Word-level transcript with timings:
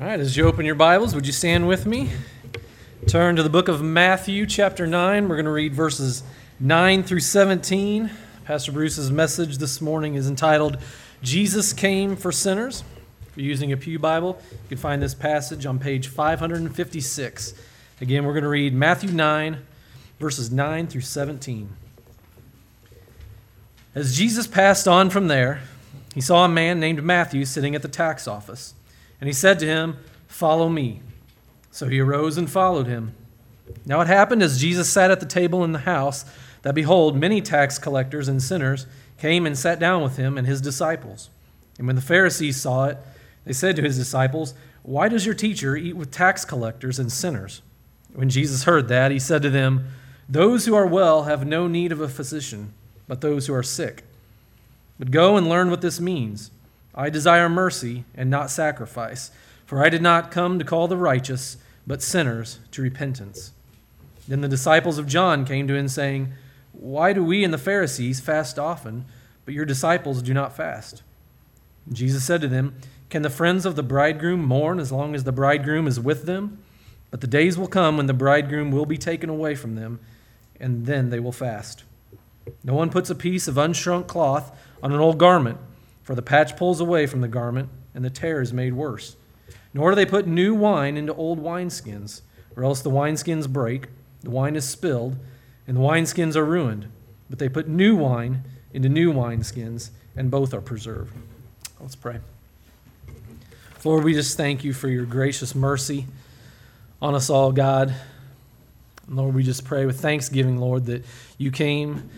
All 0.00 0.06
right, 0.06 0.20
as 0.20 0.36
you 0.36 0.44
open 0.46 0.64
your 0.64 0.76
Bibles, 0.76 1.12
would 1.16 1.26
you 1.26 1.32
stand 1.32 1.66
with 1.66 1.84
me? 1.84 2.10
Turn 3.08 3.34
to 3.34 3.42
the 3.42 3.50
book 3.50 3.66
of 3.66 3.82
Matthew, 3.82 4.46
chapter 4.46 4.86
9. 4.86 5.26
We're 5.26 5.34
going 5.34 5.44
to 5.44 5.50
read 5.50 5.74
verses 5.74 6.22
9 6.60 7.02
through 7.02 7.18
17. 7.18 8.08
Pastor 8.44 8.70
Bruce's 8.70 9.10
message 9.10 9.58
this 9.58 9.80
morning 9.80 10.14
is 10.14 10.28
entitled 10.28 10.78
Jesus 11.20 11.72
Came 11.72 12.14
for 12.14 12.30
Sinners. 12.30 12.84
If 13.26 13.38
you're 13.38 13.46
using 13.46 13.72
a 13.72 13.76
Pew 13.76 13.98
Bible, 13.98 14.40
you 14.52 14.68
can 14.68 14.78
find 14.78 15.02
this 15.02 15.16
passage 15.16 15.66
on 15.66 15.80
page 15.80 16.06
556. 16.06 17.54
Again, 18.00 18.24
we're 18.24 18.34
going 18.34 18.44
to 18.44 18.48
read 18.48 18.74
Matthew 18.74 19.10
9, 19.10 19.58
verses 20.20 20.52
9 20.52 20.86
through 20.86 21.00
17. 21.00 21.70
As 23.96 24.16
Jesus 24.16 24.46
passed 24.46 24.86
on 24.86 25.10
from 25.10 25.26
there, 25.26 25.62
he 26.14 26.20
saw 26.20 26.44
a 26.44 26.48
man 26.48 26.78
named 26.78 27.02
Matthew 27.02 27.44
sitting 27.44 27.74
at 27.74 27.82
the 27.82 27.88
tax 27.88 28.28
office. 28.28 28.74
And 29.20 29.28
he 29.28 29.32
said 29.32 29.58
to 29.60 29.66
him, 29.66 29.96
Follow 30.26 30.68
me. 30.68 31.00
So 31.70 31.88
he 31.88 32.00
arose 32.00 32.38
and 32.38 32.50
followed 32.50 32.86
him. 32.86 33.14
Now 33.86 34.00
it 34.00 34.06
happened 34.06 34.42
as 34.42 34.60
Jesus 34.60 34.90
sat 34.90 35.10
at 35.10 35.20
the 35.20 35.26
table 35.26 35.64
in 35.64 35.72
the 35.72 35.80
house 35.80 36.24
that 36.62 36.74
behold, 36.74 37.16
many 37.16 37.40
tax 37.40 37.78
collectors 37.78 38.28
and 38.28 38.42
sinners 38.42 38.86
came 39.18 39.46
and 39.46 39.56
sat 39.56 39.78
down 39.78 40.02
with 40.02 40.16
him 40.16 40.36
and 40.36 40.46
his 40.46 40.60
disciples. 40.60 41.30
And 41.78 41.86
when 41.86 41.96
the 41.96 42.02
Pharisees 42.02 42.60
saw 42.60 42.86
it, 42.86 42.98
they 43.44 43.52
said 43.52 43.76
to 43.76 43.82
his 43.82 43.96
disciples, 43.96 44.54
Why 44.82 45.08
does 45.08 45.24
your 45.24 45.34
teacher 45.34 45.76
eat 45.76 45.96
with 45.96 46.10
tax 46.10 46.44
collectors 46.44 46.98
and 46.98 47.10
sinners? 47.10 47.62
When 48.12 48.28
Jesus 48.28 48.64
heard 48.64 48.88
that, 48.88 49.10
he 49.10 49.18
said 49.18 49.42
to 49.42 49.50
them, 49.50 49.88
Those 50.28 50.66
who 50.66 50.74
are 50.74 50.86
well 50.86 51.24
have 51.24 51.46
no 51.46 51.68
need 51.68 51.92
of 51.92 52.00
a 52.00 52.08
physician, 52.08 52.74
but 53.06 53.20
those 53.20 53.46
who 53.46 53.54
are 53.54 53.62
sick. 53.62 54.04
But 54.98 55.10
go 55.10 55.36
and 55.36 55.48
learn 55.48 55.70
what 55.70 55.80
this 55.80 56.00
means. 56.00 56.50
I 56.94 57.10
desire 57.10 57.48
mercy 57.48 58.04
and 58.14 58.30
not 58.30 58.50
sacrifice, 58.50 59.30
for 59.66 59.84
I 59.84 59.88
did 59.88 60.02
not 60.02 60.30
come 60.30 60.58
to 60.58 60.64
call 60.64 60.88
the 60.88 60.96
righteous, 60.96 61.56
but 61.86 62.02
sinners 62.02 62.58
to 62.72 62.82
repentance. 62.82 63.52
Then 64.26 64.40
the 64.40 64.48
disciples 64.48 64.98
of 64.98 65.06
John 65.06 65.44
came 65.44 65.66
to 65.68 65.74
him, 65.74 65.88
saying, 65.88 66.32
Why 66.72 67.12
do 67.12 67.24
we 67.24 67.44
and 67.44 67.52
the 67.52 67.58
Pharisees 67.58 68.20
fast 68.20 68.58
often, 68.58 69.06
but 69.44 69.54
your 69.54 69.64
disciples 69.64 70.22
do 70.22 70.34
not 70.34 70.56
fast? 70.56 71.02
Jesus 71.90 72.24
said 72.24 72.40
to 72.42 72.48
them, 72.48 72.74
Can 73.08 73.22
the 73.22 73.30
friends 73.30 73.64
of 73.64 73.76
the 73.76 73.82
bridegroom 73.82 74.44
mourn 74.44 74.78
as 74.80 74.92
long 74.92 75.14
as 75.14 75.24
the 75.24 75.32
bridegroom 75.32 75.86
is 75.86 75.98
with 75.98 76.24
them? 76.24 76.58
But 77.10 77.22
the 77.22 77.26
days 77.26 77.56
will 77.56 77.68
come 77.68 77.96
when 77.96 78.06
the 78.06 78.12
bridegroom 78.12 78.70
will 78.70 78.84
be 78.84 78.98
taken 78.98 79.30
away 79.30 79.54
from 79.54 79.74
them, 79.74 80.00
and 80.60 80.84
then 80.84 81.08
they 81.08 81.20
will 81.20 81.32
fast. 81.32 81.84
No 82.62 82.74
one 82.74 82.90
puts 82.90 83.08
a 83.08 83.14
piece 83.14 83.48
of 83.48 83.54
unshrunk 83.54 84.06
cloth 84.06 84.54
on 84.82 84.92
an 84.92 85.00
old 85.00 85.18
garment 85.18 85.58
for 86.08 86.14
the 86.14 86.22
patch 86.22 86.56
pulls 86.56 86.80
away 86.80 87.06
from 87.06 87.20
the 87.20 87.28
garment, 87.28 87.68
and 87.94 88.02
the 88.02 88.08
tear 88.08 88.40
is 88.40 88.50
made 88.50 88.72
worse. 88.72 89.14
Nor 89.74 89.90
do 89.90 89.94
they 89.94 90.06
put 90.06 90.26
new 90.26 90.54
wine 90.54 90.96
into 90.96 91.12
old 91.12 91.38
wineskins, 91.38 92.22
or 92.56 92.64
else 92.64 92.80
the 92.80 92.90
wineskins 92.90 93.46
break, 93.46 93.88
the 94.22 94.30
wine 94.30 94.56
is 94.56 94.66
spilled, 94.66 95.18
and 95.66 95.76
the 95.76 95.82
wineskins 95.82 96.34
are 96.34 96.46
ruined. 96.46 96.90
But 97.28 97.38
they 97.38 97.50
put 97.50 97.68
new 97.68 97.94
wine 97.94 98.42
into 98.72 98.88
new 98.88 99.12
wineskins, 99.12 99.90
and 100.16 100.30
both 100.30 100.54
are 100.54 100.62
preserved. 100.62 101.12
Let's 101.78 101.94
pray. 101.94 102.20
Lord, 103.84 104.02
we 104.02 104.14
just 104.14 104.34
thank 104.34 104.64
you 104.64 104.72
for 104.72 104.88
your 104.88 105.04
gracious 105.04 105.54
mercy 105.54 106.06
on 107.02 107.14
us 107.14 107.28
all, 107.28 107.52
God. 107.52 107.94
Lord, 109.06 109.34
we 109.34 109.42
just 109.42 109.66
pray 109.66 109.84
with 109.84 110.00
thanksgiving, 110.00 110.56
Lord, 110.56 110.86
that 110.86 111.04
you 111.36 111.50
came 111.50 112.08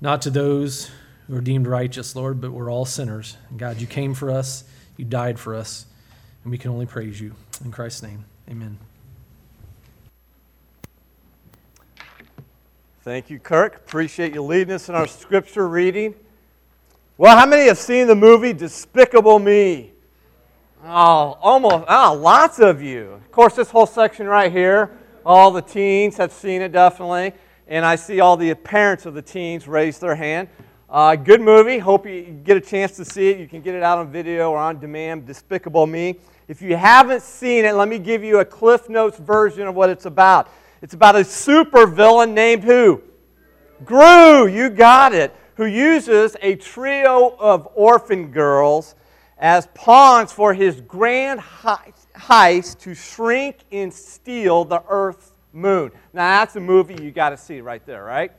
not 0.00 0.22
to 0.22 0.30
those 0.30 0.88
who 1.26 1.36
are 1.36 1.40
deemed 1.40 1.66
righteous, 1.66 2.14
Lord, 2.14 2.40
but 2.40 2.52
we're 2.52 2.70
all 2.70 2.84
sinners. 2.84 3.36
God, 3.56 3.80
you 3.80 3.86
came 3.86 4.14
for 4.14 4.30
us, 4.30 4.64
you 4.96 5.04
died 5.04 5.38
for 5.38 5.54
us, 5.54 5.86
and 6.42 6.50
we 6.50 6.58
can 6.58 6.70
only 6.70 6.86
praise 6.86 7.20
you. 7.20 7.34
In 7.64 7.70
Christ's 7.70 8.02
name, 8.02 8.24
amen. 8.50 8.78
Thank 13.02 13.28
you, 13.28 13.38
Kirk. 13.38 13.76
Appreciate 13.76 14.32
you 14.32 14.42
leading 14.42 14.74
us 14.74 14.88
in 14.88 14.94
our 14.94 15.06
scripture 15.06 15.68
reading. 15.68 16.14
Well, 17.18 17.36
how 17.36 17.46
many 17.46 17.66
have 17.66 17.78
seen 17.78 18.06
the 18.06 18.14
movie 18.14 18.52
Despicable 18.52 19.38
Me? 19.38 19.92
Oh, 20.86 21.38
almost, 21.40 21.84
oh, 21.88 22.14
lots 22.14 22.58
of 22.58 22.82
you. 22.82 23.12
Of 23.12 23.30
course, 23.30 23.54
this 23.54 23.70
whole 23.70 23.86
section 23.86 24.26
right 24.26 24.50
here, 24.50 24.90
all 25.24 25.50
the 25.50 25.62
teens 25.62 26.16
have 26.16 26.32
seen 26.32 26.60
it 26.60 26.72
definitely. 26.72 27.32
And 27.68 27.84
I 27.84 27.96
see 27.96 28.20
all 28.20 28.36
the 28.36 28.52
parents 28.54 29.06
of 29.06 29.14
the 29.14 29.22
teens 29.22 29.66
raise 29.68 29.98
their 29.98 30.14
hand. 30.14 30.48
Uh, 30.94 31.16
good 31.16 31.40
movie. 31.40 31.76
Hope 31.76 32.06
you 32.06 32.22
get 32.44 32.56
a 32.56 32.60
chance 32.60 32.92
to 32.92 33.04
see 33.04 33.28
it. 33.30 33.40
You 33.40 33.48
can 33.48 33.62
get 33.62 33.74
it 33.74 33.82
out 33.82 33.98
on 33.98 34.12
video 34.12 34.52
or 34.52 34.58
on 34.58 34.78
demand. 34.78 35.26
Despicable 35.26 35.88
Me. 35.88 36.20
If 36.46 36.62
you 36.62 36.76
haven't 36.76 37.22
seen 37.22 37.64
it, 37.64 37.74
let 37.74 37.88
me 37.88 37.98
give 37.98 38.22
you 38.22 38.38
a 38.38 38.44
Cliff 38.44 38.88
Notes 38.88 39.18
version 39.18 39.66
of 39.66 39.74
what 39.74 39.90
it's 39.90 40.06
about. 40.06 40.48
It's 40.82 40.94
about 40.94 41.16
a 41.16 41.24
super 41.24 41.88
villain 41.88 42.32
named 42.32 42.62
who? 42.62 43.02
Gru. 43.84 44.46
You 44.46 44.70
got 44.70 45.12
it. 45.12 45.34
Who 45.56 45.64
uses 45.64 46.36
a 46.40 46.54
trio 46.54 47.34
of 47.40 47.66
orphan 47.74 48.30
girls 48.30 48.94
as 49.36 49.66
pawns 49.74 50.30
for 50.30 50.54
his 50.54 50.80
grand 50.80 51.40
heist 51.40 52.78
to 52.82 52.94
shrink 52.94 53.56
and 53.72 53.92
steal 53.92 54.64
the 54.64 54.80
Earth's 54.88 55.32
moon. 55.52 55.90
Now 56.12 56.38
that's 56.38 56.54
a 56.54 56.60
movie 56.60 57.02
you 57.02 57.10
got 57.10 57.30
to 57.30 57.36
see 57.36 57.60
right 57.60 57.84
there, 57.84 58.04
right? 58.04 58.30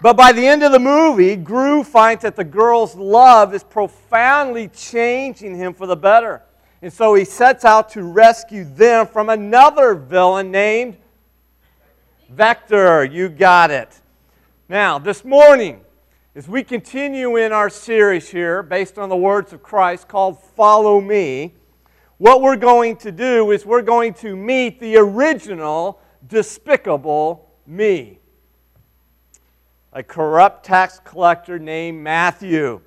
But 0.00 0.16
by 0.16 0.32
the 0.32 0.46
end 0.46 0.62
of 0.62 0.72
the 0.72 0.78
movie, 0.78 1.36
Gru 1.36 1.82
finds 1.82 2.22
that 2.22 2.36
the 2.36 2.44
girl's 2.44 2.94
love 2.94 3.54
is 3.54 3.64
profoundly 3.64 4.68
changing 4.68 5.56
him 5.56 5.72
for 5.72 5.86
the 5.86 5.96
better. 5.96 6.42
And 6.82 6.92
so 6.92 7.14
he 7.14 7.24
sets 7.24 7.64
out 7.64 7.88
to 7.90 8.02
rescue 8.02 8.64
them 8.64 9.06
from 9.06 9.30
another 9.30 9.94
villain 9.94 10.50
named 10.50 10.98
Vector. 12.28 13.04
You 13.04 13.30
got 13.30 13.70
it. 13.70 14.00
Now, 14.68 14.98
this 14.98 15.24
morning, 15.24 15.80
as 16.34 16.46
we 16.46 16.62
continue 16.62 17.36
in 17.36 17.52
our 17.52 17.70
series 17.70 18.28
here 18.28 18.62
based 18.62 18.98
on 18.98 19.08
the 19.08 19.16
words 19.16 19.54
of 19.54 19.62
Christ 19.62 20.08
called 20.08 20.42
Follow 20.42 21.00
Me, 21.00 21.54
what 22.18 22.42
we're 22.42 22.56
going 22.56 22.96
to 22.96 23.12
do 23.12 23.50
is 23.50 23.64
we're 23.64 23.80
going 23.80 24.12
to 24.14 24.36
meet 24.36 24.78
the 24.78 24.98
original 24.98 26.00
despicable 26.28 27.50
me 27.66 28.18
a 29.96 30.02
corrupt 30.02 30.62
tax 30.62 31.00
collector 31.04 31.58
named 31.58 32.04
Matthew, 32.04 32.82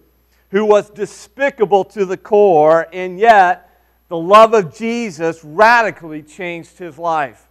who 0.51 0.63
was 0.63 0.91
despicable 0.91 1.83
to 1.83 2.05
the 2.05 2.15
core, 2.15 2.85
and 2.93 3.19
yet 3.19 3.81
the 4.09 4.17
love 4.17 4.53
of 4.53 4.77
Jesus 4.77 5.43
radically 5.43 6.21
changed 6.21 6.77
his 6.77 6.99
life. 6.99 7.47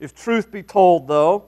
If 0.00 0.14
truth 0.14 0.50
be 0.50 0.62
told, 0.62 1.06
though, 1.06 1.44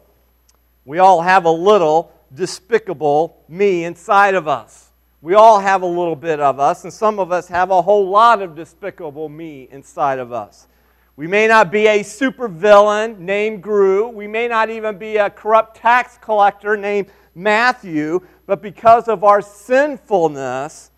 we 0.85 0.99
all 0.99 1.23
have 1.23 1.47
a 1.47 1.51
little 1.51 2.13
despicable 2.35 3.43
me 3.49 3.85
inside 3.85 4.35
of 4.35 4.47
us. 4.47 4.91
We 5.23 5.33
all 5.33 5.59
have 5.59 5.81
a 5.81 5.87
little 5.87 6.15
bit 6.15 6.41
of 6.41 6.61
us, 6.61 6.85
and 6.85 6.93
some 6.93 7.19
of 7.19 7.33
us 7.33 7.49
have 7.49 7.71
a 7.71 7.81
whole 7.81 8.11
lot 8.11 8.43
of 8.43 8.55
despicable 8.55 9.31
me 9.31 9.67
inside 9.71 10.19
of 10.19 10.31
us. 10.31 10.69
We 11.17 11.27
may 11.27 11.49
not 11.49 11.73
be 11.73 11.87
a 11.87 12.01
supervillain 12.01 13.19
named 13.19 13.63
Gru. 13.63 14.09
We 14.09 14.27
may 14.27 14.47
not 14.47 14.69
even 14.69 14.99
be 14.99 15.17
a 15.17 15.31
corrupt 15.31 15.79
tax 15.79 16.19
collector 16.21 16.77
named 16.77 17.07
Matthew, 17.37 18.27
but 18.47 18.63
because 18.63 19.09
of 19.09 19.23
our 19.23 19.43
sinfulness, 19.43 20.91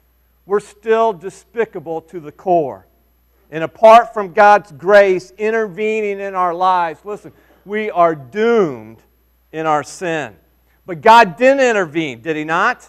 we're 0.47 0.60
still 0.60 1.12
despicable 1.12 2.00
to 2.03 2.21
the 2.21 2.32
core. 2.32 2.87
And 3.50 3.65
apart 3.65 4.15
from 4.15 4.32
God's 4.32 4.71
grace 4.72 5.32
intervening 5.37 6.21
in 6.21 6.34
our 6.34 6.54
lives, 6.54 7.00
listen, 7.04 7.32
we 7.65 7.91
are 7.91 8.15
doomed 8.15 9.03
in 9.53 9.66
our 9.66 9.82
sin. 9.82 10.37
But 10.87 11.00
God 11.00 11.37
didn't 11.37 11.69
intervene, 11.69 12.22
did 12.22 12.37
He 12.37 12.44
not? 12.44 12.88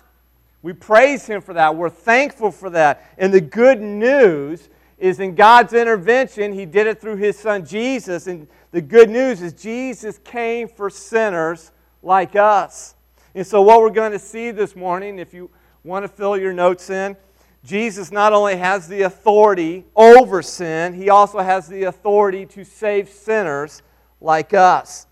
We 0.62 0.74
praise 0.74 1.26
Him 1.26 1.42
for 1.42 1.54
that. 1.54 1.76
We're 1.76 1.90
thankful 1.90 2.52
for 2.52 2.70
that. 2.70 3.14
And 3.18 3.34
the 3.34 3.42
good 3.42 3.82
news 3.82 4.70
is 5.00 5.20
in 5.20 5.34
God's 5.34 5.74
intervention, 5.74 6.54
He 6.54 6.66
did 6.66 6.86
it 6.86 7.02
through 7.02 7.16
His 7.16 7.38
Son 7.38 7.66
Jesus. 7.66 8.28
And 8.28 8.48
the 8.72 8.82
good 8.82 9.10
news 9.10 9.42
is 9.42 9.54
Jesus 9.54 10.20
came 10.20 10.68
for 10.68 10.90
sinners 10.90 11.72
like 12.04 12.36
us. 12.36 12.96
And 13.36 13.46
so, 13.46 13.62
what 13.62 13.82
we're 13.82 13.92
going 13.92 14.12
to 14.12 14.20
see 14.20 14.52
this 14.52 14.76
morning, 14.76 15.20
if 15.20 15.34
you 15.34 15.52
want 15.84 16.04
to 16.04 16.08
fill 16.08 16.36
your 16.36 16.54
notes 16.54 16.90
in, 16.90 17.16
Jesus 17.64 18.12
not 18.12 18.34
only 18.34 18.56
has 18.56 18.88
the 18.88 19.04
authority 19.04 19.86
over 19.96 20.42
sin, 20.42 20.94
he 20.94 21.10
also 21.10 21.40
has 21.40 21.68
the 21.68 21.84
authority 21.84 22.46
to 22.48 22.64
save 22.64 23.10
sinners 23.10 23.82
like 24.22 24.54
us. 24.54 25.08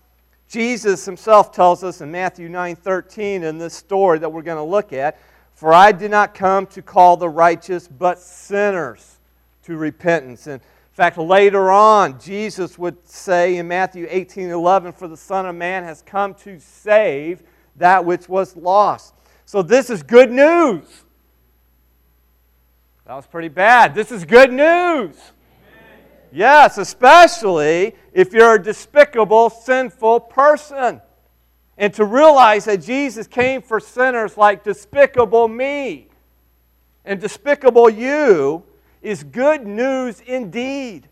Jesus 0.48 1.04
himself 1.04 1.52
tells 1.52 1.84
us 1.84 2.00
in 2.00 2.10
Matthew 2.10 2.48
9:13 2.48 3.42
in 3.42 3.58
this 3.58 3.74
story 3.74 4.18
that 4.18 4.30
we're 4.30 4.42
going 4.42 4.56
to 4.56 4.62
look 4.62 4.92
at, 4.92 5.18
"For 5.54 5.72
I 5.72 5.92
did 5.92 6.10
not 6.10 6.34
come 6.34 6.66
to 6.68 6.82
call 6.82 7.16
the 7.16 7.28
righteous, 7.28 7.86
but 7.86 8.18
sinners 8.18 9.18
to 9.64 9.76
repentance." 9.76 10.46
And 10.46 10.60
in 10.60 10.94
fact, 10.94 11.18
later 11.18 11.70
on, 11.70 12.18
Jesus 12.18 12.78
would 12.78 13.06
say 13.06 13.56
in 13.58 13.68
Matthew 13.68 14.06
18:11, 14.10 14.92
"For 14.92 15.06
the 15.06 15.16
Son 15.16 15.46
of 15.46 15.54
Man 15.54 15.84
has 15.84 16.02
come 16.02 16.34
to 16.34 16.58
save 16.58 17.42
that 17.78 18.04
which 18.04 18.28
was 18.28 18.56
lost. 18.56 19.14
So 19.44 19.62
this 19.62 19.90
is 19.90 20.02
good 20.02 20.30
news. 20.30 20.84
That 23.06 23.14
was 23.14 23.26
pretty 23.26 23.48
bad. 23.48 23.94
This 23.94 24.12
is 24.12 24.24
good 24.24 24.52
news. 24.52 25.16
Yes, 26.30 26.76
especially 26.76 27.94
if 28.12 28.34
you're 28.34 28.56
a 28.56 28.62
despicable, 28.62 29.48
sinful 29.48 30.20
person. 30.20 31.00
And 31.78 31.94
to 31.94 32.04
realize 32.04 32.66
that 32.66 32.82
Jesus 32.82 33.26
came 33.26 33.62
for 33.62 33.80
sinners 33.80 34.36
like 34.36 34.64
despicable 34.64 35.48
me 35.48 36.08
and 37.04 37.18
despicable 37.18 37.88
you 37.88 38.64
is 39.00 39.24
good 39.24 39.66
news 39.66 40.20
indeed. 40.20 41.08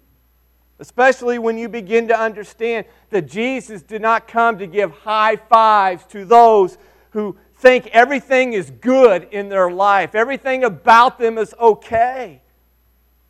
Especially 0.79 1.39
when 1.39 1.57
you 1.57 1.69
begin 1.69 2.09
to 2.09 2.19
understand 2.19 2.87
that 3.11 3.27
Jesus 3.27 3.83
did 3.83 4.03
not 4.03 4.29
come 4.29 4.59
to 4.59 4.67
give 4.67 4.91
high 4.91 5.37
fives 5.37 6.05
to 6.07 6.25
those 6.25 6.77
who 7.11 7.37
think 7.55 7.87
everything 7.89 8.53
is 8.53 8.71
good 8.71 9.29
in 9.33 9.49
their 9.49 9.71
life, 9.71 10.15
everything 10.15 10.65
about 10.65 11.19
them 11.19 11.39
is 11.39 11.55
okay. 11.59 12.43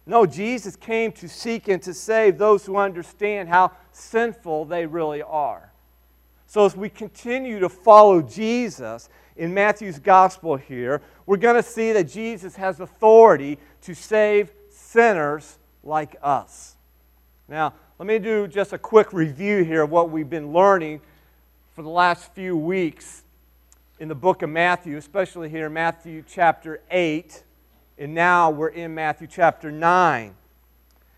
No, 0.06 0.24
Jesus 0.24 0.76
came 0.76 1.10
to 1.12 1.28
seek 1.28 1.68
and 1.68 1.82
to 1.82 1.92
save 1.92 2.38
those 2.38 2.64
who 2.64 2.76
understand 2.76 3.48
how 3.48 3.72
sinful 3.90 4.66
they 4.66 4.86
really 4.86 5.22
are. 5.22 5.72
So, 6.46 6.64
as 6.64 6.76
we 6.76 6.88
continue 6.88 7.58
to 7.58 7.68
follow 7.68 8.22
Jesus 8.22 9.08
in 9.36 9.52
Matthew's 9.52 9.98
gospel 9.98 10.56
here, 10.56 11.02
we're 11.26 11.36
going 11.36 11.56
to 11.56 11.62
see 11.62 11.92
that 11.92 12.04
Jesus 12.04 12.54
has 12.54 12.78
authority 12.78 13.58
to 13.82 13.94
save 13.94 14.52
sinners 14.68 15.58
like 15.82 16.14
us. 16.22 16.75
Now, 17.48 17.74
let 17.98 18.06
me 18.06 18.18
do 18.18 18.48
just 18.48 18.72
a 18.72 18.78
quick 18.78 19.12
review 19.12 19.62
here 19.62 19.82
of 19.82 19.90
what 19.90 20.10
we've 20.10 20.28
been 20.28 20.52
learning 20.52 21.00
for 21.74 21.82
the 21.82 21.88
last 21.88 22.34
few 22.34 22.56
weeks 22.56 23.22
in 24.00 24.08
the 24.08 24.14
book 24.14 24.42
of 24.42 24.50
Matthew, 24.50 24.96
especially 24.96 25.48
here 25.48 25.66
in 25.66 25.72
Matthew 25.72 26.24
chapter 26.26 26.80
8 26.90 27.44
and 27.98 28.14
now 28.14 28.50
we're 28.50 28.68
in 28.68 28.94
Matthew 28.94 29.26
chapter 29.26 29.70
9, 29.70 30.34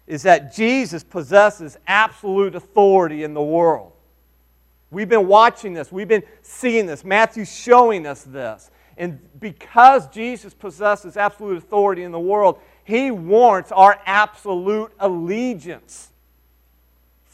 is 0.07 0.23
that 0.23 0.55
Jesus 0.55 1.03
possesses 1.03 1.77
absolute 1.87 2.55
authority 2.55 3.25
in 3.25 3.35
the 3.35 3.43
world. 3.43 3.93
We've 4.91 5.09
been 5.09 5.27
watching 5.27 5.75
this, 5.75 5.91
we've 5.91 6.09
been 6.09 6.23
seeing 6.43 6.87
this. 6.87 7.05
Matthew's 7.05 7.55
showing 7.55 8.07
us 8.07 8.23
this. 8.23 8.71
And 8.97 9.19
because 9.39 10.09
Jesus 10.09 10.55
possesses 10.55 11.17
absolute 11.17 11.59
authority 11.59 12.05
in 12.05 12.13
the 12.13 12.21
world, 12.21 12.59
he 12.85 13.11
warrants 13.11 13.71
our 13.71 14.01
absolute 14.07 14.93
allegiance 14.99 16.11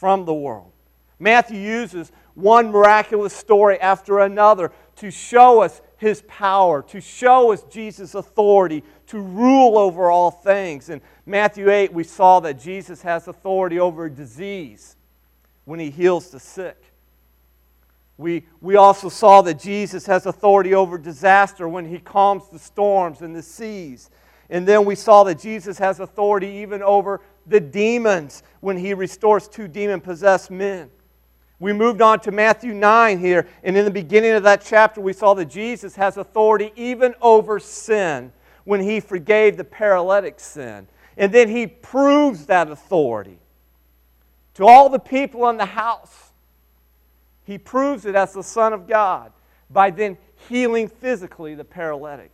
from 0.05 0.23
the 0.23 0.33
world. 0.35 0.71
Matthew 1.17 1.59
uses 1.59 2.11
one 2.35 2.69
miraculous 2.69 3.35
story 3.35 3.81
after 3.81 4.19
another 4.19 4.71
to 4.97 5.09
show 5.09 5.63
us 5.63 5.81
his 5.97 6.21
power, 6.27 6.83
to 6.83 7.01
show 7.01 7.51
us 7.51 7.63
Jesus' 7.71 8.13
authority 8.13 8.83
to 9.07 9.19
rule 9.19 9.79
over 9.79 10.11
all 10.11 10.29
things. 10.29 10.91
In 10.91 11.01
Matthew 11.25 11.71
8, 11.71 11.91
we 11.91 12.03
saw 12.03 12.39
that 12.41 12.59
Jesus 12.59 13.01
has 13.01 13.27
authority 13.27 13.79
over 13.79 14.07
disease 14.07 14.95
when 15.63 15.79
he 15.79 15.89
heals 15.89 16.29
the 16.29 16.39
sick. 16.39 16.77
We, 18.19 18.45
we 18.61 18.75
also 18.75 19.09
saw 19.09 19.41
that 19.41 19.57
Jesus 19.57 20.05
has 20.05 20.27
authority 20.27 20.75
over 20.75 20.99
disaster 20.99 21.67
when 21.67 21.85
he 21.85 21.97
calms 21.97 22.47
the 22.49 22.59
storms 22.59 23.21
and 23.21 23.35
the 23.35 23.41
seas. 23.41 24.11
And 24.51 24.67
then 24.67 24.85
we 24.85 24.93
saw 24.93 25.23
that 25.23 25.39
Jesus 25.39 25.79
has 25.79 25.99
authority 25.99 26.47
even 26.47 26.83
over 26.83 27.21
the 27.45 27.59
demons 27.59 28.43
when 28.59 28.77
he 28.77 28.93
restores 28.93 29.47
two 29.47 29.67
demon 29.67 30.01
possessed 30.01 30.49
men. 30.49 30.89
We 31.59 31.71
moved 31.71 32.01
on 32.01 32.19
to 32.21 32.31
Matthew 32.31 32.73
9 32.73 33.19
here, 33.19 33.47
and 33.63 33.77
in 33.77 33.85
the 33.85 33.91
beginning 33.91 34.31
of 34.31 34.43
that 34.43 34.61
chapter, 34.65 34.99
we 34.99 35.13
saw 35.13 35.33
that 35.35 35.45
Jesus 35.45 35.95
has 35.95 36.17
authority 36.17 36.73
even 36.75 37.15
over 37.21 37.59
sin 37.59 38.33
when 38.65 38.81
he 38.81 38.99
forgave 38.99 39.55
the 39.55 39.63
paralytic 39.63 40.39
sin. 40.39 40.87
And 41.17 41.31
then 41.31 41.47
he 41.47 41.65
proves 41.65 42.47
that 42.47 42.69
authority 42.69 43.39
to 44.55 44.65
all 44.65 44.89
the 44.89 44.99
people 44.99 45.47
in 45.49 45.57
the 45.57 45.65
house. 45.65 46.31
He 47.45 47.57
proves 47.57 48.05
it 48.05 48.15
as 48.15 48.33
the 48.33 48.43
Son 48.43 48.73
of 48.73 48.87
God 48.87 49.31
by 49.69 49.91
then 49.91 50.17
healing 50.49 50.89
physically 50.89 51.55
the 51.55 51.63
paralytic. 51.63 52.31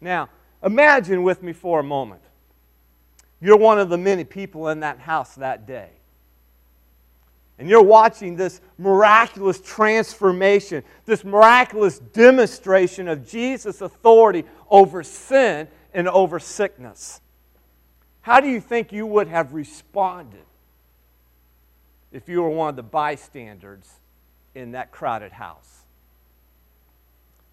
Now, 0.00 0.28
imagine 0.62 1.22
with 1.22 1.42
me 1.42 1.52
for 1.52 1.80
a 1.80 1.84
moment. 1.84 2.22
You're 3.40 3.56
one 3.56 3.78
of 3.78 3.88
the 3.88 3.98
many 3.98 4.24
people 4.24 4.68
in 4.68 4.80
that 4.80 4.98
house 4.98 5.34
that 5.36 5.66
day. 5.66 5.90
And 7.58 7.68
you're 7.68 7.82
watching 7.82 8.36
this 8.36 8.60
miraculous 8.78 9.60
transformation, 9.60 10.82
this 11.04 11.24
miraculous 11.24 11.98
demonstration 11.98 13.06
of 13.06 13.28
Jesus' 13.28 13.82
authority 13.82 14.44
over 14.70 15.02
sin 15.02 15.68
and 15.92 16.08
over 16.08 16.38
sickness. 16.38 17.20
How 18.22 18.40
do 18.40 18.48
you 18.48 18.60
think 18.60 18.92
you 18.92 19.06
would 19.06 19.28
have 19.28 19.52
responded 19.52 20.44
if 22.12 22.28
you 22.28 22.42
were 22.42 22.50
one 22.50 22.70
of 22.70 22.76
the 22.76 22.82
bystanders 22.82 23.86
in 24.54 24.72
that 24.72 24.90
crowded 24.90 25.32
house? 25.32 25.84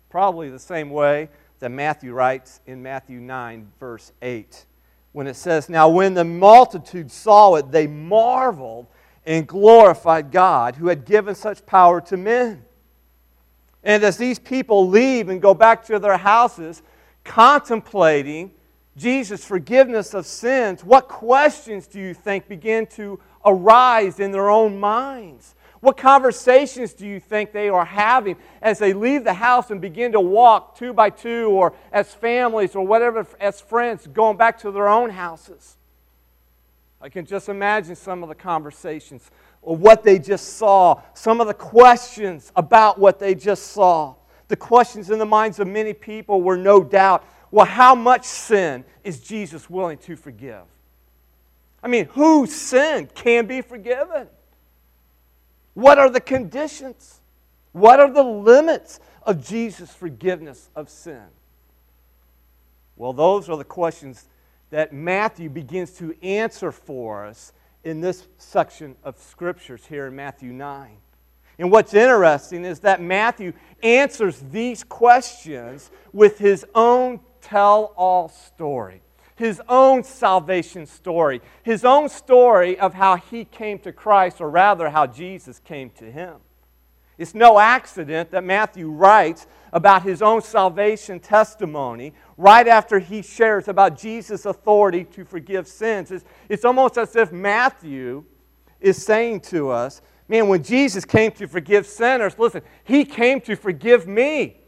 Probably 0.10 0.50
the 0.50 0.60
same 0.60 0.90
way 0.90 1.30
that 1.60 1.70
Matthew 1.70 2.14
writes 2.14 2.62
in 2.66 2.82
Matthew 2.82 3.20
9, 3.20 3.72
verse 3.78 4.14
8, 4.22 4.66
when 5.18 5.26
it 5.26 5.36
says, 5.36 5.68
Now 5.68 5.90
when 5.90 6.14
the 6.14 6.24
multitude 6.24 7.12
saw 7.12 7.56
it, 7.56 7.72
they 7.72 7.88
marveled 7.88 8.86
and 9.26 9.48
glorified 9.48 10.32
God 10.32 10.76
who 10.76 10.90
had 10.90 11.06
given 11.06 11.34
such 11.34 11.66
power 11.66 12.00
to 12.02 12.18
men. 12.18 12.64
And 13.84 14.04
as 14.04 14.18
these 14.18 14.38
people 14.38 14.88
leave 14.88 15.30
and 15.30 15.42
go 15.42 15.56
back 15.56 15.84
to 15.86 15.98
their 15.98 16.18
houses, 16.18 16.84
contemplating 17.24 18.52
Jesus' 18.96 19.44
forgiveness 19.44 20.14
of 20.14 20.28
sins, 20.28 20.84
what 20.84 21.08
questions 21.08 21.88
do 21.88 22.00
you 22.00 22.14
think 22.14 22.48
begin 22.48 22.86
to 22.86 23.20
arise 23.44 24.20
in 24.20 24.32
their 24.32 24.52
own 24.52 24.80
minds? 24.80 25.56
What 25.80 25.98
conversations 25.98 26.94
do 26.94 27.06
you 27.06 27.20
think 27.20 27.52
they 27.52 27.70
are 27.70 27.86
having 27.86 28.38
as 28.62 28.80
they 28.80 28.94
leave 28.94 29.24
the 29.24 29.34
house 29.34 29.70
and 29.70 29.80
begin 29.80 30.12
to 30.14 30.20
walk 30.20 30.78
two 30.78 30.94
by 30.94 31.10
two 31.10 31.50
or 31.50 31.74
as 31.92 32.14
families 32.14 32.76
or 32.76 32.86
whatever, 32.86 33.28
as 33.40 33.62
friends, 33.62 34.08
going 34.08 34.38
back 34.38 34.60
to 34.60 34.72
their 34.72 34.88
own 34.88 35.10
houses? 35.10 35.78
I 37.00 37.10
can 37.10 37.26
just 37.26 37.48
imagine 37.48 37.96
some 37.96 38.24
of 38.24 38.30
the 38.30 38.36
conversations 38.36 39.30
or 39.62 39.76
what 39.76 40.04
they 40.04 40.18
just 40.18 40.58
saw, 40.58 41.02
some 41.14 41.42
of 41.42 41.48
the 41.48 41.54
questions 41.54 42.52
about 42.56 43.00
what 43.00 43.20
they 43.20 43.36
just 43.36 43.68
saw. 43.68 44.16
The 44.48 44.56
questions 44.56 45.10
in 45.12 45.20
the 45.20 45.26
minds 45.26 45.60
of 45.60 45.68
many 45.68 45.94
people 45.94 46.42
were 46.42 46.58
no 46.58 46.84
doubt 46.84 47.24
well, 47.52 47.66
how 47.66 47.96
much 47.96 48.26
sin 48.26 48.84
is 49.04 49.20
Jesus 49.20 49.70
willing 49.70 49.98
to 50.00 50.16
forgive? 50.16 50.64
I 51.82 51.88
mean, 51.88 52.06
whose 52.06 52.54
sin 52.54 53.10
can 53.14 53.46
be 53.46 53.62
forgiven? 53.62 54.28
What 55.78 56.00
are 56.00 56.10
the 56.10 56.20
conditions? 56.20 57.22
What 57.72 58.00
are 58.00 58.10
the 58.12 58.24
limits 58.24 59.00
of 59.22 59.46
Jesus' 59.46 59.94
forgiveness 59.94 60.72
of 60.76 60.90
sin? 60.90 61.28
Well, 62.96 63.14
those 63.14 63.48
are 63.48 63.58
the 63.58 63.64
questions 63.64 64.26
that 64.72 64.92
Matthew 64.92 65.52
begins 65.52 65.92
to 66.00 66.16
answer 66.24 66.72
for 66.72 67.28
us 67.28 67.54
in 67.84 68.02
this 68.02 68.28
section 68.40 68.96
of 69.04 69.20
scriptures 69.20 69.86
here 69.86 70.08
in 70.08 70.16
Matthew 70.16 70.52
9. 70.52 70.98
And 71.60 71.72
what's 71.72 71.94
interesting 71.94 72.66
is 72.66 72.80
that 72.80 73.00
Matthew 73.00 73.54
answers 73.84 74.44
these 74.52 74.84
questions 74.84 75.92
with 76.12 76.40
his 76.40 76.66
own 76.74 77.20
tell 77.40 77.94
all 77.96 78.30
story, 78.30 79.04
his 79.38 79.62
own 79.70 80.04
salvation 80.04 80.86
story, 80.86 81.42
his 81.64 81.86
own 81.86 82.10
story 82.10 82.78
of 82.80 82.96
how 82.96 83.16
he 83.16 83.46
came 83.46 83.80
to 83.80 83.92
Christ, 83.94 84.42
or 84.42 84.50
rather, 84.50 84.90
how 84.90 85.06
Jesus 85.08 85.60
came 85.60 85.92
to 85.92 86.12
him. 86.12 86.38
It's 87.18 87.34
no 87.34 87.60
accident 87.60 88.32
that 88.32 88.44
Matthew 88.44 88.90
writes 88.90 89.48
about 89.74 90.04
his 90.04 90.22
own 90.22 90.42
salvation 90.42 91.20
testimony 91.20 92.14
right 92.36 92.68
after 92.68 93.00
he 93.00 93.22
shares 93.22 93.68
about 93.68 93.98
Jesus' 93.98 94.46
authority 94.46 95.04
to 95.04 95.24
forgive 95.24 95.68
sins. 95.68 96.12
It's, 96.12 96.26
it's 96.50 96.66
almost 96.66 96.98
as 96.98 97.16
if 97.16 97.32
Matthew 97.32 98.24
is 98.80 99.04
saying 99.04 99.42
to 99.42 99.70
us, 99.70 100.02
man, 100.28 100.48
when 100.48 100.64
Jesus 100.64 101.06
came 101.06 101.32
to 101.34 101.48
forgive 101.48 101.86
sinners, 101.86 102.38
listen, 102.38 102.62
he 102.84 103.06
came 103.06 103.42
to 103.42 103.56
forgive 103.56 104.08
me. 104.08 104.62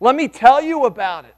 Let 0.00 0.16
me 0.16 0.26
tell 0.28 0.60
you 0.60 0.84
about 0.84 1.24
it. 1.24 1.36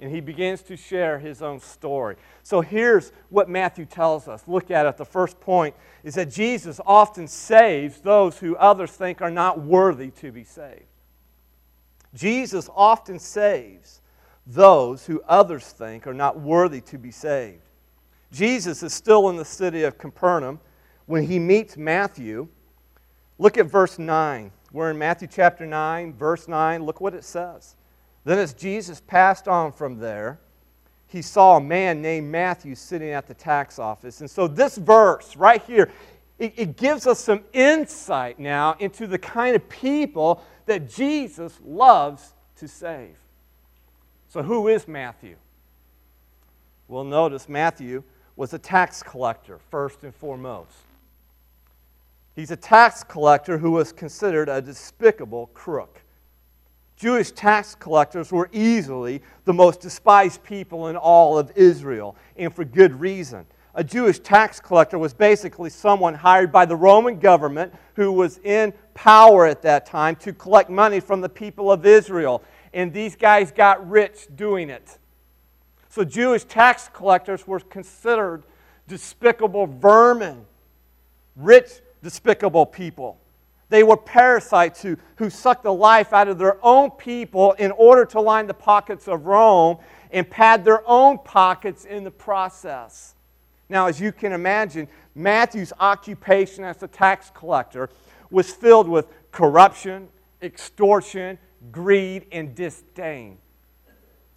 And 0.00 0.10
he 0.10 0.20
begins 0.20 0.62
to 0.64 0.76
share 0.76 1.18
his 1.18 1.40
own 1.40 1.58
story. 1.58 2.16
So 2.42 2.60
here's 2.60 3.12
what 3.30 3.48
Matthew 3.48 3.86
tells 3.86 4.28
us. 4.28 4.44
Look 4.46 4.70
at 4.70 4.84
it. 4.84 4.96
The 4.98 5.06
first 5.06 5.40
point 5.40 5.74
is 6.04 6.14
that 6.16 6.30
Jesus 6.30 6.80
often 6.84 7.26
saves 7.26 8.00
those 8.00 8.38
who 8.38 8.56
others 8.56 8.90
think 8.90 9.22
are 9.22 9.30
not 9.30 9.60
worthy 9.60 10.10
to 10.10 10.30
be 10.30 10.44
saved. 10.44 10.84
Jesus 12.14 12.68
often 12.74 13.18
saves 13.18 14.02
those 14.46 15.06
who 15.06 15.22
others 15.26 15.66
think 15.66 16.06
are 16.06 16.14
not 16.14 16.38
worthy 16.38 16.80
to 16.82 16.98
be 16.98 17.10
saved. 17.10 17.62
Jesus 18.32 18.82
is 18.82 18.92
still 18.92 19.28
in 19.30 19.36
the 19.36 19.44
city 19.44 19.82
of 19.84 19.98
Capernaum 19.98 20.60
when 21.06 21.24
he 21.24 21.38
meets 21.38 21.76
Matthew. 21.76 22.48
Look 23.38 23.58
at 23.58 23.66
verse 23.66 23.98
9. 23.98 24.50
We're 24.72 24.90
in 24.90 24.98
Matthew 24.98 25.28
chapter 25.28 25.64
9, 25.66 26.14
verse 26.14 26.48
9. 26.48 26.84
Look 26.84 27.00
what 27.00 27.14
it 27.14 27.24
says. 27.24 27.76
Then, 28.26 28.40
as 28.40 28.54
Jesus 28.54 29.00
passed 29.00 29.46
on 29.46 29.70
from 29.70 30.00
there, 30.00 30.40
he 31.06 31.22
saw 31.22 31.58
a 31.58 31.60
man 31.60 32.02
named 32.02 32.28
Matthew 32.28 32.74
sitting 32.74 33.10
at 33.10 33.28
the 33.28 33.34
tax 33.34 33.78
office. 33.78 34.20
And 34.20 34.28
so, 34.28 34.48
this 34.48 34.76
verse 34.76 35.36
right 35.36 35.62
here, 35.62 35.92
it, 36.36 36.76
gives 36.76 37.06
us 37.06 37.20
some 37.20 37.44
insight 37.52 38.40
now 38.40 38.74
into 38.80 39.06
the 39.06 39.16
kind 39.16 39.54
of 39.54 39.68
people 39.68 40.42
that 40.66 40.90
Jesus 40.90 41.60
loves 41.64 42.34
to 42.56 42.66
save. 42.66 43.14
So, 44.26 44.42
who 44.42 44.66
is 44.66 44.88
Matthew? 44.88 45.36
Well, 46.88 47.04
notice 47.04 47.48
Matthew 47.48 48.02
was 48.34 48.52
a 48.52 48.58
tax 48.58 49.04
collector, 49.04 49.60
first 49.70 50.02
and 50.02 50.12
foremost. 50.12 50.74
He's 52.34 52.50
a 52.50 52.56
tax 52.56 53.04
collector 53.04 53.56
who 53.56 53.70
was 53.70 53.92
considered 53.92 54.48
a 54.48 54.60
despicable 54.60 55.46
crook. 55.54 56.02
Jewish 56.96 57.30
tax 57.30 57.74
collectors 57.74 58.32
were 58.32 58.48
easily 58.52 59.22
the 59.44 59.52
most 59.52 59.80
despised 59.80 60.42
people 60.42 60.88
in 60.88 60.96
all 60.96 61.38
of 61.38 61.52
Israel, 61.54 62.16
and 62.36 62.54
for 62.54 62.64
good 62.64 62.98
reason. 62.98 63.44
A 63.74 63.84
Jewish 63.84 64.18
tax 64.18 64.58
collector 64.58 64.98
was 64.98 65.12
basically 65.12 65.68
someone 65.68 66.14
hired 66.14 66.50
by 66.50 66.64
the 66.64 66.74
Roman 66.74 67.18
government 67.18 67.74
who 67.94 68.10
was 68.10 68.38
in 68.38 68.72
power 68.94 69.44
at 69.46 69.60
that 69.62 69.84
time 69.84 70.16
to 70.16 70.32
collect 70.32 70.70
money 70.70 70.98
from 70.98 71.20
the 71.20 71.28
people 71.28 71.70
of 71.70 71.84
Israel. 71.84 72.42
And 72.72 72.90
these 72.90 73.14
guys 73.14 73.52
got 73.52 73.86
rich 73.86 74.28
doing 74.34 74.70
it. 74.70 74.98
So 75.90 76.04
Jewish 76.04 76.44
tax 76.44 76.88
collectors 76.90 77.46
were 77.46 77.60
considered 77.60 78.44
despicable 78.88 79.66
vermin, 79.66 80.46
rich, 81.36 81.68
despicable 82.02 82.64
people. 82.64 83.18
They 83.68 83.82
were 83.82 83.96
parasites 83.96 84.82
who, 84.82 84.96
who 85.16 85.28
sucked 85.28 85.64
the 85.64 85.72
life 85.72 86.12
out 86.12 86.28
of 86.28 86.38
their 86.38 86.64
own 86.64 86.90
people 86.92 87.52
in 87.52 87.72
order 87.72 88.04
to 88.06 88.20
line 88.20 88.46
the 88.46 88.54
pockets 88.54 89.08
of 89.08 89.26
Rome 89.26 89.78
and 90.12 90.28
pad 90.28 90.64
their 90.64 90.88
own 90.88 91.18
pockets 91.18 91.84
in 91.84 92.04
the 92.04 92.10
process. 92.10 93.14
Now, 93.68 93.86
as 93.86 94.00
you 94.00 94.12
can 94.12 94.32
imagine, 94.32 94.86
Matthew's 95.14 95.72
occupation 95.80 96.62
as 96.62 96.82
a 96.82 96.88
tax 96.88 97.32
collector 97.34 97.90
was 98.30 98.52
filled 98.52 98.88
with 98.88 99.06
corruption, 99.32 100.08
extortion, 100.42 101.38
greed, 101.72 102.26
and 102.30 102.54
disdain. 102.54 103.38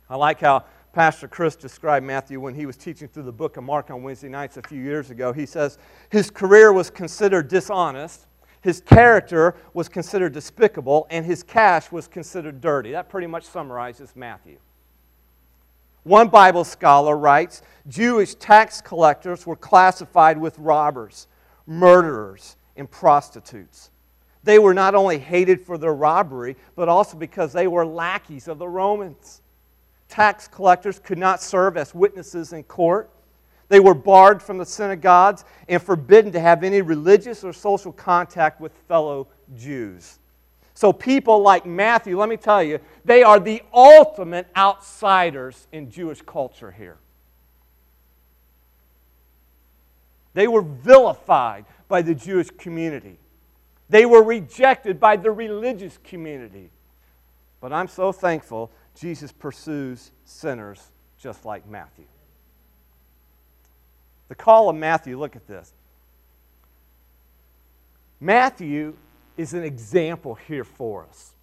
I 0.09 0.15
like 0.15 0.39
how 0.39 0.65
Pastor 0.91 1.27
Chris 1.27 1.55
described 1.55 2.05
Matthew 2.05 2.39
when 2.39 2.55
he 2.55 2.65
was 2.65 2.75
teaching 2.75 3.07
through 3.07 3.23
the 3.23 3.31
book 3.31 3.57
of 3.57 3.63
Mark 3.63 3.91
on 3.91 4.01
Wednesday 4.01 4.29
nights 4.29 4.57
a 4.57 4.63
few 4.63 4.81
years 4.81 5.11
ago. 5.11 5.31
He 5.31 5.45
says 5.45 5.77
his 6.09 6.31
career 6.31 6.73
was 6.73 6.89
considered 6.89 7.47
dishonest, 7.47 8.25
his 8.61 8.81
character 8.81 9.55
was 9.73 9.87
considered 9.89 10.33
despicable, 10.33 11.07
and 11.09 11.25
his 11.25 11.43
cash 11.43 11.91
was 11.91 12.07
considered 12.07 12.61
dirty. 12.61 12.91
That 12.91 13.09
pretty 13.09 13.27
much 13.27 13.45
summarizes 13.45 14.15
Matthew. 14.15 14.57
One 16.03 16.27
Bible 16.27 16.63
scholar 16.63 17.17
writes 17.17 17.61
Jewish 17.87 18.35
tax 18.35 18.81
collectors 18.81 19.45
were 19.45 19.55
classified 19.55 20.37
with 20.37 20.57
robbers, 20.57 21.27
murderers, 21.67 22.57
and 22.75 22.89
prostitutes. 22.89 23.91
They 24.43 24.59
were 24.59 24.73
not 24.73 24.95
only 24.95 25.19
hated 25.19 25.65
for 25.65 25.77
their 25.77 25.93
robbery, 25.93 26.55
but 26.75 26.89
also 26.89 27.17
because 27.17 27.51
they 27.53 27.67
were 27.67 27.85
lackeys 27.85 28.47
of 28.47 28.57
the 28.57 28.67
Romans. 28.67 29.41
Tax 30.07 30.47
collectors 30.47 30.99
could 30.99 31.17
not 31.17 31.41
serve 31.41 31.77
as 31.77 31.93
witnesses 31.93 32.53
in 32.53 32.63
court. 32.63 33.11
They 33.69 33.79
were 33.79 33.93
barred 33.93 34.41
from 34.41 34.57
the 34.57 34.65
synagogues 34.65 35.45
and 35.67 35.81
forbidden 35.81 36.31
to 36.33 36.39
have 36.39 36.63
any 36.63 36.81
religious 36.81 37.43
or 37.43 37.53
social 37.53 37.93
contact 37.93 38.59
with 38.59 38.73
fellow 38.87 39.27
Jews. 39.55 40.19
So, 40.73 40.91
people 40.91 41.41
like 41.41 41.65
Matthew, 41.65 42.17
let 42.17 42.29
me 42.29 42.37
tell 42.37 42.63
you, 42.63 42.79
they 43.05 43.21
are 43.21 43.39
the 43.39 43.61
ultimate 43.73 44.47
outsiders 44.55 45.67
in 45.71 45.91
Jewish 45.91 46.21
culture 46.21 46.71
here. 46.71 46.97
They 50.33 50.47
were 50.47 50.61
vilified 50.61 51.65
by 51.87 52.01
the 52.01 52.15
Jewish 52.15 52.49
community, 52.51 53.17
they 53.89 54.05
were 54.05 54.23
rejected 54.23 54.99
by 54.99 55.15
the 55.15 55.31
religious 55.31 55.99
community. 56.03 56.71
But 57.61 57.73
I'm 57.73 57.89
so 57.89 58.13
thankful 58.13 58.71
Jesus 58.95 59.33
pursues 59.33 60.11
sinners 60.23 60.91
just 61.17 61.43
like 61.43 61.67
Matthew. 61.67 62.05
The 64.29 64.35
call 64.35 64.69
of 64.69 64.75
Matthew, 64.75 65.19
look 65.19 65.35
at 65.35 65.45
this. 65.47 65.73
Matthew 68.21 68.95
is 69.37 69.53
an 69.53 69.63
example 69.63 70.35
here 70.35 70.63
for 70.63 71.05
us. 71.05 71.33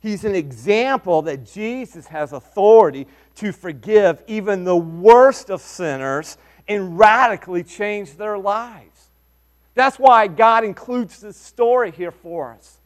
He's 0.00 0.24
an 0.24 0.34
example 0.34 1.22
that 1.22 1.44
Jesus 1.44 2.06
has 2.06 2.32
authority 2.32 3.06
to 3.36 3.52
forgive 3.52 4.22
even 4.26 4.64
the 4.64 4.76
worst 4.76 5.50
of 5.50 5.60
sinners 5.60 6.38
and 6.68 6.98
radically 6.98 7.64
change 7.64 8.16
their 8.16 8.38
lives. 8.38 9.08
That's 9.74 9.98
why 9.98 10.26
God 10.28 10.64
includes 10.64 11.20
this 11.20 11.36
story 11.36 11.90
here 11.90 12.12
for 12.12 12.52
us. 12.52 12.78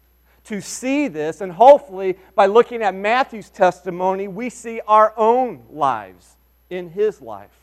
To 0.45 0.61
see 0.61 1.07
this, 1.07 1.43
and 1.43 1.53
hopefully 1.53 2.19
by 2.35 2.47
looking 2.47 2.83
at 2.83 2.95
Matthew's 2.95 3.51
testimony, 3.51 4.27
we 4.27 4.51
see 4.51 4.81
our 4.89 5.13
own 5.17 5.63
lives 5.71 6.37
in 6.71 6.91
his 6.91 7.21
life. 7.21 7.60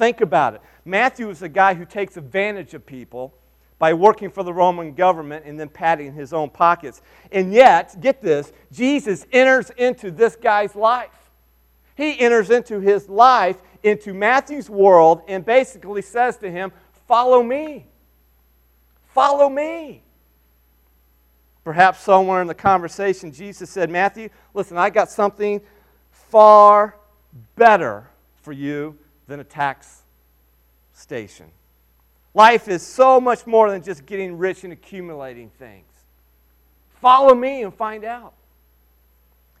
Think 0.00 0.22
about 0.22 0.54
it. 0.54 0.62
Matthew 0.86 1.28
is 1.28 1.42
a 1.42 1.48
guy 1.50 1.74
who 1.74 1.84
takes 1.84 2.16
advantage 2.16 2.72
of 2.72 2.86
people 2.86 3.34
by 3.78 3.92
working 3.92 4.30
for 4.30 4.42
the 4.42 4.50
Roman 4.50 4.94
government 4.94 5.44
and 5.44 5.60
then 5.60 5.68
padding 5.68 6.14
his 6.14 6.32
own 6.32 6.48
pockets. 6.48 7.02
And 7.30 7.52
yet, 7.52 8.00
get 8.00 8.22
this, 8.22 8.50
Jesus 8.72 9.26
enters 9.30 9.68
into 9.76 10.10
this 10.10 10.36
guy's 10.36 10.74
life. 10.74 11.10
He 11.96 12.18
enters 12.18 12.48
into 12.48 12.80
his 12.80 13.10
life, 13.10 13.58
into 13.82 14.14
Matthew's 14.14 14.70
world, 14.70 15.20
and 15.28 15.44
basically 15.44 16.00
says 16.00 16.38
to 16.38 16.50
him, 16.50 16.72
Follow 17.06 17.42
me. 17.42 17.84
Follow 19.08 19.50
me. 19.50 20.02
Perhaps 21.62 22.00
somewhere 22.00 22.40
in 22.40 22.48
the 22.48 22.54
conversation, 22.54 23.32
Jesus 23.32 23.68
said, 23.68 23.90
Matthew, 23.90 24.30
listen, 24.54 24.78
I 24.78 24.88
got 24.88 25.10
something 25.10 25.60
far 26.10 26.96
better 27.54 28.08
for 28.40 28.54
you 28.54 28.96
than 29.30 29.38
a 29.38 29.44
tax 29.44 30.02
station. 30.92 31.46
Life 32.34 32.66
is 32.66 32.84
so 32.84 33.20
much 33.20 33.46
more 33.46 33.70
than 33.70 33.80
just 33.80 34.04
getting 34.04 34.36
rich 34.36 34.64
and 34.64 34.72
accumulating 34.72 35.50
things. 35.50 35.86
Follow 37.00 37.32
me 37.32 37.62
and 37.62 37.72
find 37.72 38.04
out. 38.04 38.34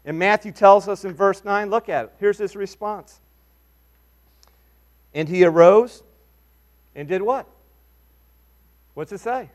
And 0.04 0.18
Matthew 0.18 0.50
tells 0.50 0.88
us 0.88 1.04
in 1.04 1.14
verse 1.14 1.44
9, 1.44 1.70
look 1.70 1.88
at 1.88 2.06
it. 2.06 2.12
Here's 2.18 2.36
his 2.36 2.56
response. 2.56 3.20
And 5.14 5.28
he 5.28 5.44
arose 5.44 6.02
and 6.96 7.06
did 7.06 7.22
what? 7.22 7.46
What's 8.94 9.12
it 9.12 9.20
say? 9.20 9.50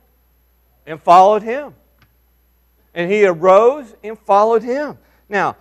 And 0.88 1.02
followed 1.02 1.44
him. 1.44 1.76
And 2.94 3.12
he 3.12 3.26
arose 3.26 3.94
and 4.02 4.18
followed 4.18 4.64
him. 4.64 4.98
Now, 5.28 5.58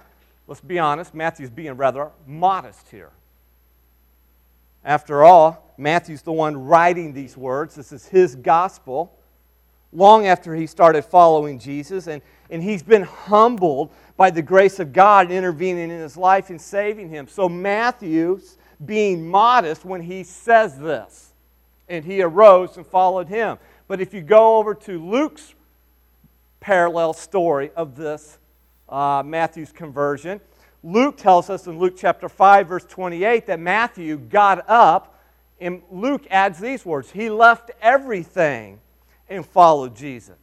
let's 0.47 0.61
be 0.61 0.79
honest, 0.79 1.13
Matthew's 1.13 1.51
being 1.51 1.73
rather 1.73 2.11
modest 2.25 2.89
here. 2.89 3.11
After 4.85 5.25
all, 5.25 5.75
Matthew's 5.79 6.23
the 6.23 6.33
one 6.33 6.57
writing 6.57 7.13
these 7.13 7.37
words. 7.37 7.75
This 7.75 7.93
is 7.93 8.07
his 8.07 8.37
gospel. 8.37 9.19
Long 9.93 10.27
after 10.27 10.55
he 10.55 10.67
started 10.67 11.03
following 11.05 11.59
Jesus, 11.59 12.07
and, 12.09 12.21
and 12.51 12.63
he's 12.63 12.83
been 12.83 13.03
humbled 13.03 13.93
by 14.17 14.31
the 14.31 14.43
grace 14.43 14.81
of 14.81 14.93
God 14.93 15.31
intervening 15.31 15.91
in 15.91 16.01
his 16.01 16.17
life 16.17 16.51
and 16.51 16.61
saving 16.61 17.09
him. 17.09 17.29
So 17.29 17.49
Matthew's 17.49 18.59
being 18.85 19.29
modest 19.29 19.85
when 19.85 20.03
he 20.03 20.25
says 20.25 20.79
this. 20.79 21.33
And 21.89 22.05
he 22.05 22.23
arose 22.23 22.77
and 22.77 22.87
followed 22.87 23.29
him. 23.29 23.59
But 23.89 24.01
if 24.01 24.15
you 24.15 24.23
go 24.23 24.57
over 24.57 24.75
to 24.75 24.99
Luke's 24.99 25.55
parallel 26.61 27.13
story 27.13 27.71
of 27.77 27.97
this, 27.97 28.39
uh, 28.89 29.23
Matthew's 29.25 29.73
conversion, 29.73 30.41
Luke 30.85 31.17
tells 31.17 31.49
us 31.49 31.67
in 31.67 31.79
Luke 31.79 31.95
chapter 31.97 32.29
5, 32.29 32.69
verse 32.69 32.85
28, 32.85 33.47
that 33.47 33.59
Matthew 33.59 34.19
got 34.19 34.69
up, 34.69 35.19
and 35.59 35.81
Luke 35.91 36.27
adds 36.31 36.59
these 36.59 36.85
words 36.85 37.11
He 37.11 37.31
left 37.31 37.71
everything 37.81 38.81
and 39.31 39.47
followed 39.47 39.97
Jesus. 39.97 40.37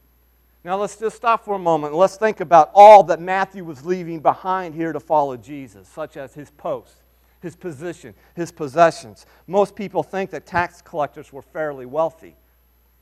Now 0.63 0.77
let's 0.77 0.95
just 0.95 1.15
stop 1.15 1.45
for 1.45 1.55
a 1.55 1.59
moment 1.59 1.91
and 1.91 1.99
let's 1.99 2.17
think 2.17 2.39
about 2.39 2.71
all 2.73 3.03
that 3.03 3.19
Matthew 3.19 3.63
was 3.63 3.85
leaving 3.85 4.19
behind 4.19 4.73
here 4.73 4.91
to 4.93 4.99
follow 4.99 5.37
Jesus, 5.37 5.87
such 5.87 6.17
as 6.17 6.33
his 6.33 6.49
post, 6.49 6.95
his 7.39 7.55
position, 7.55 8.15
his 8.35 8.51
possessions. 8.51 9.27
Most 9.45 9.75
people 9.75 10.01
think 10.01 10.31
that 10.31 10.47
tax 10.47 10.81
collectors 10.81 11.31
were 11.31 11.43
fairly 11.43 11.85
wealthy 11.85 12.35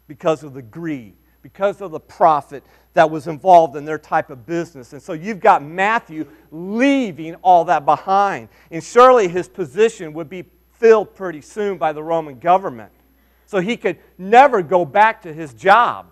because 0.08 0.44
of 0.44 0.54
the 0.54 0.62
greed 0.62 1.16
because 1.42 1.82
of 1.82 1.92
the 1.92 2.00
profit 2.00 2.64
that 3.00 3.10
was 3.10 3.28
involved 3.28 3.78
in 3.78 3.86
their 3.86 3.98
type 3.98 4.30
of 4.30 4.46
business. 4.46 4.92
And 4.92 5.02
so 5.02 5.14
you've 5.14 5.40
got 5.40 5.64
Matthew 5.64 6.28
leaving 6.52 7.36
all 7.36 7.64
that 7.64 7.86
behind. 7.86 8.50
And 8.72 8.84
surely 8.84 9.30
his 9.30 9.48
position 9.48 10.12
would 10.12 10.30
be 10.30 10.44
filled 10.74 11.16
pretty 11.16 11.40
soon 11.40 11.78
by 11.78 11.94
the 11.94 12.04
Roman 12.04 12.40
government. 12.40 12.92
So 13.46 13.62
he 13.62 13.78
could 13.78 14.00
never 14.18 14.62
go 14.62 14.84
back 14.84 15.22
to 15.22 15.34
his 15.34 15.54
job, 15.54 16.12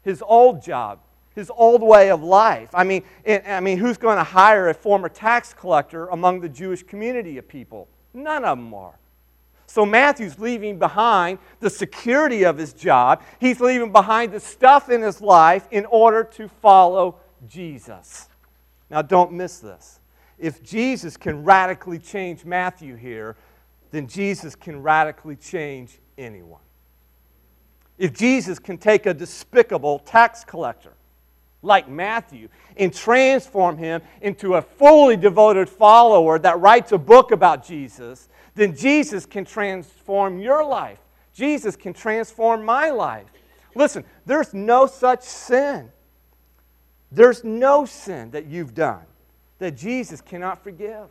his 0.00 0.22
old 0.22 0.62
job, 0.62 1.00
his 1.34 1.50
old 1.54 1.82
way 1.82 2.10
of 2.10 2.22
life. 2.22 2.70
I 2.72 2.82
mean, 2.82 3.02
I 3.26 3.60
mean 3.60 3.76
who's 3.76 3.98
going 3.98 4.16
to 4.16 4.24
hire 4.24 4.70
a 4.70 4.74
former 4.74 5.10
tax 5.10 5.52
collector 5.52 6.06
among 6.06 6.40
the 6.40 6.48
Jewish 6.48 6.82
community 6.82 7.36
of 7.36 7.46
people? 7.46 7.88
None 8.14 8.42
of 8.42 8.56
them 8.56 8.72
are. 8.72 8.98
So 9.66 9.84
Matthew's 9.84 10.38
leaving 10.38 10.78
behind 10.78 11.38
the 11.60 11.70
security 11.70 12.44
of 12.44 12.56
his 12.56 12.72
job. 12.72 13.22
He's 13.40 13.60
leaving 13.60 13.92
behind 13.92 14.32
the 14.32 14.40
stuff 14.40 14.88
in 14.88 15.02
his 15.02 15.20
life 15.20 15.66
in 15.70 15.86
order 15.86 16.24
to 16.24 16.48
follow 16.48 17.16
Jesus. 17.48 18.28
Now, 18.90 19.02
don't 19.02 19.32
miss 19.32 19.58
this. 19.58 20.00
If 20.38 20.62
Jesus 20.62 21.16
can 21.16 21.44
radically 21.44 21.98
change 21.98 22.44
Matthew 22.44 22.94
here, 22.94 23.36
then 23.90 24.06
Jesus 24.06 24.54
can 24.54 24.82
radically 24.82 25.36
change 25.36 25.98
anyone. 26.16 26.60
If 27.98 28.12
Jesus 28.12 28.58
can 28.58 28.78
take 28.78 29.06
a 29.06 29.14
despicable 29.14 29.98
tax 30.00 30.44
collector 30.44 30.92
like 31.62 31.88
Matthew 31.88 32.48
and 32.76 32.92
transform 32.92 33.78
him 33.78 34.02
into 34.20 34.54
a 34.54 34.62
fully 34.62 35.16
devoted 35.16 35.68
follower 35.68 36.38
that 36.38 36.60
writes 36.60 36.92
a 36.92 36.98
book 36.98 37.32
about 37.32 37.66
Jesus, 37.66 38.28
then 38.56 38.74
Jesus 38.74 39.26
can 39.26 39.44
transform 39.44 40.38
your 40.38 40.64
life. 40.64 40.98
Jesus 41.32 41.76
can 41.76 41.92
transform 41.92 42.64
my 42.64 42.90
life. 42.90 43.26
Listen, 43.74 44.04
there's 44.24 44.52
no 44.54 44.86
such 44.86 45.22
sin. 45.22 45.92
There's 47.12 47.44
no 47.44 47.84
sin 47.84 48.30
that 48.32 48.46
you've 48.46 48.74
done 48.74 49.04
that 49.58 49.76
Jesus 49.76 50.20
cannot 50.22 50.64
forgive. 50.64 51.08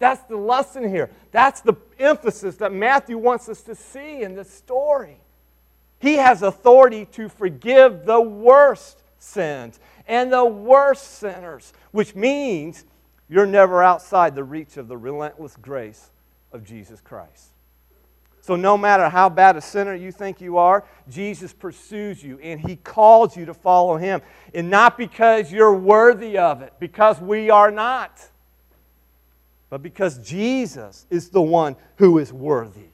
That's 0.00 0.22
the 0.24 0.36
lesson 0.36 0.88
here. 0.88 1.10
That's 1.30 1.60
the 1.60 1.74
emphasis 1.98 2.56
that 2.56 2.72
Matthew 2.72 3.16
wants 3.16 3.48
us 3.48 3.62
to 3.62 3.76
see 3.76 4.22
in 4.22 4.34
this 4.34 4.52
story. 4.52 5.18
He 6.00 6.14
has 6.14 6.42
authority 6.42 7.06
to 7.12 7.28
forgive 7.28 8.04
the 8.04 8.20
worst 8.20 9.04
sins 9.18 9.78
and 10.08 10.32
the 10.32 10.44
worst 10.44 11.18
sinners, 11.18 11.72
which 11.92 12.16
means 12.16 12.84
you're 13.28 13.46
never 13.46 13.80
outside 13.80 14.34
the 14.34 14.42
reach 14.42 14.76
of 14.76 14.88
the 14.88 14.96
relentless 14.96 15.56
grace 15.56 16.10
of 16.52 16.64
Jesus 16.64 17.00
Christ. 17.00 17.52
So, 18.42 18.56
no 18.56 18.76
matter 18.76 19.08
how 19.08 19.28
bad 19.28 19.56
a 19.56 19.60
sinner 19.60 19.94
you 19.94 20.10
think 20.10 20.40
you 20.40 20.58
are, 20.58 20.84
Jesus 21.08 21.52
pursues 21.52 22.24
you 22.24 22.40
and 22.42 22.60
he 22.60 22.74
calls 22.74 23.36
you 23.36 23.44
to 23.44 23.54
follow 23.54 23.96
him. 23.96 24.20
And 24.52 24.68
not 24.68 24.98
because 24.98 25.52
you're 25.52 25.74
worthy 25.74 26.36
of 26.36 26.60
it, 26.60 26.72
because 26.80 27.20
we 27.20 27.50
are 27.50 27.70
not, 27.70 28.20
but 29.70 29.80
because 29.80 30.18
Jesus 30.18 31.06
is 31.08 31.28
the 31.28 31.40
one 31.40 31.76
who 31.96 32.18
is 32.18 32.32
worthy. 32.32 32.90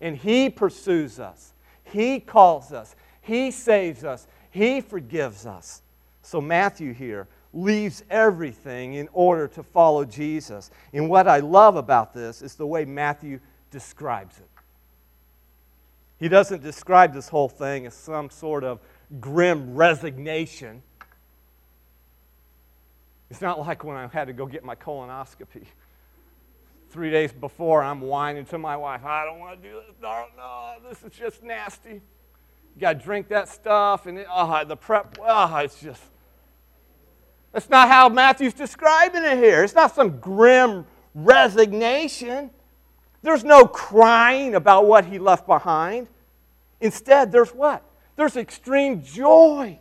And 0.00 0.16
he 0.16 0.48
pursues 0.48 1.18
us, 1.18 1.54
he 1.82 2.20
calls 2.20 2.72
us, 2.72 2.94
he 3.20 3.50
saves 3.50 4.04
us, 4.04 4.28
he 4.52 4.80
forgives 4.80 5.44
us. 5.44 5.82
So, 6.22 6.40
Matthew 6.40 6.94
here 6.94 7.26
leaves 7.52 8.02
everything 8.10 8.94
in 8.94 9.08
order 9.12 9.46
to 9.48 9.62
follow 9.62 10.04
Jesus. 10.04 10.70
And 10.92 11.08
what 11.08 11.28
I 11.28 11.40
love 11.40 11.76
about 11.76 12.14
this 12.14 12.42
is 12.42 12.54
the 12.54 12.66
way 12.66 12.84
Matthew 12.84 13.40
describes 13.70 14.38
it. 14.38 14.48
He 16.18 16.28
doesn't 16.28 16.62
describe 16.62 17.12
this 17.12 17.28
whole 17.28 17.48
thing 17.48 17.84
as 17.86 17.94
some 17.94 18.30
sort 18.30 18.64
of 18.64 18.80
grim 19.20 19.74
resignation. 19.74 20.82
It's 23.28 23.40
not 23.40 23.58
like 23.58 23.82
when 23.82 23.96
I 23.96 24.06
had 24.06 24.26
to 24.26 24.32
go 24.32 24.46
get 24.46 24.64
my 24.64 24.76
colonoscopy. 24.76 25.64
Three 26.90 27.10
days 27.10 27.32
before, 27.32 27.82
I'm 27.82 28.02
whining 28.02 28.44
to 28.46 28.58
my 28.58 28.76
wife, 28.76 29.04
I 29.04 29.24
don't 29.24 29.38
want 29.38 29.62
to 29.62 29.68
do 29.68 29.74
this. 29.74 29.96
No, 30.00 30.26
no, 30.36 30.74
this 30.88 31.02
is 31.02 31.18
just 31.18 31.42
nasty. 31.42 32.02
You 32.74 32.80
got 32.80 32.98
to 32.98 33.04
drink 33.04 33.28
that 33.28 33.48
stuff, 33.48 34.06
and 34.06 34.18
it, 34.18 34.26
oh, 34.30 34.64
the 34.64 34.76
prep, 34.76 35.18
oh, 35.20 35.56
it's 35.56 35.80
just 35.80 36.02
that's 37.52 37.68
not 37.68 37.88
how 37.88 38.08
Matthew's 38.08 38.54
describing 38.54 39.24
it 39.24 39.36
here. 39.36 39.62
It's 39.62 39.74
not 39.74 39.94
some 39.94 40.18
grim 40.18 40.86
resignation. 41.14 42.50
There's 43.22 43.44
no 43.44 43.66
crying 43.66 44.54
about 44.54 44.86
what 44.86 45.04
he 45.04 45.18
left 45.18 45.46
behind. 45.46 46.08
Instead, 46.80 47.30
there's 47.30 47.54
what? 47.54 47.84
There's 48.16 48.36
extreme 48.36 49.02
joy 49.02 49.78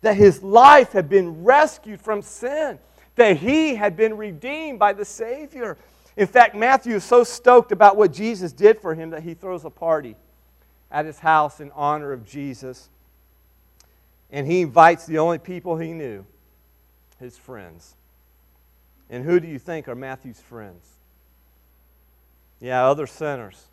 that 0.00 0.16
his 0.16 0.42
life 0.42 0.92
had 0.92 1.08
been 1.08 1.44
rescued 1.44 2.00
from 2.00 2.22
sin, 2.22 2.78
that 3.16 3.36
he 3.36 3.74
had 3.74 3.96
been 3.96 4.16
redeemed 4.16 4.78
by 4.78 4.94
the 4.94 5.04
Savior. 5.04 5.76
In 6.16 6.26
fact, 6.26 6.54
Matthew 6.54 6.96
is 6.96 7.04
so 7.04 7.22
stoked 7.22 7.70
about 7.70 7.96
what 7.96 8.12
Jesus 8.12 8.52
did 8.52 8.80
for 8.80 8.94
him 8.94 9.10
that 9.10 9.22
he 9.22 9.34
throws 9.34 9.64
a 9.64 9.70
party 9.70 10.16
at 10.90 11.04
his 11.04 11.18
house 11.18 11.60
in 11.60 11.70
honor 11.72 12.12
of 12.12 12.26
Jesus. 12.26 12.88
And 14.30 14.46
he 14.46 14.62
invites 14.62 15.06
the 15.06 15.18
only 15.18 15.38
people 15.38 15.76
he 15.76 15.92
knew 15.92 16.24
his 17.22 17.38
friends. 17.38 17.96
And 19.08 19.24
who 19.24 19.40
do 19.40 19.48
you 19.48 19.58
think 19.58 19.88
are 19.88 19.94
Matthew's 19.94 20.40
friends? 20.40 20.86
Yeah, 22.60 22.86
other 22.86 23.06
sinners, 23.06 23.66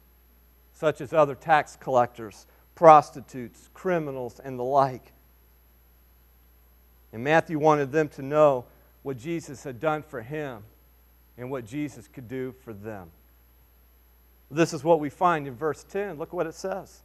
such 0.73 1.01
as 1.01 1.13
other 1.13 1.35
tax 1.35 1.75
collectors, 1.75 2.47
prostitutes, 2.75 3.69
criminals, 3.73 4.39
and 4.43 4.57
the 4.57 4.63
like. 4.63 5.13
And 7.11 7.23
Matthew 7.23 7.59
wanted 7.59 7.91
them 7.91 8.07
to 8.09 8.21
know 8.21 8.65
what 9.03 9.17
Jesus 9.17 9.63
had 9.63 9.79
done 9.79 10.03
for 10.03 10.21
him 10.21 10.63
and 11.37 11.49
what 11.49 11.65
Jesus 11.65 12.07
could 12.07 12.27
do 12.27 12.53
for 12.63 12.73
them. 12.73 13.09
This 14.51 14.73
is 14.73 14.83
what 14.83 14.99
we 14.99 15.09
find 15.09 15.47
in 15.47 15.55
verse 15.55 15.83
10. 15.83 16.17
Look 16.17 16.33
what 16.33 16.47
it 16.47 16.55
says. 16.55 17.01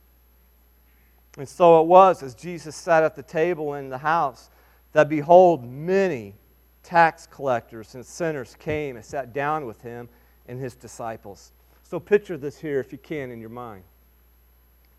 And 1.37 1.49
so 1.49 1.81
it 1.81 1.87
was 1.87 2.23
as 2.23 2.35
Jesus 2.35 2.75
sat 2.77 3.03
at 3.03 3.17
the 3.17 3.23
table 3.23 3.75
in 3.75 3.89
the 3.89 3.99
house 3.99 4.51
that 4.95 5.09
behold, 5.09 5.65
many 5.65 6.35
tax 6.83 7.27
collectors 7.27 7.95
and 7.95 8.07
sinners 8.07 8.57
came 8.59 8.97
and 8.97 9.05
sat 9.05 9.35
down 9.35 9.67
with 9.67 9.83
him 9.83 10.09
and 10.47 10.59
his 10.59 10.75
disciples. 10.75 11.53
So 11.83 12.01
picture 12.01 12.39
this 12.39 12.59
here, 12.59 12.81
if 12.81 12.93
you 12.93 12.99
can, 12.99 13.31
in 13.31 13.41
your 13.41 13.51
mind. 13.51 13.85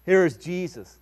Here 0.05 0.25
is 0.25 0.37
Jesus, 0.37 0.99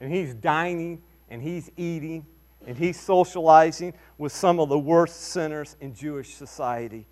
and 0.00 0.12
he's 0.12 0.34
dining 0.34 1.02
and 1.28 1.40
he's 1.40 1.70
eating 1.76 2.26
and 2.66 2.76
he's 2.76 2.98
socializing 2.98 3.94
with 4.18 4.32
some 4.32 4.58
of 4.58 4.68
the 4.68 4.78
worst 4.78 5.20
sinners 5.20 5.76
in 5.80 5.94
Jewish 5.94 6.34
society. 6.34 7.06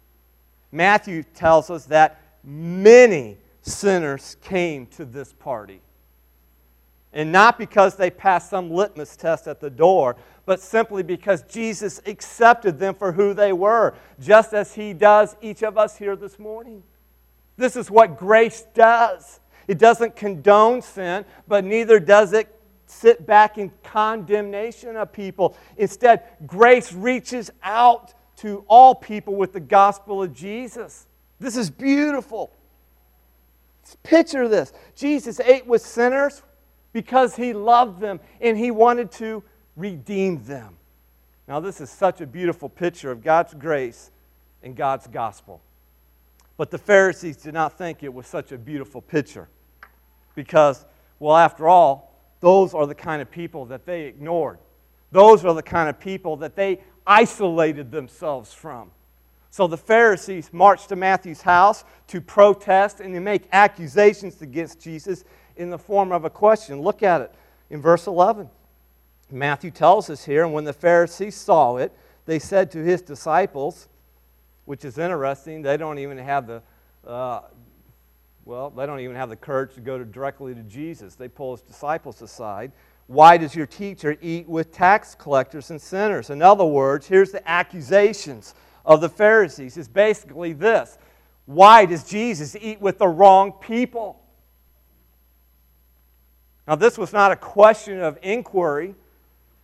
Matthew 0.73 1.23
tells 1.23 1.71
us 1.71 1.87
that 1.87 2.21
many 2.45 3.39
sinners 3.63 4.37
came 4.43 4.87
to 4.87 5.05
this 5.05 5.33
party. 5.33 5.81
And 7.13 7.33
not 7.33 7.59
because 7.59 7.97
they 7.97 8.11
passed 8.11 8.51
some 8.51 8.71
litmus 8.71 9.17
test 9.17 9.47
at 9.47 9.61
the 9.61 9.71
door, 9.71 10.17
but 10.45 10.61
simply 10.61 11.03
because 11.03 11.43
Jesus 11.43 12.01
accepted 12.07 12.79
them 12.79 12.95
for 12.95 13.13
who 13.13 13.35
they 13.35 13.53
were, 13.53 13.95
just 14.21 14.53
as 14.53 14.75
He 14.75 14.93
does 14.93 15.37
each 15.41 15.63
of 15.63 15.79
us 15.79 15.97
here 15.97 16.17
this 16.17 16.39
morning. 16.39 16.83
This 17.57 17.77
is 17.77 17.91
what 17.91 18.19
grace 18.19 18.65
does. 18.75 19.41
It 19.67 19.79
doesn't 19.79 20.17
condone 20.17 20.81
sin, 20.81 21.25
but 21.47 21.65
neither 21.65 22.01
does 22.01 22.33
it 22.33 22.55
sit 22.87 23.27
back 23.27 23.59
in 23.59 23.71
condemnation 23.83 24.97
of 24.97 25.13
people. 25.13 25.57
Instead, 25.77 26.23
grace 26.47 26.93
reaches 26.93 27.51
out 27.63 28.15
to 28.37 28.65
all 28.69 28.95
people 28.95 29.35
with 29.35 29.53
the 29.53 29.61
gospel 29.61 30.23
of 30.23 30.33
Jesus. 30.33 31.07
This 31.41 31.57
is 31.57 31.71
beautiful. 31.71 32.53
Picture 34.03 34.49
this 34.49 34.73
Jesus 34.95 35.41
ate 35.41 35.67
with 35.67 35.81
sinners 35.83 36.43
because 36.93 37.37
he 37.37 37.53
loved 37.53 38.01
them 38.01 38.21
and 38.41 38.57
he 38.57 38.71
wanted 38.71 39.11
to 39.13 39.43
redeem 39.77 40.45
them. 40.45 40.77
Now, 41.47 41.61
this 41.61 41.81
is 41.81 41.91
such 41.91 42.21
a 42.21 42.27
beautiful 42.27 42.69
picture 42.69 43.11
of 43.11 43.23
God's 43.23 43.55
grace 43.55 44.11
and 44.63 44.77
God's 44.77 45.07
gospel. 45.07 45.63
But 46.57 46.71
the 46.71 46.79
Pharisees 46.79 47.37
did 47.37 47.55
not 47.55 47.79
think 47.79 48.03
it 48.03 48.13
was 48.13 48.27
such 48.27 48.53
a 48.53 48.59
beautiful 48.59 49.01
picture 49.01 49.49
because, 50.35 50.85
well, 51.19 51.37
after 51.37 51.69
all, 51.69 52.21
those 52.41 52.75
are 52.75 52.87
the 52.87 52.95
kind 52.95 53.23
of 53.23 53.31
people 53.31 53.65
that 53.67 53.87
they 53.87 54.05
ignored. 54.05 54.59
Those 55.11 55.45
are 55.45 55.55
the 55.55 55.63
kind 55.63 55.89
of 55.89 55.99
people 55.99 56.37
that 56.39 56.55
they 56.55 56.81
isolated 57.07 57.91
themselves 57.91 58.53
from. 58.53 58.91
So 59.51 59.67
the 59.67 59.79
Pharisees 59.79 60.53
marched 60.53 60.91
to 60.91 60.97
Matthew's 60.97 61.41
house 61.41 61.85
to 62.09 62.21
protest 62.21 63.01
and 63.01 63.15
to 63.15 63.21
make 63.21 63.49
accusations 63.53 64.43
against 64.43 64.81
Jesus 64.81 65.25
in 65.59 65.71
the 65.71 65.79
form 65.79 66.13
of 66.13 66.25
a 66.25 66.31
question. 66.31 66.81
Look 66.81 67.03
at 67.03 67.21
it 67.21 67.35
in 67.69 67.83
verse 67.83 68.07
11. 68.07 68.49
Matthew 69.31 69.71
tells 69.71 70.09
us 70.09 70.25
here, 70.25 70.45
and 70.45 70.55
when 70.55 70.65
the 70.65 70.73
Pharisees 70.73 71.35
saw 71.35 71.77
it, 71.77 71.93
they 72.25 72.39
said 72.39 72.71
to 72.71 72.79
his 72.79 73.03
disciples, 73.03 73.89
which 74.65 74.85
is 74.85 74.97
interesting, 74.97 75.63
they 75.63 75.77
don't 75.77 75.99
even 75.99 76.17
have 76.19 76.47
the, 76.47 76.63
uh, 77.07 77.41
well, 78.45 78.71
they 78.71 78.87
don't 78.87 79.01
even 79.01 79.17
have 79.17 79.29
the 79.29 79.37
courage 79.37 79.75
to 79.75 79.81
go 79.81 79.99
to 79.99 80.05
directly 80.05 80.55
to 80.55 80.63
Jesus. 80.63 81.15
They 81.15 81.29
pull 81.29 81.57
his 81.57 81.63
disciples 81.63 82.23
aside. 82.23 82.73
Why 83.07 83.37
does 83.37 83.55
your 83.55 83.67
teacher 83.67 84.17
eat 84.21 84.49
with 84.49 84.73
tax 84.73 85.15
collectors 85.15 85.71
and 85.71 85.81
sinners? 85.81 86.31
In 86.31 86.43
other 86.43 86.65
words, 86.65 87.07
here's 87.07 87.33
the 87.33 87.47
accusations 87.49 88.55
of 88.85 89.01
the 89.01 89.09
Pharisees. 89.09 89.77
It's 89.77 89.89
basically 89.89 90.53
this 90.53 90.99
Why 91.47 91.85
does 91.87 92.05
Jesus 92.05 92.57
eat 92.61 92.81
with 92.81 92.99
the 92.99 93.09
wrong 93.09 93.53
people? 93.53 94.21
Now, 96.69 96.75
this 96.75 96.99
was 96.99 97.15
not 97.15 97.33
a 97.33 97.37
question 97.37 97.99
of 98.03 98.19
inquiry, 98.23 98.95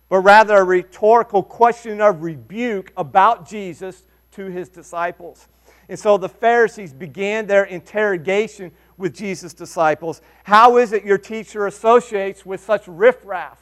but 0.09 0.21
rather 0.21 0.55
a 0.55 0.63
rhetorical 0.63 1.43
question 1.43 2.01
of 2.01 2.23
rebuke 2.23 2.91
about 2.97 3.47
Jesus 3.47 4.03
to 4.31 4.45
his 4.47 4.69
disciples. 4.69 5.47
And 5.87 5.99
so 5.99 6.17
the 6.17 6.27
Pharisees 6.27 6.93
began 6.93 7.45
their 7.45 7.65
interrogation 7.65 8.71
with 8.97 9.13
Jesus' 9.13 9.53
disciples. 9.53 10.21
How 10.45 10.77
is 10.77 10.93
it 10.93 11.05
your 11.05 11.19
teacher 11.19 11.67
associates 11.67 12.43
with 12.43 12.59
such 12.59 12.87
riffraff? 12.87 13.61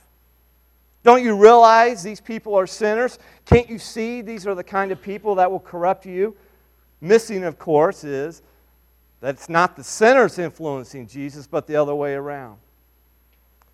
Don't 1.03 1.21
you 1.21 1.35
realize 1.35 2.01
these 2.01 2.21
people 2.21 2.55
are 2.55 2.65
sinners? 2.65 3.19
Can't 3.43 3.69
you 3.69 3.77
see 3.77 4.21
these 4.21 4.47
are 4.47 4.55
the 4.55 4.63
kind 4.63 4.89
of 4.93 5.01
people 5.01 5.35
that 5.35 5.51
will 5.51 5.59
corrupt 5.59 6.05
you? 6.05 6.33
Missing, 7.01 7.43
of 7.43 7.59
course, 7.59 8.05
is 8.05 8.41
that 9.19 9.35
it's 9.35 9.49
not 9.49 9.75
the 9.75 9.83
sinners 9.83 10.39
influencing 10.39 11.07
Jesus, 11.07 11.45
but 11.45 11.67
the 11.67 11.75
other 11.75 11.93
way 11.93 12.13
around. 12.13 12.57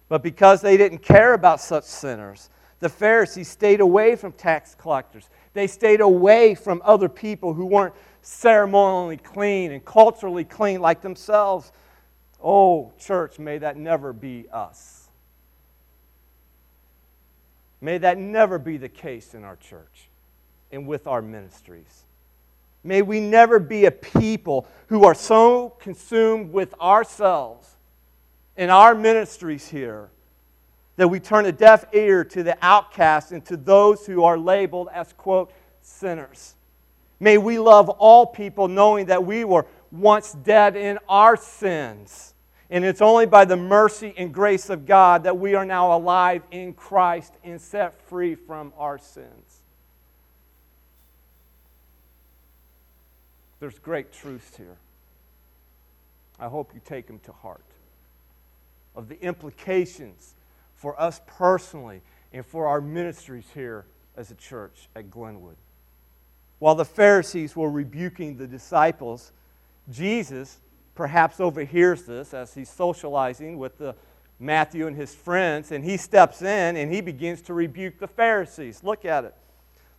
But 0.09 0.23
because 0.23 0.61
they 0.61 0.75
didn't 0.75 1.03
care 1.03 1.33
about 1.33 1.61
such 1.61 1.83
sinners, 1.83 2.49
the 2.79 2.89
Pharisees 2.89 3.47
stayed 3.47 3.79
away 3.79 4.15
from 4.15 4.31
tax 4.31 4.75
collectors. 4.75 5.29
They 5.53 5.67
stayed 5.67 6.01
away 6.01 6.55
from 6.55 6.81
other 6.83 7.07
people 7.07 7.53
who 7.53 7.65
weren't 7.65 7.93
ceremonially 8.21 9.17
clean 9.17 9.71
and 9.71 9.85
culturally 9.85 10.43
clean 10.43 10.81
like 10.81 11.01
themselves. 11.01 11.71
Oh, 12.43 12.91
church, 12.99 13.37
may 13.37 13.59
that 13.59 13.77
never 13.77 14.11
be 14.11 14.47
us. 14.51 15.09
May 17.81 17.97
that 17.99 18.17
never 18.17 18.57
be 18.57 18.77
the 18.77 18.89
case 18.89 19.33
in 19.33 19.43
our 19.43 19.55
church 19.55 20.09
and 20.71 20.87
with 20.87 21.07
our 21.07 21.21
ministries. 21.21 22.03
May 22.83 23.01
we 23.01 23.19
never 23.19 23.59
be 23.59 23.85
a 23.85 23.91
people 23.91 24.67
who 24.87 25.05
are 25.05 25.13
so 25.13 25.69
consumed 25.79 26.51
with 26.51 26.73
ourselves 26.79 27.75
and 28.59 28.69
our 28.69 28.93
ministries 28.93 29.67
here 29.67 30.09
that 30.97 31.07
we 31.07 31.19
turn 31.19 31.45
a 31.45 31.51
deaf 31.51 31.85
ear 31.93 32.23
to 32.25 32.43
the 32.43 32.57
outcasts 32.61 33.31
and 33.31 33.43
to 33.45 33.57
those 33.57 34.05
who 34.05 34.23
are 34.23 34.37
labeled 34.37 34.89
as, 34.93 35.13
quote, 35.13 35.51
sinners. 35.81 36.55
May 37.19 37.37
we 37.37 37.57
love 37.57 37.89
all 37.89 38.25
people 38.27 38.67
knowing 38.67 39.07
that 39.07 39.25
we 39.25 39.45
were 39.45 39.65
once 39.91 40.33
dead 40.33 40.75
in 40.75 40.99
our 41.07 41.35
sins 41.35 42.33
and 42.69 42.85
it's 42.85 43.01
only 43.01 43.25
by 43.25 43.45
the 43.45 43.57
mercy 43.57 44.13
and 44.15 44.33
grace 44.33 44.69
of 44.69 44.85
God 44.85 45.23
that 45.23 45.37
we 45.37 45.55
are 45.55 45.65
now 45.65 45.95
alive 45.97 46.43
in 46.51 46.73
Christ 46.73 47.33
and 47.43 47.59
set 47.59 47.99
free 48.07 48.35
from 48.35 48.73
our 48.77 48.99
sins. 48.99 49.61
There's 53.59 53.79
great 53.79 54.13
truths 54.13 54.55
here. 54.55 54.77
I 56.39 56.47
hope 56.47 56.71
you 56.73 56.81
take 56.85 57.07
them 57.07 57.19
to 57.19 57.31
heart. 57.31 57.65
Of 58.99 59.07
the 59.07 59.21
implications 59.21 60.35
for 60.75 60.99
us 60.99 61.21
personally 61.25 62.01
and 62.33 62.45
for 62.45 62.67
our 62.67 62.81
ministries 62.81 63.45
here 63.53 63.85
as 64.17 64.29
a 64.29 64.35
church 64.35 64.89
at 64.93 65.09
Glenwood. 65.09 65.55
While 66.59 66.75
the 66.75 66.83
Pharisees 66.83 67.55
were 67.55 67.71
rebuking 67.71 68.35
the 68.35 68.45
disciples, 68.45 69.31
Jesus 69.89 70.57
perhaps 70.95 71.39
overhears 71.39 72.03
this 72.03 72.33
as 72.33 72.53
he's 72.53 72.67
socializing 72.69 73.57
with 73.57 73.77
the 73.77 73.95
Matthew 74.37 74.85
and 74.85 74.97
his 74.97 75.15
friends, 75.15 75.71
and 75.71 75.81
he 75.85 75.95
steps 75.95 76.41
in 76.41 76.75
and 76.75 76.93
he 76.93 76.99
begins 76.99 77.41
to 77.43 77.53
rebuke 77.53 77.99
the 77.99 78.07
Pharisees. 78.07 78.83
Look 78.83 79.05
at 79.05 79.23
it. 79.23 79.33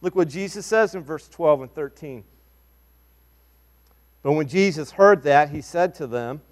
Look 0.03 0.15
what 0.15 0.29
Jesus 0.29 0.67
says 0.67 0.95
in 0.95 1.03
verse 1.03 1.27
12 1.27 1.63
and 1.63 1.75
13. 1.75 2.23
But 4.23 4.33
when 4.33 4.47
Jesus 4.47 4.91
heard 4.91 5.23
that, 5.23 5.49
he 5.49 5.63
said 5.63 5.95
to 5.95 6.07
them, 6.07 6.43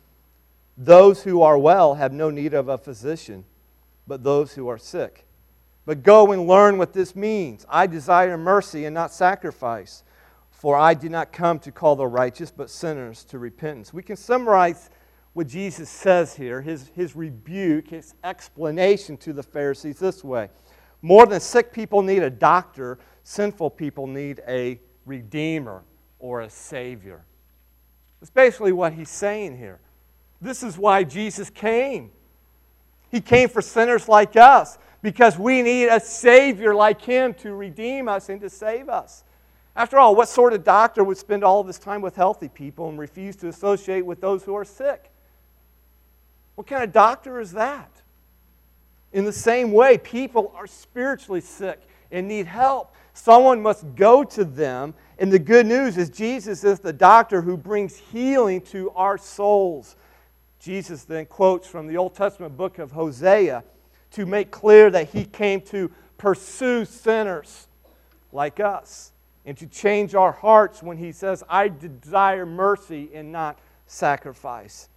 Those 0.78 1.24
who 1.24 1.42
are 1.42 1.58
well 1.58 1.96
have 1.96 2.14
no 2.14 2.30
need 2.30 2.54
of 2.54 2.68
a 2.68 2.78
physician, 2.78 3.44
but 4.06 4.22
those 4.22 4.54
who 4.54 4.68
are 4.68 4.78
sick. 4.78 5.26
But 5.84 6.02
go 6.02 6.32
and 6.32 6.46
learn 6.46 6.78
what 6.78 6.94
this 6.94 7.14
means. 7.14 7.66
I 7.68 7.86
desire 7.86 8.38
mercy 8.38 8.86
and 8.86 8.94
not 8.94 9.12
sacrifice 9.12 10.04
for 10.58 10.76
I 10.76 10.94
did 10.94 11.12
not 11.12 11.32
come 11.32 11.60
to 11.60 11.70
call 11.70 11.94
the 11.94 12.08
righteous, 12.08 12.50
but 12.50 12.68
sinners 12.68 13.22
to 13.26 13.38
repentance. 13.38 13.94
We 13.94 14.02
can 14.02 14.16
summarize 14.16 14.90
what 15.32 15.46
Jesus 15.46 15.88
says 15.88 16.34
here, 16.34 16.60
his, 16.60 16.90
his 16.96 17.14
rebuke, 17.14 17.90
his 17.90 18.14
explanation 18.24 19.16
to 19.18 19.32
the 19.32 19.44
Pharisees 19.44 20.00
this 20.00 20.24
way 20.24 20.48
More 21.00 21.26
than 21.26 21.38
sick 21.38 21.72
people 21.72 22.02
need 22.02 22.24
a 22.24 22.30
doctor, 22.30 22.98
sinful 23.22 23.70
people 23.70 24.08
need 24.08 24.40
a 24.48 24.80
redeemer 25.06 25.84
or 26.18 26.40
a 26.40 26.50
savior. 26.50 27.24
That's 28.18 28.30
basically 28.30 28.72
what 28.72 28.94
he's 28.94 29.10
saying 29.10 29.58
here. 29.58 29.78
This 30.40 30.62
is 30.62 30.79
why 30.79 31.05
Jesus 31.05 31.51
came. 31.51 32.11
He 33.11 33.20
came 33.20 33.48
for 33.48 33.62
sinners 33.62 34.09
like 34.09 34.37
us 34.37 34.79
because 35.03 35.38
we 35.38 35.62
need 35.62 35.87
a 35.87 36.01
Savior 36.01 36.74
like 36.74 37.01
Him 37.01 37.35
to 37.35 37.55
redeem 37.55 38.09
us 38.09 38.29
and 38.29 38.40
to 38.40 38.51
save 38.51 38.88
us. 38.88 39.24
After 39.74 39.98
all, 39.98 40.16
what 40.16 40.29
sort 40.29 40.53
of 40.53 40.64
doctor 40.64 41.05
would 41.05 41.16
spend 41.16 41.44
all 41.44 41.61
of 41.61 41.66
his 41.68 41.79
time 41.79 42.03
with 42.03 42.16
healthy 42.16 42.48
people 42.48 42.88
and 42.88 42.98
refuse 42.98 43.37
to 43.37 43.48
associate 43.48 44.05
with 44.05 44.20
those 44.20 44.42
who 44.42 44.57
are 44.57 44.64
sick? 44.64 45.12
What 46.57 46.66
kind 46.66 46.83
of 46.83 46.92
doctor 46.92 47.40
is 47.40 47.53
that? 47.53 48.03
In 49.12 49.24
the 49.24 49.33
same 49.33 49.70
way, 49.72 49.96
people 49.96 50.53
are 50.57 50.66
spiritually 50.66 51.40
sick 51.40 51.81
and 52.11 52.27
need 52.27 52.46
help. 52.46 52.92
Someone 53.14 53.62
must 53.62 53.94
go 53.94 54.24
to 54.24 54.44
them. 54.44 54.94
And 55.20 55.33
the 55.33 55.38
good 55.38 55.66
news 55.66 55.96
is, 55.96 56.11
Jesus 56.11 56.64
is 56.64 56.81
the 56.81 56.92
doctor 56.92 57.40
who 57.40 57.57
brings 57.57 57.96
healing 57.96 58.61
to 58.62 58.90
our 58.90 59.16
souls. 59.16 59.94
Jesus 60.68 61.04
then 61.04 61.24
quotes 61.24 61.66
from 61.66 61.87
the 61.87 61.96
Old 61.96 62.14
Testament 62.14 62.54
book 62.54 62.78
of 62.78 62.92
Hosea 62.92 63.64
to 64.11 64.26
make 64.26 64.50
clear 64.50 64.90
that 64.90 65.09
he 65.09 65.24
came 65.24 65.62
to 65.62 65.90
pursue 66.18 66.85
sinners 66.85 67.68
like 68.33 68.61
us 68.61 69.12
and 69.46 69.57
to 69.57 69.66
change 69.66 70.14
our 70.14 70.31
hearts 70.31 70.83
when 70.83 70.98
He 70.98 71.11
says, 71.11 71.42
I 71.48 71.68
desire 71.68 72.44
mercy 72.44 73.09
and 73.14 73.33
not 73.33 73.59
sacrifice. 73.87 74.90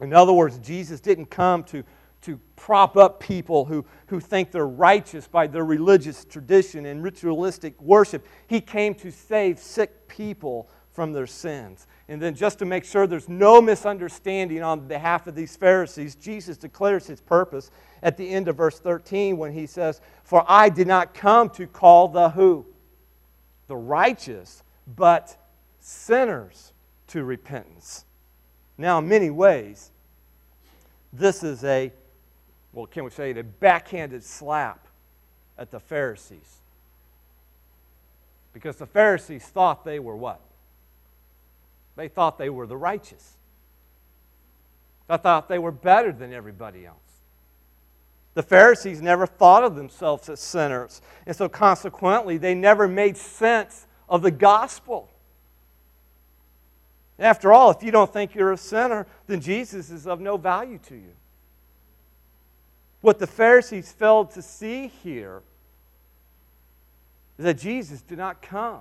In 0.00 0.14
other 0.14 0.32
words, 0.32 0.56
Jesus 0.60 1.00
didn't 1.00 1.26
come 1.26 1.64
to, 1.64 1.84
to 2.22 2.40
prop 2.56 2.96
up 2.96 3.20
people 3.20 3.66
who, 3.66 3.84
who 4.06 4.20
think 4.20 4.52
they're 4.52 4.66
righteous 4.66 5.28
by 5.28 5.46
their 5.48 5.66
religious 5.66 6.24
tradition 6.24 6.86
and 6.86 7.02
ritualistic 7.02 7.78
worship. 7.78 8.26
He 8.46 8.62
came 8.62 8.94
to 8.94 9.10
save 9.10 9.58
sick 9.58 10.08
people 10.08 10.70
from 10.94 11.12
their 11.12 11.26
sins. 11.26 11.86
And 12.08 12.22
then, 12.22 12.34
just 12.34 12.58
to 12.60 12.64
make 12.64 12.84
sure 12.84 13.06
there's 13.06 13.28
no 13.28 13.60
misunderstanding 13.60 14.62
on 14.62 14.88
behalf 14.88 15.26
of 15.26 15.34
these 15.34 15.56
Pharisees, 15.56 16.14
Jesus 16.14 16.56
declares 16.56 17.06
his 17.06 17.20
purpose 17.20 17.70
at 18.02 18.16
the 18.16 18.28
end 18.28 18.48
of 18.48 18.56
verse 18.56 18.78
13 18.78 19.36
when 19.36 19.52
he 19.52 19.66
says, 19.66 20.00
For 20.22 20.44
I 20.48 20.70
did 20.70 20.86
not 20.86 21.12
come 21.12 21.50
to 21.50 21.66
call 21.66 22.08
the 22.08 22.30
who? 22.30 22.66
the 23.66 23.76
righteous, 23.76 24.62
but 24.96 25.36
sinners 25.80 26.72
to 27.08 27.24
repentance. 27.24 28.04
Now, 28.76 28.98
in 28.98 29.08
many 29.08 29.30
ways, 29.30 29.90
this 31.12 31.42
is 31.42 31.64
a, 31.64 31.92
well, 32.72 32.86
can 32.86 33.04
we 33.04 33.10
say 33.10 33.30
it, 33.30 33.38
a 33.38 33.44
backhanded 33.44 34.24
slap 34.24 34.86
at 35.56 35.70
the 35.70 35.80
Pharisees. 35.80 36.60
Because 38.52 38.76
the 38.76 38.86
Pharisees 38.86 39.44
thought 39.44 39.84
they 39.84 39.98
were 39.98 40.16
what? 40.16 40.40
They 41.96 42.08
thought 42.08 42.38
they 42.38 42.50
were 42.50 42.66
the 42.66 42.76
righteous. 42.76 43.36
They 45.08 45.16
thought 45.16 45.48
they 45.48 45.58
were 45.58 45.72
better 45.72 46.12
than 46.12 46.32
everybody 46.32 46.86
else. 46.86 46.98
The 48.34 48.42
Pharisees 48.42 49.00
never 49.00 49.26
thought 49.26 49.62
of 49.62 49.76
themselves 49.76 50.28
as 50.28 50.40
sinners. 50.40 51.00
And 51.24 51.36
so, 51.36 51.48
consequently, 51.48 52.36
they 52.36 52.54
never 52.54 52.88
made 52.88 53.16
sense 53.16 53.86
of 54.08 54.22
the 54.22 54.32
gospel. 54.32 55.08
After 57.18 57.52
all, 57.52 57.70
if 57.70 57.82
you 57.82 57.92
don't 57.92 58.12
think 58.12 58.34
you're 58.34 58.52
a 58.52 58.56
sinner, 58.56 59.06
then 59.28 59.40
Jesus 59.40 59.90
is 59.90 60.06
of 60.06 60.20
no 60.20 60.36
value 60.36 60.78
to 60.88 60.96
you. 60.96 61.12
What 63.02 63.20
the 63.20 63.26
Pharisees 63.26 63.92
failed 63.92 64.32
to 64.32 64.42
see 64.42 64.88
here 64.88 65.42
is 67.38 67.44
that 67.44 67.58
Jesus 67.58 68.00
did 68.00 68.18
not 68.18 68.42
come 68.42 68.80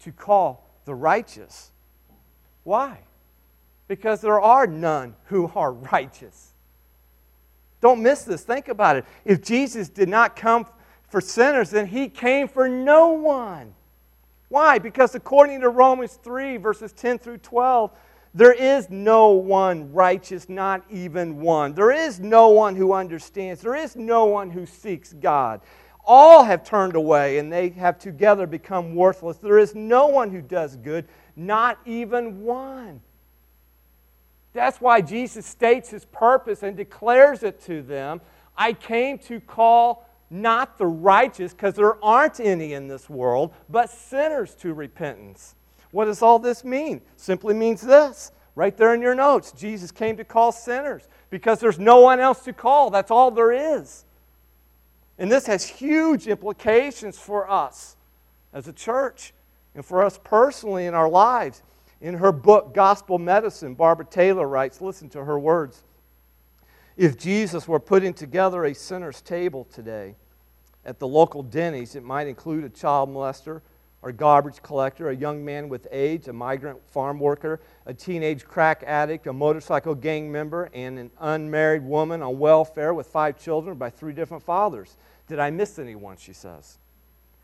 to 0.00 0.12
call 0.12 0.70
the 0.86 0.94
righteous. 0.94 1.72
Why? 2.64 2.98
Because 3.86 4.20
there 4.20 4.40
are 4.40 4.66
none 4.66 5.14
who 5.26 5.52
are 5.54 5.72
righteous. 5.72 6.52
Don't 7.80 8.02
miss 8.02 8.24
this. 8.24 8.42
Think 8.42 8.68
about 8.68 8.96
it. 8.96 9.04
If 9.24 9.42
Jesus 9.42 9.88
did 9.88 10.08
not 10.08 10.36
come 10.36 10.66
for 11.08 11.20
sinners, 11.20 11.70
then 11.70 11.86
he 11.86 12.08
came 12.08 12.48
for 12.48 12.68
no 12.68 13.10
one. 13.10 13.74
Why? 14.48 14.78
Because 14.78 15.14
according 15.14 15.60
to 15.60 15.68
Romans 15.68 16.18
3, 16.22 16.56
verses 16.56 16.92
10 16.92 17.18
through 17.18 17.38
12, 17.38 17.90
there 18.34 18.52
is 18.52 18.90
no 18.90 19.30
one 19.30 19.92
righteous, 19.92 20.48
not 20.48 20.82
even 20.90 21.40
one. 21.40 21.74
There 21.74 21.92
is 21.92 22.18
no 22.18 22.48
one 22.48 22.74
who 22.74 22.92
understands. 22.92 23.60
There 23.60 23.76
is 23.76 23.94
no 23.94 24.24
one 24.24 24.50
who 24.50 24.66
seeks 24.66 25.12
God. 25.12 25.60
All 26.06 26.44
have 26.44 26.64
turned 26.64 26.96
away 26.96 27.38
and 27.38 27.52
they 27.52 27.70
have 27.70 27.98
together 27.98 28.46
become 28.46 28.94
worthless. 28.94 29.38
There 29.38 29.58
is 29.58 29.74
no 29.74 30.06
one 30.06 30.30
who 30.30 30.42
does 30.42 30.76
good, 30.76 31.06
not 31.34 31.78
even 31.86 32.42
one. 32.42 33.00
That's 34.52 34.80
why 34.80 35.00
Jesus 35.00 35.46
states 35.46 35.90
his 35.90 36.04
purpose 36.04 36.62
and 36.62 36.76
declares 36.76 37.42
it 37.42 37.60
to 37.62 37.82
them. 37.82 38.20
I 38.56 38.72
came 38.72 39.18
to 39.20 39.40
call 39.40 40.08
not 40.30 40.78
the 40.78 40.86
righteous, 40.86 41.52
because 41.52 41.74
there 41.74 42.02
aren't 42.04 42.40
any 42.40 42.72
in 42.72 42.88
this 42.88 43.08
world, 43.08 43.54
but 43.68 43.90
sinners 43.90 44.54
to 44.56 44.74
repentance. 44.74 45.54
What 45.90 46.06
does 46.06 46.22
all 46.22 46.38
this 46.38 46.64
mean? 46.64 47.02
Simply 47.16 47.54
means 47.54 47.80
this. 47.80 48.32
Right 48.56 48.76
there 48.76 48.94
in 48.94 49.00
your 49.00 49.14
notes. 49.14 49.52
Jesus 49.52 49.90
came 49.90 50.16
to 50.16 50.24
call 50.24 50.52
sinners 50.52 51.08
because 51.30 51.60
there's 51.60 51.78
no 51.78 52.00
one 52.00 52.20
else 52.20 52.42
to 52.44 52.52
call. 52.52 52.90
That's 52.90 53.10
all 53.10 53.30
there 53.30 53.52
is. 53.52 54.03
And 55.18 55.30
this 55.30 55.46
has 55.46 55.66
huge 55.66 56.26
implications 56.26 57.18
for 57.18 57.48
us 57.50 57.96
as 58.52 58.66
a 58.68 58.72
church 58.72 59.32
and 59.74 59.84
for 59.84 60.02
us 60.02 60.18
personally 60.22 60.86
in 60.86 60.94
our 60.94 61.08
lives. 61.08 61.62
In 62.00 62.14
her 62.14 62.32
book, 62.32 62.74
Gospel 62.74 63.18
Medicine, 63.18 63.74
Barbara 63.74 64.06
Taylor 64.06 64.46
writes 64.46 64.80
listen 64.80 65.08
to 65.10 65.24
her 65.24 65.38
words. 65.38 65.82
If 66.96 67.18
Jesus 67.18 67.66
were 67.66 67.80
putting 67.80 68.14
together 68.14 68.64
a 68.64 68.74
sinner's 68.74 69.20
table 69.20 69.64
today 69.72 70.14
at 70.84 70.98
the 70.98 71.08
local 71.08 71.42
Denny's, 71.42 71.96
it 71.96 72.04
might 72.04 72.26
include 72.26 72.64
a 72.64 72.68
child 72.68 73.08
molester 73.08 73.62
or 74.04 74.12
garbage 74.12 74.62
collector, 74.62 75.08
a 75.08 75.16
young 75.16 75.42
man 75.42 75.66
with 75.70 75.88
AIDS, 75.90 76.28
a 76.28 76.32
migrant 76.32 76.78
farm 76.90 77.18
worker, 77.18 77.58
a 77.86 77.94
teenage 77.94 78.44
crack 78.44 78.84
addict, 78.86 79.26
a 79.26 79.32
motorcycle 79.32 79.94
gang 79.94 80.30
member, 80.30 80.68
and 80.74 80.98
an 80.98 81.10
unmarried 81.20 81.82
woman 81.82 82.22
on 82.22 82.38
welfare 82.38 82.92
with 82.92 83.06
five 83.06 83.42
children 83.42 83.78
by 83.78 83.88
three 83.88 84.12
different 84.12 84.42
fathers. 84.42 84.98
Did 85.26 85.38
I 85.38 85.48
miss 85.48 85.78
anyone? 85.78 86.18
She 86.18 86.34
says. 86.34 86.76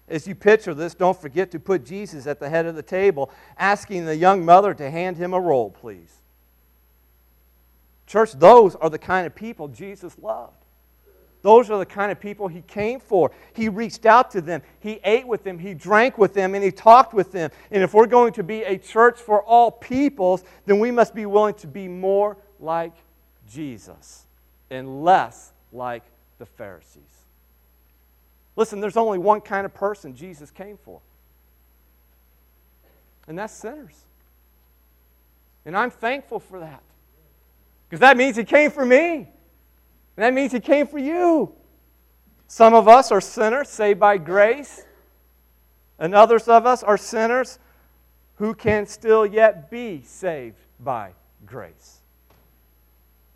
As 0.07 0.29
you 0.29 0.35
picture 0.35 0.75
this, 0.75 0.93
don't 0.93 1.19
forget 1.19 1.51
to 1.53 1.59
put 1.59 1.87
Jesus 1.87 2.27
at 2.27 2.39
the 2.39 2.51
head 2.51 2.67
of 2.67 2.75
the 2.75 2.83
table, 2.83 3.31
asking 3.57 4.05
the 4.05 4.17
young 4.17 4.45
mother 4.45 4.75
to 4.75 4.91
hand 4.91 5.17
him 5.17 5.33
a 5.33 5.41
roll, 5.41 5.71
please. 5.71 6.13
Church, 8.07 8.33
those 8.33 8.75
are 8.77 8.91
the 8.91 8.99
kind 8.99 9.27
of 9.27 9.35
people 9.35 9.67
Jesus 9.67 10.19
loved. 10.21 10.60
Those 11.43 11.71
are 11.71 11.79
the 11.79 11.87
kind 11.87 12.13
of 12.13 12.21
people 12.21 12.49
he 12.49 12.63
came 12.63 13.01
for. 13.01 13.31
He 13.55 13.69
reached 13.69 14.05
out 14.05 14.31
to 14.33 14.41
them, 14.41 14.63
he 14.81 15.01
ate 15.05 15.27
with 15.27 15.43
them, 15.43 15.59
he 15.59 15.75
drank 15.75 16.19
with 16.19 16.35
them, 16.35 16.55
and 16.55 16.63
he 16.63 16.71
talked 16.71 17.15
with 17.15 17.33
them. 17.33 17.51
And 17.71 17.83
if 17.83 17.95
we're 17.95 18.07
going 18.07 18.33
to 18.35 18.43
be 18.43 18.63
a 18.63 18.77
church 18.77 19.19
for 19.19 19.43
all 19.43 19.71
peoples, 19.71 20.45
then 20.67 20.79
we 20.79 20.91
must 20.91 21.15
be 21.15 21.27
willing 21.27 21.55
to 21.55 21.67
be 21.67 21.89
more 21.89 22.37
like 22.59 22.93
Jesus 23.49 24.27
and 24.71 25.03
less 25.03 25.53
like 25.73 26.03
the 26.39 26.47
Pharisees. 26.47 27.03
Listen, 28.57 28.81
there's 28.81 28.97
only 28.97 29.19
one 29.19 29.41
kind 29.41 29.65
of 29.65 29.73
person 29.73 30.15
Jesus 30.15 30.51
came 30.51 30.77
for, 30.77 31.01
and 33.27 33.39
that's 33.39 33.55
sinners. 33.55 34.05
And 35.65 35.77
I'm 35.77 35.91
thankful 35.91 36.41
for 36.41 36.61
that 36.61 36.83
because 37.89 38.01
that 38.01 38.17
means 38.17 38.37
he 38.37 38.45
came 38.45 38.71
for 38.71 38.85
me. 38.85 39.29
And 40.21 40.27
that 40.27 40.35
means 40.35 40.53
He 40.53 40.61
came 40.61 40.87
for 40.87 40.99
you. 40.99 41.51
Some 42.47 42.75
of 42.75 42.89
us 42.89 43.11
are 43.11 43.23
sinners 43.23 43.71
saved 43.71 43.99
by 44.01 44.19
grace, 44.19 44.85
and 45.99 46.15
others 46.15 46.47
of 46.47 46.67
us 46.67 46.83
are 46.83 46.99
sinners 46.99 47.59
who 48.35 48.53
can 48.53 48.85
still 48.85 49.25
yet 49.25 49.71
be 49.71 50.03
saved 50.03 50.59
by 50.79 51.13
grace. 51.47 52.01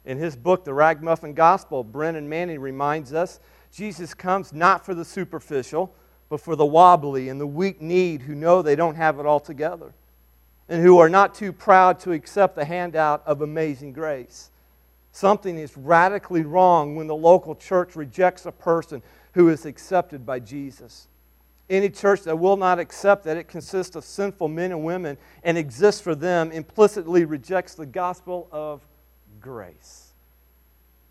In 0.05 0.19
his 0.19 0.37
book, 0.37 0.67
The 0.67 0.75
Ragamuffin 0.75 1.33
Gospel, 1.33 1.85
Brennan 1.85 2.29
Manning 2.29 2.61
reminds 2.61 3.15
us 3.15 3.41
Jesus 3.73 4.13
comes 4.13 4.53
not 4.53 4.85
for 4.85 4.95
the 4.95 5.07
superficial, 5.07 5.91
but 6.29 6.43
for 6.43 6.55
the 6.55 6.67
wobbly 6.67 7.31
and 7.31 7.41
the 7.41 7.47
weak 7.47 7.81
need 7.81 8.21
who 8.21 8.35
know 8.35 8.61
they 8.61 8.77
don't 8.77 8.97
have 8.97 9.19
it 9.19 9.25
all 9.25 9.41
together 9.41 9.95
and 10.69 10.83
who 10.83 10.99
are 10.99 11.09
not 11.09 11.35
too 11.35 11.51
proud 11.51 11.99
to 12.01 12.13
accept 12.13 12.57
the 12.57 12.67
handout 12.67 13.23
of 13.25 13.41
amazing 13.41 13.95
grace. 13.95 14.51
Something 15.15 15.59
is 15.59 15.77
radically 15.77 16.43
wrong 16.43 16.97
when 16.97 17.07
the 17.07 17.15
local 17.15 17.55
church 17.55 17.95
rejects 17.95 18.47
a 18.47 18.51
person 18.51 19.01
who 19.35 19.49
is 19.49 19.65
accepted 19.65 20.27
by 20.27 20.41
Jesus. 20.41 21.07
Any 21.71 21.89
church 21.89 22.23
that 22.23 22.37
will 22.37 22.57
not 22.57 22.81
accept 22.81 23.23
that 23.23 23.37
it 23.37 23.47
consists 23.47 23.95
of 23.95 24.03
sinful 24.03 24.49
men 24.49 24.73
and 24.73 24.85
women 24.85 25.17
and 25.45 25.57
exists 25.57 26.01
for 26.01 26.17
them 26.17 26.51
implicitly 26.51 27.25
rejects 27.27 27.77
the 27.77 27.87
gospel 27.87 28.49
of 28.51 28.85
grace. 29.41 30.15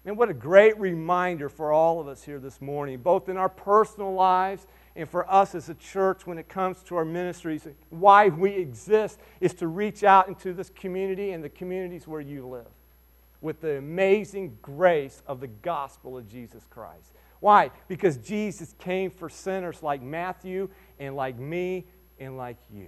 And 0.04 0.18
what 0.18 0.28
a 0.28 0.34
great 0.34 0.78
reminder 0.78 1.48
for 1.48 1.72
all 1.72 2.02
of 2.02 2.10
us 2.10 2.24
here 2.24 2.40
this 2.40 2.60
morning, 2.60 2.98
both 2.98 3.30
in 3.30 3.38
our 3.38 3.48
personal 3.48 4.14
lives 4.14 4.68
and 4.98 5.08
for 5.08 5.32
us 5.32 5.56
as 5.56 5.70
a 5.70 5.76
church 5.76 6.28
when 6.28 6.38
it 6.38 6.50
comes 6.50 6.84
to 6.84 6.98
our 6.98 7.06
ministries. 7.06 7.66
Why 7.90 8.28
we 8.28 8.52
exist 8.52 9.22
is 9.40 9.54
to 9.54 9.68
reach 9.68 10.04
out 10.04 10.28
into 10.28 10.52
this 10.52 10.70
community 10.70 11.32
and 11.32 11.42
the 11.42 11.48
communities 11.48 12.06
where 12.06 12.20
you 12.20 12.46
live 12.46 12.68
with 13.44 13.60
the 13.60 13.78
amazing 13.78 14.58
grace 14.62 15.22
of 15.28 15.42
the 15.42 15.48
gospel 15.48 16.18
of 16.18 16.28
Jesus 16.30 16.64
Christ. 16.70 17.12
Why? 17.42 17.72
Because 17.90 18.16
Jesus 18.18 18.74
came 18.80 19.12
for 19.12 19.30
sinners 19.30 19.84
like 19.84 20.02
Matthew 20.02 20.70
and 20.98 21.16
like 21.16 21.38
me 21.38 21.84
and 22.18 22.38
like 22.38 22.58
you. 22.74 22.88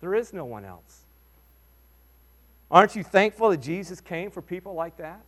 There 0.00 0.14
is 0.14 0.32
no 0.32 0.44
one 0.44 0.64
else. 0.64 1.00
Aren't 2.70 2.94
you 2.94 3.02
thankful 3.02 3.50
that 3.50 3.60
Jesus 3.60 4.00
came 4.00 4.30
for 4.30 4.40
people 4.40 4.74
like 4.74 4.98
that? 4.98 5.20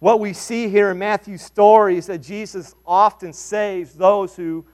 What 0.00 0.20
we 0.20 0.34
see 0.34 0.68
here 0.68 0.90
in 0.90 0.98
Matthew's 0.98 1.42
story 1.42 1.96
is 1.96 2.06
that 2.06 2.18
Jesus 2.18 2.74
often 2.86 3.32
saves 3.32 3.94
those 3.94 4.36
who 4.36 4.66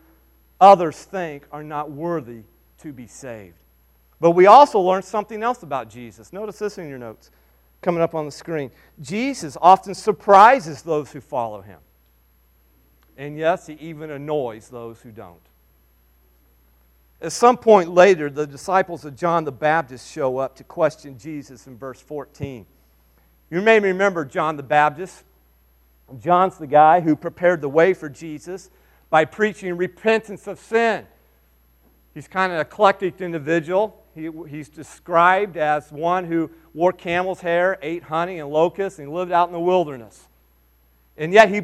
others 0.61 1.03
think 1.05 1.47
are 1.53 1.63
not 1.63 1.91
worthy 1.91 2.43
to 2.79 2.93
be 2.93 3.07
saved. 3.07 3.64
But 4.21 4.33
we 4.33 4.47
also 4.47 4.81
learn 4.81 5.03
something 5.03 5.43
else 5.43 5.63
about 5.63 5.91
Jesus. 5.91 6.33
Notice 6.33 6.59
this 6.59 6.79
in 6.79 6.89
your 6.89 6.99
notes 6.99 7.31
coming 7.83 8.03
up 8.03 8.15
on 8.15 8.25
the 8.25 8.31
screen. 8.31 8.71
Jesus 9.01 9.59
often 9.61 9.95
surprises 9.95 10.83
those 10.83 11.13
who 11.13 11.21
follow 11.21 11.61
him. 11.61 11.79
And 13.17 13.37
yes, 13.37 13.67
he 13.67 13.75
even 13.75 14.11
annoys 14.11 14.69
those 14.69 15.01
who 15.01 15.11
don't. 15.11 15.41
At 17.21 17.33
some 17.33 17.57
point 17.57 17.91
later, 17.91 18.29
the 18.29 18.47
disciples 18.47 19.05
of 19.05 19.17
John 19.17 19.45
the 19.45 19.53
Baptist 19.53 20.11
show 20.11 20.39
up 20.39 20.57
to 20.57 20.65
question 20.65 21.19
Jesus 21.19 21.67
in 21.67 21.79
verse 21.79 22.01
14. 22.01 22.67
You 23.51 23.63
may 23.63 23.79
remember 23.79 24.25
John 24.25 24.57
the 24.57 24.63
Baptist. 24.63 25.23
John's 26.19 26.59
the 26.59 26.67
guy 26.67 27.01
who 27.01 27.17
prepared 27.17 27.61
the 27.61 27.69
way 27.69 27.95
for 27.95 28.09
Jesus 28.09 28.71
by 29.11 29.25
preaching 29.25 29.77
repentance 29.77 30.47
of 30.47 30.59
sin. 30.59 31.07
He's 32.15 32.29
kind 32.29 32.53
of 32.53 32.59
an 32.59 32.67
eclectic 32.67 33.21
individual. 33.21 34.04
He, 34.15 34.31
he's 34.49 34.69
described 34.69 35.57
as 35.57 35.91
one 35.91 36.25
who 36.25 36.51
wore 36.73 36.93
camel's 36.93 37.41
hair, 37.41 37.79
ate 37.83 38.05
honey 38.05 38.39
and 38.39 38.49
locusts, 38.49 38.99
and 38.99 39.13
lived 39.13 39.33
out 39.33 39.49
in 39.49 39.53
the 39.53 39.61
wilderness. 39.61 40.29
And 41.17 41.33
yet 41.33 41.49
he, 41.49 41.63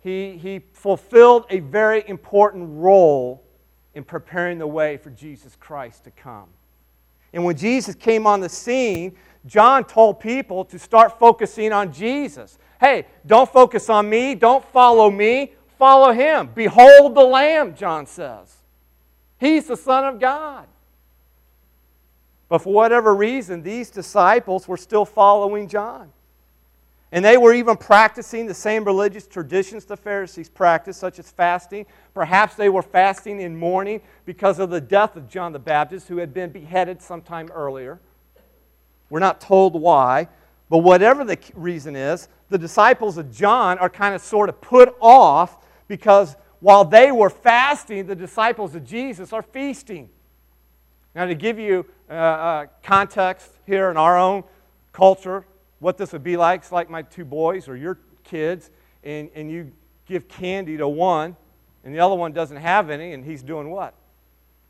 he, 0.00 0.38
he 0.38 0.60
fulfilled 0.72 1.46
a 1.50 1.60
very 1.60 2.04
important 2.08 2.68
role 2.80 3.42
in 3.94 4.04
preparing 4.04 4.58
the 4.58 4.66
way 4.66 4.96
for 4.96 5.10
Jesus 5.10 5.56
Christ 5.58 6.04
to 6.04 6.10
come. 6.10 6.48
And 7.32 7.44
when 7.44 7.56
Jesus 7.56 7.94
came 7.94 8.26
on 8.26 8.40
the 8.40 8.48
scene, 8.48 9.16
John 9.46 9.84
told 9.84 10.20
people 10.20 10.64
to 10.66 10.78
start 10.78 11.18
focusing 11.18 11.72
on 11.72 11.92
Jesus. 11.92 12.58
Hey, 12.80 13.06
don't 13.26 13.50
focus 13.50 13.88
on 13.90 14.08
me, 14.08 14.34
don't 14.34 14.64
follow 14.66 15.10
me, 15.10 15.52
follow 15.78 16.12
him. 16.12 16.50
Behold 16.54 17.14
the 17.14 17.22
Lamb, 17.22 17.74
John 17.74 18.06
says. 18.06 18.54
He's 19.38 19.66
the 19.66 19.76
Son 19.76 20.04
of 20.04 20.20
God. 20.20 20.66
But 22.52 22.60
for 22.60 22.74
whatever 22.74 23.14
reason, 23.14 23.62
these 23.62 23.88
disciples 23.88 24.68
were 24.68 24.76
still 24.76 25.06
following 25.06 25.68
John. 25.68 26.12
And 27.10 27.24
they 27.24 27.38
were 27.38 27.54
even 27.54 27.78
practicing 27.78 28.44
the 28.44 28.52
same 28.52 28.84
religious 28.84 29.26
traditions 29.26 29.86
the 29.86 29.96
Pharisees 29.96 30.50
practiced, 30.50 31.00
such 31.00 31.18
as 31.18 31.30
fasting. 31.30 31.86
Perhaps 32.12 32.56
they 32.56 32.68
were 32.68 32.82
fasting 32.82 33.40
in 33.40 33.56
mourning 33.56 34.02
because 34.26 34.58
of 34.58 34.68
the 34.68 34.82
death 34.82 35.16
of 35.16 35.30
John 35.30 35.54
the 35.54 35.58
Baptist, 35.58 36.08
who 36.08 36.18
had 36.18 36.34
been 36.34 36.50
beheaded 36.50 37.00
sometime 37.00 37.48
earlier. 37.54 37.98
We're 39.08 39.20
not 39.20 39.40
told 39.40 39.72
why, 39.72 40.28
but 40.68 40.80
whatever 40.80 41.24
the 41.24 41.38
reason 41.54 41.96
is, 41.96 42.28
the 42.50 42.58
disciples 42.58 43.16
of 43.16 43.32
John 43.32 43.78
are 43.78 43.88
kind 43.88 44.14
of 44.14 44.20
sort 44.20 44.50
of 44.50 44.60
put 44.60 44.94
off 45.00 45.56
because 45.88 46.36
while 46.60 46.84
they 46.84 47.12
were 47.12 47.30
fasting, 47.30 48.04
the 48.04 48.14
disciples 48.14 48.74
of 48.74 48.84
Jesus 48.84 49.32
are 49.32 49.40
feasting. 49.40 50.10
Now, 51.14 51.26
to 51.26 51.34
give 51.34 51.58
you 51.58 51.86
uh, 52.08 52.12
uh, 52.12 52.66
context 52.82 53.50
here 53.66 53.90
in 53.90 53.96
our 53.96 54.18
own 54.18 54.44
culture, 54.92 55.44
what 55.78 55.98
this 55.98 56.12
would 56.12 56.24
be 56.24 56.36
like, 56.36 56.60
it's 56.60 56.72
like 56.72 56.88
my 56.88 57.02
two 57.02 57.24
boys 57.24 57.68
or 57.68 57.76
your 57.76 57.98
kids, 58.24 58.70
and, 59.04 59.30
and 59.34 59.50
you 59.50 59.72
give 60.06 60.28
candy 60.28 60.76
to 60.76 60.88
one, 60.88 61.36
and 61.84 61.94
the 61.94 62.00
other 62.00 62.14
one 62.14 62.32
doesn't 62.32 62.56
have 62.56 62.88
any, 62.90 63.12
and 63.12 63.24
he's 63.24 63.42
doing 63.42 63.70
what? 63.70 63.94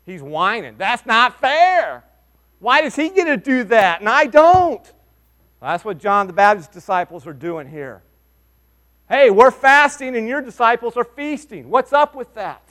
He's 0.05 0.21
whining. 0.21 0.75
That's 0.77 1.05
not 1.05 1.39
fair. 1.39 2.03
Why 2.59 2.81
does 2.81 2.95
he 2.95 3.09
get 3.09 3.25
to 3.25 3.37
do 3.37 3.63
that 3.65 3.99
and 3.99 4.09
I 4.09 4.25
don't? 4.25 4.83
Well, 5.59 5.71
that's 5.71 5.85
what 5.85 5.97
John 5.97 6.27
the 6.27 6.33
Baptist's 6.33 6.73
disciples 6.73 7.27
are 7.27 7.33
doing 7.33 7.69
here. 7.69 8.01
Hey, 9.09 9.29
we're 9.29 9.51
fasting 9.51 10.15
and 10.15 10.27
your 10.27 10.41
disciples 10.41 10.97
are 10.97 11.03
feasting. 11.03 11.69
What's 11.69 11.93
up 11.93 12.15
with 12.15 12.33
that? 12.35 12.61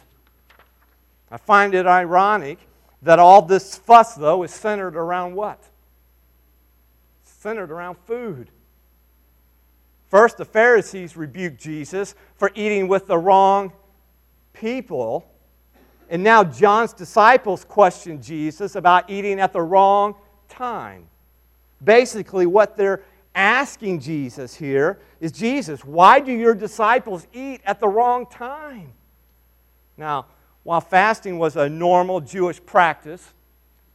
I 1.31 1.37
find 1.37 1.75
it 1.75 1.87
ironic 1.87 2.59
that 3.03 3.19
all 3.19 3.43
this 3.43 3.77
fuss, 3.77 4.15
though, 4.15 4.43
is 4.43 4.53
centered 4.53 4.97
around 4.97 5.35
what? 5.35 5.63
Centered 7.25 7.71
around 7.71 7.97
food. 8.07 8.49
First, 10.09 10.37
the 10.37 10.45
Pharisees 10.45 11.17
rebuked 11.17 11.61
Jesus 11.61 12.15
for 12.37 12.53
eating 12.55 12.87
with 12.87 13.07
the 13.07 13.19
wrong 13.19 13.73
people. 14.53 15.27
And 16.11 16.23
now 16.23 16.45
John's 16.45 16.93
disciples 16.93 17.65
question 17.65 18.21
Jesus 18.21 18.77
about 18.77 19.09
eating 19.09 19.41
at 19.41 19.53
the 19.53 19.63
wrong 19.63 20.15
time. 20.49 21.07
Basically, 21.83 22.47
what 22.47 22.77
they're 22.77 23.03
asking 23.35 24.01
Jesus 24.01 24.55
here 24.55 25.01
is 25.19 25.33
Jesus, 25.33 25.85
why 25.85 26.21
do 26.21 26.31
your 26.31 26.55
disciples 26.55 27.27
eat 27.33 27.63
at 27.65 27.81
the 27.81 27.89
wrong 27.89 28.27
time? 28.27 28.93
Now, 29.97 30.27
while 30.63 30.81
fasting 30.81 31.39
was 31.39 31.57
a 31.57 31.69
normal 31.69 32.21
Jewish 32.21 32.65
practice, 32.65 33.35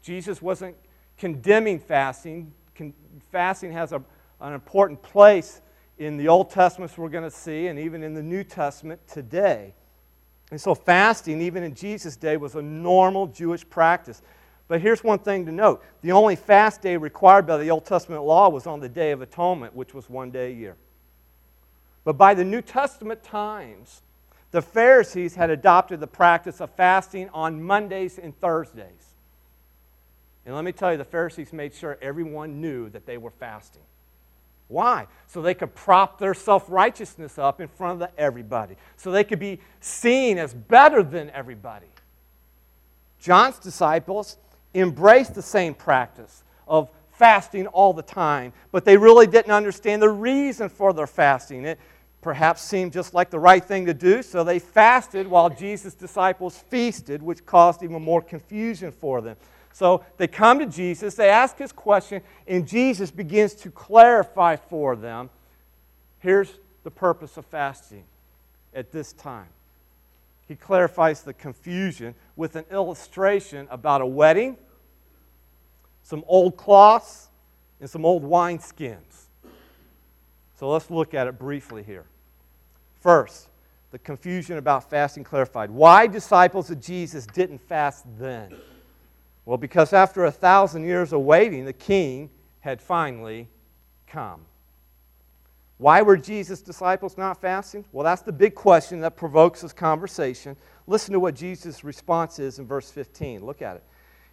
Jesus 0.02 0.42
wasn't 0.42 0.76
condemning 1.18 1.80
fasting. 1.80 2.54
Fasting 3.32 3.72
has 3.72 3.92
a, 3.92 4.02
an 4.42 4.54
important 4.54 5.02
place 5.02 5.62
in 5.98 6.18
the 6.18 6.28
Old 6.28 6.52
Testament, 6.52 6.96
we're 6.98 7.10
going 7.10 7.24
to 7.24 7.32
see, 7.32 7.68
and 7.68 7.80
even 7.80 8.04
in 8.04 8.14
the 8.14 8.22
New 8.22 8.44
Testament 8.44 9.02
today. 9.08 9.74
And 10.52 10.62
so, 10.62 10.76
fasting, 10.76 11.42
even 11.42 11.64
in 11.64 11.74
Jesus' 11.74 12.16
day, 12.16 12.38
was 12.38 12.56
a 12.56 12.62
normal 12.62 13.28
Jewish 13.28 13.68
practice. 13.68 14.22
But 14.68 14.82
here's 14.82 15.04
one 15.04 15.20
thing 15.20 15.46
to 15.46 15.52
note 15.52 15.84
the 16.02 16.12
only 16.12 16.36
fast 16.36 16.82
day 16.82 16.98
required 16.98 17.48
by 17.48 17.58
the 17.58 17.72
Old 17.72 17.86
Testament 17.86 18.24
law 18.24 18.50
was 18.50 18.68
on 18.68 18.80
the 18.80 18.90
Day 18.90 19.12
of 19.12 19.22
Atonement, 19.22 19.76
which 19.76 19.94
was 19.94 20.10
one 20.10 20.30
day 20.30 20.52
a 20.52 20.56
year. 20.56 20.76
But 22.04 22.14
by 22.14 22.34
the 22.34 22.46
New 22.46 22.62
Testament 22.62 23.24
times, 23.24 24.02
the 24.52 24.62
Pharisees 24.62 25.36
had 25.36 25.50
adopted 25.50 26.00
the 26.00 26.08
practice 26.08 26.62
of 26.62 26.72
fasting 26.72 27.30
on 27.34 27.62
Mondays 27.62 28.18
and 28.18 28.38
Thursdays. 28.40 29.16
And 30.46 30.56
let 30.56 30.64
me 30.64 30.72
tell 30.72 30.92
you, 30.92 30.98
the 30.98 31.04
Pharisees 31.04 31.52
made 31.52 31.74
sure 31.74 31.98
everyone 32.02 32.62
knew 32.62 32.90
that 32.90 33.06
they 33.06 33.18
were 33.18 33.32
fasting. 33.32 33.82
Why? 34.70 35.08
So 35.28 35.42
they 35.42 35.54
could 35.54 35.76
prop 35.76 36.20
their 36.20 36.34
self 36.34 36.66
righteousness 36.70 37.38
up 37.38 37.60
in 37.60 37.68
front 37.68 38.02
of 38.02 38.10
everybody, 38.18 38.76
so 38.96 39.12
they 39.12 39.24
could 39.24 39.40
be 39.40 39.60
seen 39.80 40.38
as 40.38 40.54
better 40.54 41.04
than 41.04 41.30
everybody. 41.32 41.88
John's 43.20 43.60
disciples 43.60 44.38
embraced 44.74 45.36
the 45.36 45.42
same 45.42 45.74
practice 45.74 46.44
of 46.68 46.90
fasting 47.12 47.68
all 47.68 47.94
the 47.94 48.04
time, 48.04 48.54
but 48.72 48.86
they 48.86 48.96
really 48.96 49.28
didn't 49.28 49.52
understand 49.52 50.02
the 50.02 50.10
reason 50.10 50.70
for 50.70 50.94
their 50.94 51.08
fasting. 51.08 51.66
It 51.66 51.80
perhaps 52.28 52.62
seemed 52.62 52.92
just 52.92 53.14
like 53.14 53.30
the 53.30 53.40
right 53.40 53.64
thing 53.64 53.86
to 53.86 53.94
do, 53.94 54.22
so 54.22 54.44
they 54.44 54.60
fasted 54.60 55.26
while 55.26 55.50
Jesus' 55.50 55.94
disciples 55.94 56.58
feasted, 56.58 57.22
which 57.22 57.46
caused 57.46 57.84
even 57.84 58.02
more 58.02 58.22
confusion 58.22 58.92
for 58.92 59.22
them. 59.22 59.38
So 59.72 60.04
they 60.18 60.28
come 60.28 60.60
to 60.60 60.66
Jesus, 60.66 61.16
they 61.16 61.30
ask 61.30 61.58
his 61.58 61.72
question, 61.72 62.22
and 62.46 62.68
Jesus 62.68 63.12
begins 63.12 63.54
to 63.54 63.72
clarify 63.72 64.58
for 64.58 64.98
them 64.98 65.30
here's 66.20 66.52
the 66.84 66.92
purpose 66.92 67.38
of 67.38 67.46
fasting 67.46 68.04
at 68.74 68.92
this 68.92 69.14
time. 69.14 69.48
He 70.50 70.56
clarifies 70.56 71.22
the 71.22 71.34
confusion 71.34 72.14
with 72.36 72.58
an 72.58 72.66
illustration 72.70 73.70
about 73.72 74.02
a 74.02 74.06
wedding, 74.06 74.58
some 76.04 76.26
old 76.28 76.58
cloths, 76.58 77.30
and 77.80 77.90
some 77.90 78.04
old 78.04 78.24
wineskins. 78.24 79.28
So 80.60 80.70
let's 80.70 80.92
look 80.92 81.14
at 81.14 81.28
it 81.28 81.40
briefly 81.40 81.84
here. 81.84 82.04
First, 83.08 83.48
the 83.92 84.00
confusion 84.00 84.58
about 84.58 84.90
fasting 84.90 85.24
clarified. 85.24 85.72
Why 85.72 86.08
disciples 86.08 86.70
of 86.70 86.82
Jesus 86.82 87.26
didn't 87.26 87.60
fast 87.60 88.04
then? 88.20 88.54
Well, 89.46 89.58
because 89.58 89.94
after 89.94 90.26
a 90.26 90.32
thousand 90.32 90.84
years 90.84 91.14
of 91.14 91.22
waiting, 91.22 91.64
the 91.64 91.72
king 91.72 92.30
had 92.60 92.82
finally 92.82 93.48
come. 94.08 94.42
Why 95.78 96.02
were 96.02 96.18
Jesus' 96.18 96.60
disciples 96.60 97.18
not 97.18 97.40
fasting? 97.40 97.86
Well, 97.94 98.04
that's 98.04 98.24
the 98.24 98.34
big 98.34 98.56
question 98.56 99.00
that 99.00 99.16
provokes 99.16 99.62
this 99.62 99.72
conversation. 99.72 100.58
Listen 100.86 101.14
to 101.14 101.22
what 101.22 101.34
Jesus' 101.34 101.86
response 101.86 102.40
is 102.40 102.60
in 102.60 102.68
verse 102.68 102.92
15. 102.92 103.40
Look 103.46 103.62
at 103.62 103.78
it. 103.78 103.84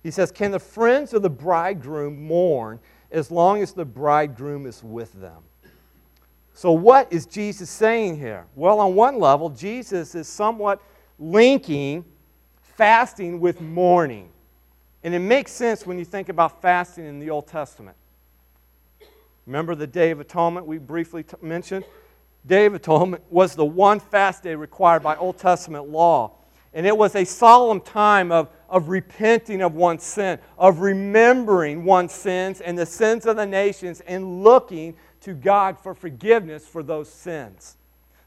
He 0.03 0.11
says, 0.11 0.33
Can 0.33 0.51
the 0.51 0.59
friends 0.59 1.15
of 1.15 1.23
the 1.23 1.31
bridegroom 1.31 2.21
mourn 2.21 2.81
as 3.13 3.31
long 3.31 3.63
as 3.63 3.73
the 3.73 3.85
bridegroom 3.85 4.67
is 4.67 4.83
with 4.83 5.13
them? 5.13 5.45
So, 6.55 6.71
what 6.71 7.13
is 7.13 7.27
Jesus 7.27 7.69
saying 7.69 8.17
here? 8.17 8.47
Well, 8.55 8.79
on 8.79 8.95
one 8.95 9.19
level, 9.19 9.51
Jesus 9.51 10.15
is 10.15 10.29
somewhat 10.29 10.81
linking 11.19 12.05
fasting 12.77 13.41
with 13.41 13.61
mourning. 13.61 14.31
And 15.03 15.15
it 15.15 15.19
makes 15.19 15.51
sense 15.53 15.85
when 15.85 15.99
you 15.99 16.05
think 16.05 16.29
about 16.29 16.63
fasting 16.63 17.07
in 17.07 17.19
the 17.19 17.29
Old 17.29 17.49
Testament. 17.49 17.97
Remember 19.47 19.75
the 19.75 19.87
Day 19.87 20.13
of 20.13 20.21
Atonement 20.21 20.65
we 20.65 20.79
briefly 20.79 21.25
t- 21.25 21.37
mentioned? 21.43 21.85
Day 22.47 22.67
of 22.67 22.75
Atonement 22.75 23.23
was 23.31 23.57
the 23.57 23.65
one 23.65 23.99
fast 23.99 24.45
day 24.45 24.55
required 24.55 25.03
by 25.03 25.17
Old 25.17 25.39
Testament 25.39 25.89
law. 25.89 26.33
And 26.73 26.87
it 26.87 26.97
was 26.97 27.15
a 27.17 27.25
solemn 27.25 27.81
time 27.81 28.33
of, 28.33 28.49
of 28.69 28.89
repenting 28.89 29.61
of 29.61 29.75
one's 29.75 30.05
sin, 30.05 30.39
of 30.57 30.81
remembering 30.81 31.85
one's 31.85 32.13
sins 32.13 32.61
and 32.61 32.79
the 32.79 32.87
sins 32.87 33.27
of 33.27 33.37
the 33.37 33.47
nations, 33.47 34.01
and 34.07 34.43
looking 34.43 34.95
to 35.25 35.35
God 35.35 35.79
for 35.79 35.95
forgiveness 35.95 36.67
for 36.67 36.83
those 36.83 37.11
sins. 37.11 37.77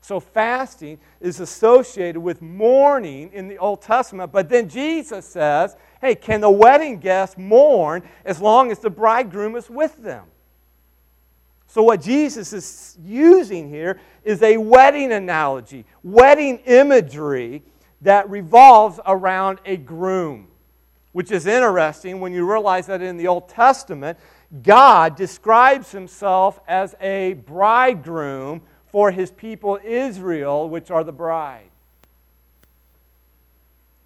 So, 0.01 0.19
fasting 0.19 0.99
is 1.19 1.41
associated 1.41 2.21
with 2.21 2.41
mourning 2.41 3.29
in 3.33 3.49
the 3.49 3.57
Old 3.57 3.81
Testament. 3.81 4.31
But 4.31 4.47
then 4.47 4.69
Jesus 4.69 5.25
says, 5.25 5.75
hey, 5.99 6.15
can 6.15 6.39
the 6.39 6.49
wedding 6.49 6.99
guests 6.99 7.37
mourn 7.37 8.03
as 8.23 8.39
long 8.39 8.71
as 8.71 8.79
the 8.79 8.89
bridegroom 8.89 9.55
is 9.57 9.69
with 9.69 9.97
them? 10.01 10.23
So, 11.67 11.83
what 11.83 12.01
Jesus 12.01 12.53
is 12.53 12.97
using 13.03 13.69
here 13.69 13.99
is 14.23 14.41
a 14.41 14.55
wedding 14.55 15.11
analogy, 15.11 15.83
wedding 16.03 16.59
imagery 16.59 17.63
that 18.01 18.29
revolves 18.29 19.01
around 19.05 19.59
a 19.65 19.75
groom, 19.75 20.47
which 21.11 21.31
is 21.31 21.45
interesting 21.45 22.21
when 22.21 22.31
you 22.31 22.49
realize 22.49 22.87
that 22.87 23.01
in 23.01 23.17
the 23.17 23.27
Old 23.27 23.49
Testament, 23.49 24.17
God 24.63 25.15
describes 25.15 25.91
himself 25.91 26.59
as 26.67 26.95
a 27.01 27.33
bridegroom 27.33 28.61
for 28.85 29.11
his 29.11 29.31
people 29.31 29.79
Israel, 29.83 30.69
which 30.69 30.89
are 30.89 31.03
the 31.03 31.11
bride. 31.11 31.69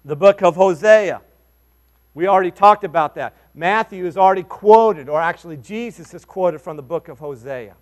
The 0.04 0.16
book 0.16 0.42
of 0.42 0.56
Hosea. 0.56 1.22
We 2.14 2.26
already 2.26 2.50
talked 2.50 2.84
about 2.84 3.14
that. 3.14 3.36
Matthew 3.54 4.04
is 4.04 4.16
already 4.16 4.42
quoted, 4.42 5.08
or 5.08 5.20
actually, 5.20 5.56
Jesus 5.56 6.12
is 6.12 6.24
quoted 6.24 6.60
from 6.60 6.76
the 6.76 6.82
book 6.82 7.08
of 7.08 7.18
Hosea. 7.18 7.76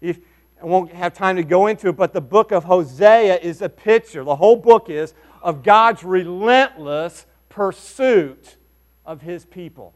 If, 0.00 0.18
I 0.60 0.66
won't 0.66 0.92
have 0.92 1.12
time 1.12 1.36
to 1.36 1.44
go 1.44 1.66
into 1.66 1.88
it, 1.88 1.96
but 1.96 2.12
the 2.12 2.20
book 2.20 2.52
of 2.52 2.64
Hosea 2.64 3.38
is 3.38 3.62
a 3.62 3.68
picture, 3.68 4.24
the 4.24 4.36
whole 4.36 4.56
book 4.56 4.88
is, 4.88 5.14
of 5.42 5.62
God's 5.62 6.02
relentless 6.02 7.26
pursuit 7.48 8.56
of 9.04 9.20
his 9.20 9.44
people. 9.44 9.92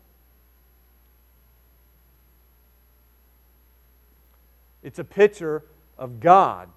It's 4.86 5.00
a 5.00 5.04
picture 5.04 5.64
of 5.98 6.20
God 6.20 6.68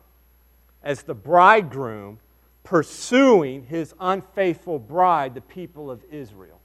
as 0.81 1.03
the 1.03 1.13
bridegroom 1.13 2.17
pursuing 2.63 3.67
his 3.67 3.93
unfaithful 3.99 4.79
bride, 4.79 5.35
the 5.35 5.41
people 5.41 5.91
of 5.91 6.03
Israel. 6.11 6.59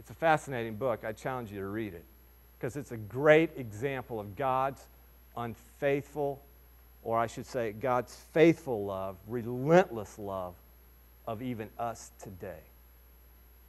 It's 0.00 0.10
a 0.10 0.14
fascinating 0.14 0.74
book. 0.74 1.04
I 1.04 1.12
challenge 1.12 1.52
you 1.52 1.60
to 1.60 1.68
read 1.68 1.94
it 1.94 2.04
because 2.58 2.76
it's 2.76 2.90
a 2.90 2.96
great 2.96 3.50
example 3.56 4.18
of 4.18 4.34
God's 4.34 4.84
unfaithful, 5.36 6.42
or 7.04 7.20
I 7.20 7.28
should 7.28 7.46
say, 7.46 7.70
God's 7.70 8.16
faithful 8.32 8.84
love, 8.84 9.14
relentless 9.28 10.18
love 10.18 10.56
of 11.28 11.40
even 11.40 11.68
us 11.78 12.10
today 12.20 12.64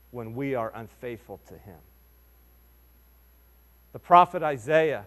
when 0.09 0.33
we 0.33 0.55
are 0.55 0.71
unfaithful 0.73 1.39
to 1.49 1.53
Him. 1.53 1.77
The 3.95 3.99
prophet 3.99 4.43
Isaiah 4.43 5.05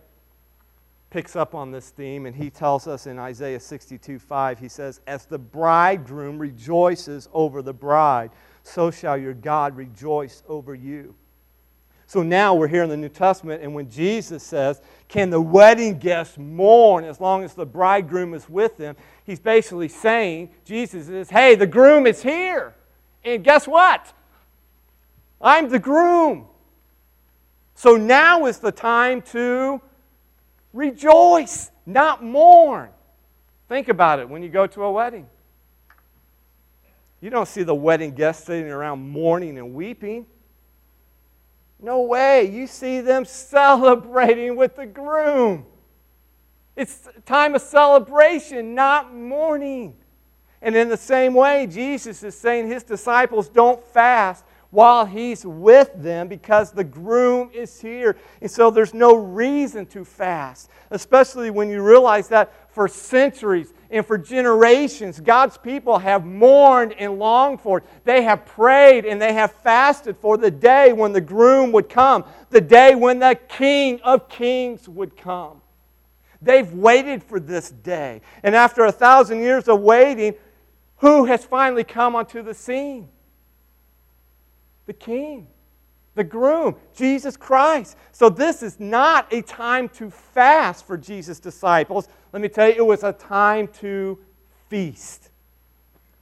picks 1.11 1.37
up 1.37 1.55
on 1.55 1.71
this 1.73 1.91
theme, 1.91 2.25
and 2.25 2.35
he 2.35 2.49
tells 2.49 2.87
us 2.87 3.07
in 3.07 3.19
Isaiah 3.19 3.61
62 3.61 4.19
5, 4.19 4.59
he 4.59 4.69
says, 4.71 5.03
As 5.07 5.27
the 5.27 5.39
bridegroom 5.39 6.39
rejoices 6.39 7.29
over 7.35 7.61
the 7.61 7.75
bride, 7.75 8.31
so 8.63 8.91
shall 8.91 9.19
your 9.19 9.35
God 9.35 9.77
rejoice 9.77 10.43
over 10.49 10.75
you. 10.75 11.15
So 12.07 12.23
now 12.23 12.55
we're 12.55 12.67
here 12.67 12.83
in 12.83 12.89
the 12.89 12.97
New 12.97 13.11
Testament, 13.11 13.63
and 13.63 13.75
when 13.75 13.91
Jesus 13.91 14.43
says, 14.43 14.81
Can 15.07 15.29
the 15.29 15.43
wedding 15.43 15.99
guests 15.99 16.39
mourn 16.39 17.05
as 17.05 17.21
long 17.21 17.45
as 17.45 17.53
the 17.53 17.67
bridegroom 17.67 18.33
is 18.33 18.49
with 18.49 18.79
them? 18.79 18.97
He's 19.23 19.39
basically 19.39 19.89
saying, 19.89 20.49
Jesus 20.65 21.11
is, 21.11 21.29
Hey, 21.29 21.57
the 21.57 21.67
groom 21.67 22.07
is 22.07 22.23
here. 22.23 22.75
And 23.23 23.45
guess 23.45 23.69
what? 23.69 24.15
I'm 25.43 25.69
the 25.69 25.79
groom. 25.79 26.47
So 27.79 27.97
now 27.97 28.47
is 28.47 28.59
the 28.59 28.73
time 28.73 29.23
to 29.31 29.81
rejoice, 30.73 31.71
not 31.87 32.25
mourn. 32.25 32.89
Think 33.69 33.89
about 33.89 34.19
it 34.19 34.29
when 34.29 34.43
you 34.43 34.49
go 34.49 34.67
to 34.67 34.83
a 34.83 34.91
wedding. 34.91 35.29
You 37.21 37.31
don't 37.31 37.47
see 37.47 37.63
the 37.63 37.77
wedding 37.77 38.17
guests 38.17 38.47
sitting 38.47 38.69
around 38.69 39.09
mourning 39.09 39.59
and 39.59 39.75
weeping. 39.75 40.27
No 41.79 42.01
way. 42.03 42.51
You 42.51 42.67
see 42.67 43.01
them 43.01 43.25
celebrating 43.25 44.57
with 44.57 44.75
the 44.75 44.85
groom. 44.85 45.65
It's 46.75 47.09
time 47.27 47.55
of 47.55 47.63
celebration, 47.63 48.75
not 48.75 49.15
mourning. 49.15 49.95
And 50.61 50.75
in 50.75 50.89
the 50.89 50.97
same 50.97 51.33
way, 51.33 51.69
Jesus 51.69 52.25
is 52.25 52.37
saying 52.37 52.67
his 52.67 52.83
disciples 52.83 53.49
don't 53.49 53.81
fast 53.85 54.45
while 54.71 55.07
he's 55.07 55.47
with 55.47 55.91
them 55.97 56.29
because 56.29 56.73
the 56.73 56.85
groom 56.85 57.51
is 57.55 57.81
here. 57.81 58.17
And 58.41 58.51
so 58.51 58.71
there's 58.71 58.93
no 58.93 59.15
reason 59.15 59.87
to 59.87 60.05
fast, 60.05 60.69
especially 60.91 61.51
when 61.51 61.71
you 61.71 61.83
realize 61.83 62.29
that 62.29 62.53
for 62.75 62.87
centuries 62.87 63.73
and 63.91 64.05
for 64.05 64.19
generations, 64.19 65.21
God's 65.21 65.57
people 65.57 65.99
have 65.99 66.27
mourned 66.27 66.93
and 66.93 67.19
longed 67.19 67.61
for 67.61 67.79
it. 67.79 67.85
They 68.05 68.23
have 68.23 68.45
prayed 68.45 69.07
and 69.07 69.21
they 69.21 69.33
have 69.33 69.53
fasted 69.53 70.17
for 70.19 70.37
the 70.37 70.51
day 70.51 70.93
when 70.93 71.13
the 71.13 71.21
groom 71.21 71.73
would 71.73 71.89
come, 71.89 72.25
the 72.51 72.61
day 72.61 72.95
when 72.95 73.19
the 73.19 73.39
King 73.49 74.01
of 74.03 74.29
Kings 74.29 74.89
would 74.89 75.17
come. 75.17 75.63
They've 76.43 76.71
waited 76.73 77.25
for 77.25 77.41
this 77.41 77.71
day. 77.71 78.21
And 78.43 78.55
after 78.55 78.85
a 78.85 78.93
thousand 78.93 79.41
years 79.41 79.67
of 79.67 79.81
waiting, 79.81 80.35
who 80.99 81.25
has 81.25 81.45
finally 81.45 81.85
come 81.85 82.15
onto 82.15 82.43
the 82.43 82.55
scene? 82.55 83.09
The 84.89 84.95
King, 84.95 85.47
the 86.15 86.25
groom, 86.25 86.75
Jesus 86.97 87.37
Christ. 87.37 87.95
So 88.11 88.31
this 88.31 88.63
is 88.63 88.81
not 88.81 89.31
a 89.31 89.43
time 89.43 89.91
to 89.91 90.09
fast 90.09 90.87
for 90.87 90.97
Jesus' 90.97 91.39
disciples. 91.39 92.09
Let 92.33 92.41
me 92.41 92.49
tell 92.49 92.69
you, 92.69 92.75
it 92.77 92.87
was 92.87 93.05
a 93.05 93.13
time 93.13 93.69
to 93.81 94.19
feast. 94.71 95.29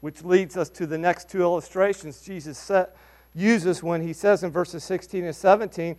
Which 0.01 0.25
leads 0.25 0.57
us 0.57 0.69
to 0.71 0.87
the 0.87 0.99
next 0.99 1.31
two 1.31 1.43
illustrations 1.43 2.23
Jesus 2.23 2.73
uses 3.37 3.85
when 3.85 4.03
he 4.03 4.13
says 4.13 4.43
in 4.43 4.51
verses 4.51 4.83
16 4.83 5.23
and 5.23 5.37
17 5.37 5.97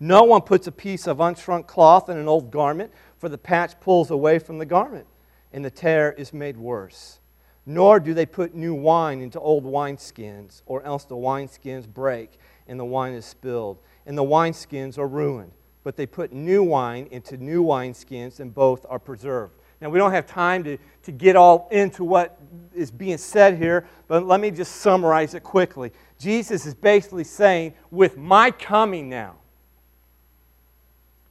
No 0.00 0.22
one 0.22 0.40
puts 0.40 0.66
a 0.66 0.72
piece 0.72 1.06
of 1.06 1.18
unshrunk 1.18 1.66
cloth 1.66 2.08
in 2.08 2.16
an 2.16 2.26
old 2.26 2.50
garment, 2.50 2.90
for 3.18 3.28
the 3.28 3.36
patch 3.36 3.78
pulls 3.80 4.10
away 4.10 4.38
from 4.38 4.56
the 4.56 4.64
garment, 4.64 5.06
and 5.52 5.62
the 5.62 5.70
tear 5.70 6.12
is 6.12 6.32
made 6.32 6.56
worse. 6.56 7.19
Nor 7.66 8.00
do 8.00 8.14
they 8.14 8.26
put 8.26 8.54
new 8.54 8.74
wine 8.74 9.20
into 9.20 9.38
old 9.38 9.64
wineskins, 9.64 10.62
or 10.66 10.82
else 10.82 11.04
the 11.04 11.16
wineskins 11.16 11.86
break 11.86 12.38
and 12.66 12.78
the 12.78 12.84
wine 12.84 13.12
is 13.12 13.24
spilled, 13.24 13.78
and 14.06 14.16
the 14.16 14.24
wineskins 14.24 14.96
are 14.96 15.08
ruined. 15.08 15.52
But 15.82 15.96
they 15.96 16.06
put 16.06 16.32
new 16.32 16.62
wine 16.62 17.08
into 17.10 17.36
new 17.36 17.64
wineskins, 17.64 18.40
and 18.40 18.54
both 18.54 18.86
are 18.88 18.98
preserved. 18.98 19.54
Now, 19.80 19.88
we 19.88 19.98
don't 19.98 20.12
have 20.12 20.26
time 20.26 20.62
to, 20.64 20.76
to 21.04 21.12
get 21.12 21.36
all 21.36 21.66
into 21.70 22.04
what 22.04 22.38
is 22.74 22.90
being 22.90 23.16
said 23.16 23.56
here, 23.56 23.86
but 24.08 24.26
let 24.26 24.38
me 24.38 24.50
just 24.50 24.76
summarize 24.76 25.34
it 25.34 25.42
quickly. 25.42 25.90
Jesus 26.18 26.66
is 26.66 26.74
basically 26.74 27.24
saying, 27.24 27.72
with 27.90 28.18
my 28.18 28.50
coming 28.50 29.08
now, 29.08 29.36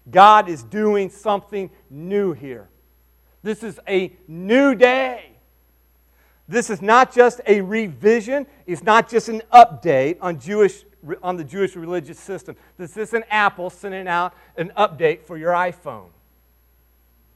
God 0.10 0.50
is 0.50 0.64
doing 0.64 1.10
something 1.12 1.70
new 1.92 2.34
here. 2.34 2.70
This 3.44 3.64
is 3.64 3.80
a 3.88 4.12
new 4.28 4.74
day. 4.74 5.34
This 6.50 6.72
is 6.72 6.82
not 6.82 7.14
just 7.14 7.42
a 7.46 7.62
revision, 7.62 8.48
it's 8.66 8.82
not 8.82 9.08
just 9.08 9.30
an 9.30 9.44
update 9.54 10.18
on, 10.20 10.40
Jewish, 10.40 10.84
on 11.22 11.38
the 11.38 11.44
Jewish 11.44 11.76
religious 11.76 12.20
system. 12.20 12.56
This 12.76 12.98
isn't 12.98 13.24
Apple 13.30 13.70
sending 13.70 14.08
out 14.08 14.34
an 14.58 14.74
update 14.76 15.22
for 15.22 15.38
your 15.38 15.52
iPhone. 15.52 16.08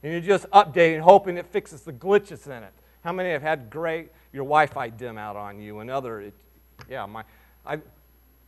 And 0.02 0.10
you're 0.10 0.20
just 0.20 0.50
updating, 0.50 0.98
hoping 0.98 1.36
it 1.36 1.46
fixes 1.46 1.82
the 1.82 1.92
glitches 1.92 2.46
in 2.48 2.64
it. 2.64 2.72
How 3.04 3.12
many 3.12 3.30
have 3.30 3.40
had 3.40 3.70
great, 3.70 4.10
your 4.32 4.42
Wi 4.42 4.66
Fi 4.66 4.88
dim 4.88 5.16
out 5.16 5.36
on 5.36 5.60
you 5.60 5.78
and 5.78 5.92
other, 5.92 6.20
it, 6.20 6.34
yeah, 6.90 7.06
my, 7.06 7.22
I, 7.64 7.78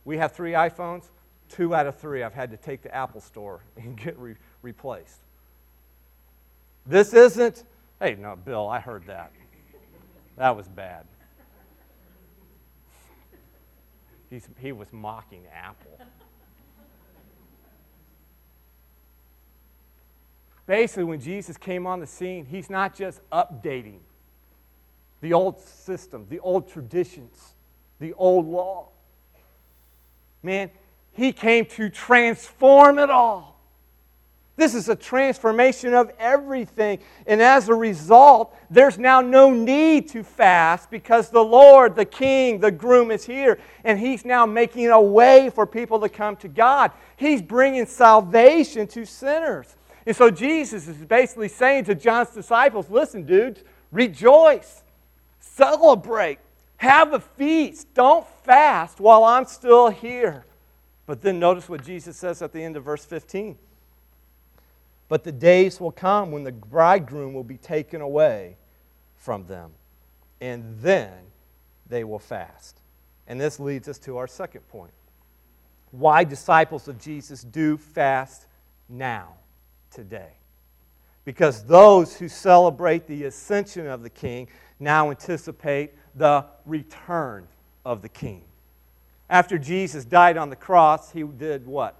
we 0.03 0.17
have 0.17 0.33
three 0.33 0.51
iPhones. 0.51 1.05
Two 1.47 1.73
out 1.73 1.87
of 1.87 1.97
three 1.97 2.23
I've 2.23 2.33
had 2.33 2.51
to 2.51 2.57
take 2.57 2.81
to 2.81 2.89
the 2.89 2.95
Apple 2.95 3.21
Store 3.21 3.61
and 3.77 3.95
get 3.95 4.19
re- 4.19 4.35
replaced. 4.61 5.21
This 6.85 7.13
isn't, 7.13 7.63
hey, 8.01 8.15
no, 8.15 8.35
Bill, 8.35 8.67
I 8.67 8.81
heard 8.81 9.05
that. 9.07 9.31
That 10.37 10.55
was 10.55 10.67
bad. 10.67 11.05
He's, 14.29 14.47
he 14.59 14.71
was 14.71 14.91
mocking 14.93 15.45
Apple. 15.53 15.99
Basically, 20.65 21.05
when 21.05 21.21
Jesus 21.21 21.57
came 21.57 21.87
on 21.87 22.01
the 22.01 22.07
scene, 22.07 22.45
he's 22.45 22.69
not 22.69 22.93
just 22.93 23.21
updating 23.31 23.99
the 25.21 25.33
old 25.33 25.59
system, 25.59 26.27
the 26.29 26.39
old 26.39 26.69
traditions, 26.69 27.55
the 27.99 28.13
old 28.13 28.45
law. 28.45 28.89
Man, 30.43 30.69
he 31.13 31.31
came 31.31 31.65
to 31.65 31.89
transform 31.89 32.99
it 32.99 33.09
all. 33.09 33.56
This 34.57 34.73
is 34.73 34.89
a 34.89 34.95
transformation 34.95 35.93
of 35.93 36.11
everything. 36.17 36.97
And 37.27 37.43
as 37.43 37.69
a 37.69 37.75
result, 37.75 38.57
there's 38.71 38.97
now 38.97 39.21
no 39.21 39.51
need 39.51 40.09
to 40.09 40.23
fast 40.23 40.89
because 40.89 41.29
the 41.29 41.43
Lord, 41.43 41.95
the 41.95 42.05
King, 42.05 42.59
the 42.59 42.71
groom 42.71 43.11
is 43.11 43.23
here. 43.23 43.59
And 43.83 43.99
He's 43.99 44.25
now 44.25 44.47
making 44.47 44.87
a 44.87 44.99
way 44.99 45.51
for 45.51 45.67
people 45.67 45.99
to 45.99 46.09
come 46.09 46.35
to 46.37 46.47
God. 46.47 46.91
He's 47.17 47.41
bringing 47.41 47.85
salvation 47.85 48.87
to 48.87 49.05
sinners. 49.05 49.75
And 50.07 50.15
so 50.15 50.31
Jesus 50.31 50.87
is 50.87 50.97
basically 50.97 51.49
saying 51.49 51.85
to 51.85 51.95
John's 51.95 52.31
disciples 52.31 52.89
listen, 52.89 53.27
dudes, 53.27 53.63
rejoice, 53.91 54.83
celebrate, 55.39 56.39
have 56.77 57.13
a 57.13 57.19
feast. 57.19 57.93
Don't 57.93 58.25
fast 58.43 58.99
while 58.99 59.23
I'm 59.23 59.45
still 59.45 59.89
here. 59.89 60.45
But 61.05 61.21
then 61.21 61.37
notice 61.37 61.69
what 61.69 61.85
Jesus 61.85 62.17
says 62.17 62.41
at 62.41 62.53
the 62.53 62.63
end 62.63 62.75
of 62.75 62.83
verse 62.83 63.05
15. 63.05 63.55
But 65.09 65.23
the 65.23 65.31
days 65.31 65.79
will 65.79 65.91
come 65.91 66.31
when 66.31 66.43
the 66.43 66.51
bridegroom 66.51 67.33
will 67.33 67.43
be 67.43 67.57
taken 67.57 68.01
away 68.01 68.57
from 69.15 69.45
them, 69.47 69.71
and 70.41 70.77
then 70.79 71.13
they 71.87 72.03
will 72.03 72.19
fast. 72.19 72.81
And 73.27 73.39
this 73.39 73.59
leads 73.59 73.87
us 73.87 73.99
to 73.99 74.17
our 74.17 74.27
second 74.27 74.67
point 74.67 74.91
why 75.91 76.23
disciples 76.23 76.87
of 76.87 76.99
Jesus 76.99 77.43
do 77.43 77.77
fast 77.77 78.45
now, 78.89 79.33
today. 79.89 80.33
Because 81.25 81.63
those 81.63 82.15
who 82.15 82.27
celebrate 82.27 83.07
the 83.07 83.25
ascension 83.25 83.87
of 83.87 84.03
the 84.03 84.09
King 84.09 84.47
now 84.79 85.09
anticipate 85.09 85.93
the 86.15 86.45
return 86.65 87.47
of 87.85 88.01
the 88.01 88.09
King. 88.09 88.43
After 89.29 89.57
Jesus 89.57 90.05
died 90.05 90.37
on 90.37 90.49
the 90.49 90.55
cross, 90.55 91.11
he 91.11 91.23
did 91.23 91.65
what? 91.65 91.97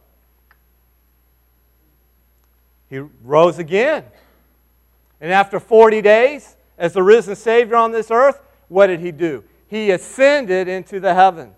He 2.89 2.99
rose 3.23 3.59
again. 3.59 4.05
And 5.19 5.31
after 5.31 5.59
40 5.59 6.01
days, 6.01 6.55
as 6.77 6.93
the 6.93 7.03
risen 7.03 7.35
Savior 7.35 7.75
on 7.75 7.91
this 7.91 8.11
earth, 8.11 8.41
what 8.67 8.87
did 8.87 8.99
he 8.99 9.11
do? 9.11 9.43
He 9.67 9.91
ascended 9.91 10.67
into 10.67 10.99
the 10.99 11.13
heaven 11.13 11.53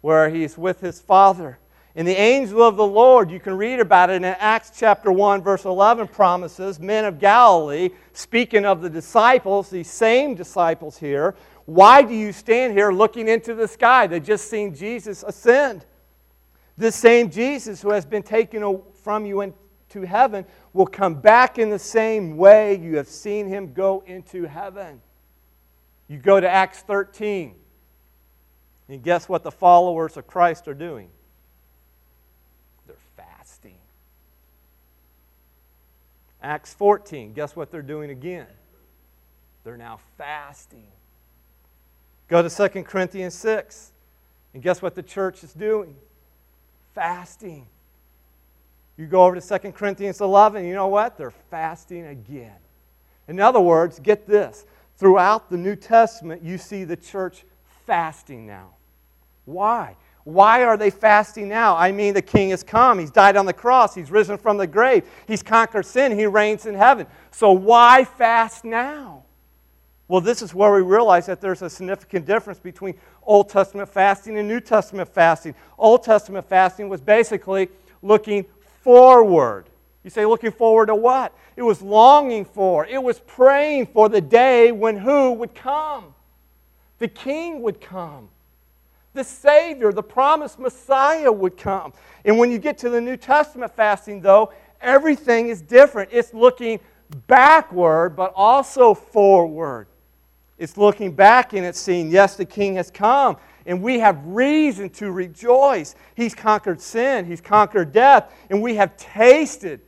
where 0.00 0.28
he's 0.28 0.58
with 0.58 0.80
his 0.80 1.00
Father. 1.00 1.58
And 1.96 2.06
the 2.08 2.18
angel 2.18 2.60
of 2.62 2.76
the 2.76 2.86
Lord, 2.86 3.30
you 3.30 3.38
can 3.38 3.56
read 3.56 3.78
about 3.78 4.10
it 4.10 4.14
in 4.14 4.24
Acts 4.24 4.72
chapter 4.76 5.12
1, 5.12 5.42
verse 5.42 5.64
11, 5.64 6.08
promises, 6.08 6.80
men 6.80 7.04
of 7.04 7.20
Galilee, 7.20 7.90
speaking 8.12 8.64
of 8.64 8.82
the 8.82 8.90
disciples, 8.90 9.70
these 9.70 9.88
same 9.88 10.34
disciples 10.34 10.98
here, 10.98 11.36
why 11.66 12.02
do 12.02 12.12
you 12.12 12.32
stand 12.32 12.72
here 12.72 12.92
looking 12.92 13.28
into 13.28 13.54
the 13.54 13.68
sky? 13.68 14.06
They 14.06 14.20
just 14.20 14.50
seen 14.50 14.74
Jesus 14.74 15.22
ascend. 15.22 15.86
This 16.76 16.96
same 16.96 17.30
Jesus 17.30 17.80
who 17.80 17.90
has 17.90 18.04
been 18.04 18.22
taken 18.22 18.82
from 19.02 19.24
you 19.24 19.40
to 19.94 20.02
heaven 20.02 20.44
will 20.72 20.86
come 20.86 21.14
back 21.14 21.56
in 21.56 21.70
the 21.70 21.78
same 21.78 22.36
way 22.36 22.76
you 22.76 22.96
have 22.96 23.06
seen 23.08 23.46
him 23.46 23.72
go 23.72 24.02
into 24.06 24.42
heaven. 24.42 25.00
You 26.08 26.18
go 26.18 26.40
to 26.40 26.48
Acts 26.48 26.80
13, 26.80 27.54
and 28.88 29.02
guess 29.02 29.28
what 29.28 29.44
the 29.44 29.52
followers 29.52 30.16
of 30.16 30.26
Christ 30.26 30.66
are 30.66 30.74
doing? 30.74 31.08
They're 32.88 32.96
fasting. 33.16 33.78
Acts 36.42 36.74
14, 36.74 37.32
guess 37.32 37.54
what 37.54 37.70
they're 37.70 37.80
doing 37.80 38.10
again? 38.10 38.48
They're 39.62 39.76
now 39.76 40.00
fasting. 40.18 40.88
Go 42.26 42.46
to 42.46 42.50
2 42.50 42.82
Corinthians 42.82 43.34
6, 43.34 43.92
and 44.54 44.62
guess 44.62 44.82
what 44.82 44.96
the 44.96 45.04
church 45.04 45.44
is 45.44 45.52
doing? 45.52 45.94
Fasting. 46.96 47.66
You 48.96 49.06
go 49.06 49.24
over 49.24 49.38
to 49.38 49.58
2 49.58 49.72
Corinthians 49.72 50.20
11, 50.20 50.64
you 50.64 50.74
know 50.74 50.88
what? 50.88 51.16
They're 51.18 51.32
fasting 51.50 52.06
again. 52.06 52.56
In 53.26 53.40
other 53.40 53.60
words, 53.60 53.98
get 53.98 54.26
this. 54.26 54.66
Throughout 54.96 55.50
the 55.50 55.56
New 55.56 55.74
Testament, 55.74 56.42
you 56.42 56.58
see 56.58 56.84
the 56.84 56.96
church 56.96 57.44
fasting 57.86 58.46
now. 58.46 58.70
Why? 59.44 59.96
Why 60.22 60.64
are 60.64 60.76
they 60.76 60.90
fasting 60.90 61.48
now? 61.48 61.76
I 61.76 61.92
mean, 61.92 62.14
the 62.14 62.22
king 62.22 62.50
has 62.50 62.62
come. 62.62 62.98
He's 62.98 63.10
died 63.10 63.36
on 63.36 63.44
the 63.44 63.52
cross. 63.52 63.94
He's 63.94 64.10
risen 64.10 64.38
from 64.38 64.56
the 64.56 64.66
grave. 64.66 65.04
He's 65.26 65.42
conquered 65.42 65.84
sin. 65.84 66.16
He 66.16 66.26
reigns 66.26 66.64
in 66.64 66.74
heaven. 66.74 67.06
So, 67.30 67.52
why 67.52 68.04
fast 68.04 68.64
now? 68.64 69.24
Well, 70.08 70.20
this 70.20 70.40
is 70.40 70.54
where 70.54 70.72
we 70.72 70.80
realize 70.80 71.26
that 71.26 71.40
there's 71.40 71.62
a 71.62 71.68
significant 71.68 72.26
difference 72.26 72.58
between 72.58 72.94
Old 73.22 73.48
Testament 73.48 73.88
fasting 73.88 74.38
and 74.38 74.48
New 74.48 74.60
Testament 74.60 75.08
fasting. 75.08 75.54
Old 75.78 76.04
Testament 76.04 76.48
fasting 76.48 76.88
was 76.88 77.00
basically 77.00 77.68
looking 78.02 78.44
forward 78.84 79.64
You 80.04 80.10
say, 80.10 80.26
looking 80.26 80.52
forward 80.52 80.86
to 80.86 80.94
what? 80.94 81.32
It 81.56 81.62
was 81.62 81.80
longing 81.80 82.44
for, 82.44 82.84
it 82.86 83.02
was 83.02 83.18
praying 83.20 83.86
for 83.86 84.08
the 84.08 84.20
day 84.20 84.70
when 84.70 84.98
who 84.98 85.32
would 85.32 85.54
come? 85.54 86.14
The 86.98 87.08
king 87.08 87.62
would 87.62 87.80
come. 87.80 88.28
The 89.14 89.24
Savior, 89.24 89.92
the 89.92 90.02
promised 90.02 90.58
Messiah 90.58 91.32
would 91.32 91.56
come. 91.56 91.92
And 92.24 92.38
when 92.38 92.50
you 92.50 92.58
get 92.58 92.76
to 92.78 92.90
the 92.90 93.00
New 93.00 93.16
Testament 93.16 93.74
fasting, 93.74 94.20
though, 94.20 94.52
everything 94.80 95.48
is 95.48 95.62
different. 95.62 96.10
It's 96.12 96.34
looking 96.34 96.80
backward, 97.26 98.16
but 98.16 98.32
also 98.34 98.92
forward. 98.92 99.86
It's 100.58 100.76
looking 100.76 101.12
back 101.12 101.52
and 101.52 101.64
it's 101.64 101.80
seeing, 101.80 102.10
yes, 102.10 102.36
the 102.36 102.44
King 102.44 102.74
has 102.76 102.90
come 102.90 103.36
and 103.66 103.82
we 103.82 103.98
have 103.98 104.24
reason 104.24 104.90
to 104.90 105.10
rejoice. 105.10 105.94
He's 106.14 106.34
conquered 106.34 106.80
sin, 106.80 107.24
He's 107.24 107.40
conquered 107.40 107.92
death, 107.92 108.32
and 108.50 108.62
we 108.62 108.76
have 108.76 108.96
tasted 108.96 109.80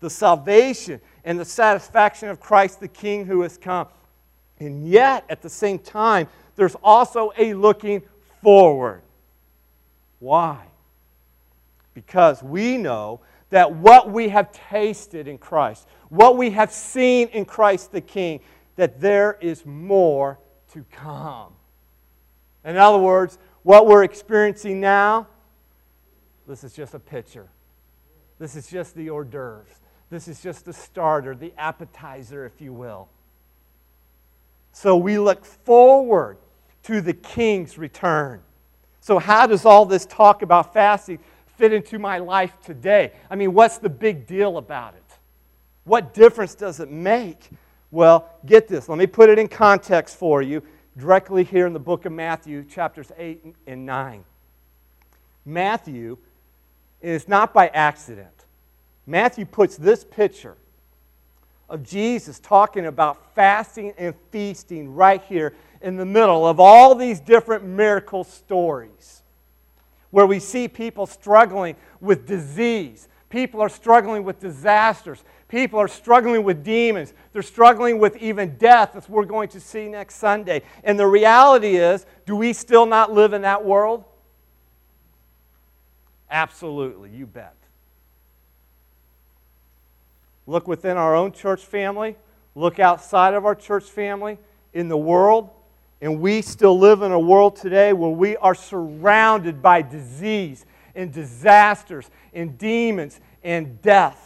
the 0.00 0.10
salvation 0.10 1.00
and 1.24 1.38
the 1.38 1.44
satisfaction 1.44 2.28
of 2.28 2.40
Christ 2.40 2.80
the 2.80 2.88
King 2.88 3.26
who 3.26 3.42
has 3.42 3.56
come. 3.56 3.88
And 4.58 4.88
yet, 4.88 5.24
at 5.28 5.42
the 5.42 5.50
same 5.50 5.78
time, 5.78 6.28
there's 6.54 6.76
also 6.82 7.32
a 7.36 7.54
looking 7.54 8.02
forward. 8.42 9.02
Why? 10.18 10.64
Because 11.94 12.42
we 12.42 12.76
know 12.76 13.20
that 13.50 13.74
what 13.74 14.10
we 14.10 14.28
have 14.28 14.50
tasted 14.52 15.28
in 15.28 15.38
Christ, 15.38 15.86
what 16.08 16.36
we 16.36 16.50
have 16.50 16.72
seen 16.72 17.28
in 17.28 17.44
Christ 17.44 17.92
the 17.92 18.00
King, 18.00 18.40
that 18.76 19.00
there 19.00 19.38
is 19.40 19.64
more 19.64 20.38
to 20.72 20.84
come. 20.90 21.52
In 22.66 22.76
other 22.76 22.98
words, 22.98 23.38
what 23.62 23.86
we're 23.86 24.02
experiencing 24.02 24.80
now, 24.80 25.28
this 26.48 26.64
is 26.64 26.72
just 26.72 26.94
a 26.94 26.98
picture. 26.98 27.48
This 28.38 28.56
is 28.56 28.68
just 28.68 28.94
the 28.94 29.08
hors 29.08 29.24
d'oeuvres. 29.24 29.80
This 30.10 30.28
is 30.28 30.42
just 30.42 30.64
the 30.64 30.72
starter, 30.72 31.34
the 31.34 31.52
appetizer, 31.56 32.44
if 32.44 32.60
you 32.60 32.72
will. 32.72 33.08
So 34.72 34.96
we 34.96 35.18
look 35.18 35.44
forward 35.44 36.38
to 36.82 37.00
the 37.00 37.14
king's 37.14 37.78
return. 37.78 38.42
So, 39.00 39.18
how 39.18 39.46
does 39.46 39.64
all 39.64 39.86
this 39.86 40.04
talk 40.04 40.42
about 40.42 40.72
fasting 40.72 41.20
fit 41.56 41.72
into 41.72 41.98
my 41.98 42.18
life 42.18 42.52
today? 42.64 43.12
I 43.30 43.36
mean, 43.36 43.54
what's 43.54 43.78
the 43.78 43.88
big 43.88 44.26
deal 44.26 44.58
about 44.58 44.94
it? 44.94 45.18
What 45.84 46.12
difference 46.12 46.54
does 46.54 46.80
it 46.80 46.90
make? 46.90 47.48
Well, 47.92 48.28
get 48.44 48.66
this. 48.66 48.88
Let 48.88 48.98
me 48.98 49.06
put 49.06 49.30
it 49.30 49.38
in 49.38 49.48
context 49.48 50.16
for 50.18 50.42
you 50.42 50.62
directly 50.98 51.44
here 51.44 51.66
in 51.66 51.72
the 51.72 51.78
book 51.78 52.06
of 52.06 52.12
Matthew, 52.12 52.64
chapters 52.64 53.12
8 53.16 53.54
and 53.66 53.84
9. 53.84 54.24
Matthew 55.44 56.18
is 57.00 57.28
not 57.28 57.52
by 57.52 57.68
accident. 57.68 58.46
Matthew 59.06 59.44
puts 59.44 59.76
this 59.76 60.04
picture 60.04 60.56
of 61.68 61.82
Jesus 61.82 62.38
talking 62.38 62.86
about 62.86 63.34
fasting 63.34 63.92
and 63.98 64.14
feasting 64.30 64.94
right 64.94 65.22
here 65.24 65.54
in 65.82 65.96
the 65.96 66.06
middle 66.06 66.46
of 66.46 66.58
all 66.58 66.94
these 66.94 67.20
different 67.20 67.64
miracle 67.64 68.24
stories 68.24 69.22
where 70.10 70.26
we 70.26 70.38
see 70.38 70.66
people 70.66 71.06
struggling 71.06 71.76
with 72.00 72.26
disease, 72.26 73.08
people 73.28 73.60
are 73.60 73.68
struggling 73.68 74.24
with 74.24 74.40
disasters, 74.40 75.22
People 75.48 75.78
are 75.78 75.88
struggling 75.88 76.42
with 76.42 76.64
demons. 76.64 77.14
They're 77.32 77.42
struggling 77.42 77.98
with 77.98 78.16
even 78.16 78.56
death, 78.56 78.96
as 78.96 79.08
we're 79.08 79.24
going 79.24 79.48
to 79.50 79.60
see 79.60 79.86
next 79.88 80.16
Sunday. 80.16 80.62
And 80.82 80.98
the 80.98 81.06
reality 81.06 81.76
is 81.76 82.04
do 82.24 82.34
we 82.34 82.52
still 82.52 82.86
not 82.86 83.12
live 83.12 83.32
in 83.32 83.42
that 83.42 83.64
world? 83.64 84.04
Absolutely, 86.28 87.10
you 87.10 87.26
bet. 87.26 87.54
Look 90.48 90.66
within 90.66 90.96
our 90.96 91.14
own 91.14 91.32
church 91.32 91.64
family, 91.64 92.16
look 92.54 92.80
outside 92.80 93.34
of 93.34 93.44
our 93.44 93.54
church 93.54 93.84
family, 93.84 94.38
in 94.72 94.88
the 94.88 94.96
world, 94.96 95.48
and 96.02 96.20
we 96.20 96.42
still 96.42 96.78
live 96.78 97.02
in 97.02 97.10
a 97.10 97.18
world 97.18 97.56
today 97.56 97.92
where 97.92 98.10
we 98.10 98.36
are 98.36 98.54
surrounded 98.54 99.62
by 99.62 99.80
disease 99.80 100.66
and 100.94 101.12
disasters 101.12 102.10
and 102.34 102.58
demons 102.58 103.20
and 103.42 103.80
death. 103.80 104.25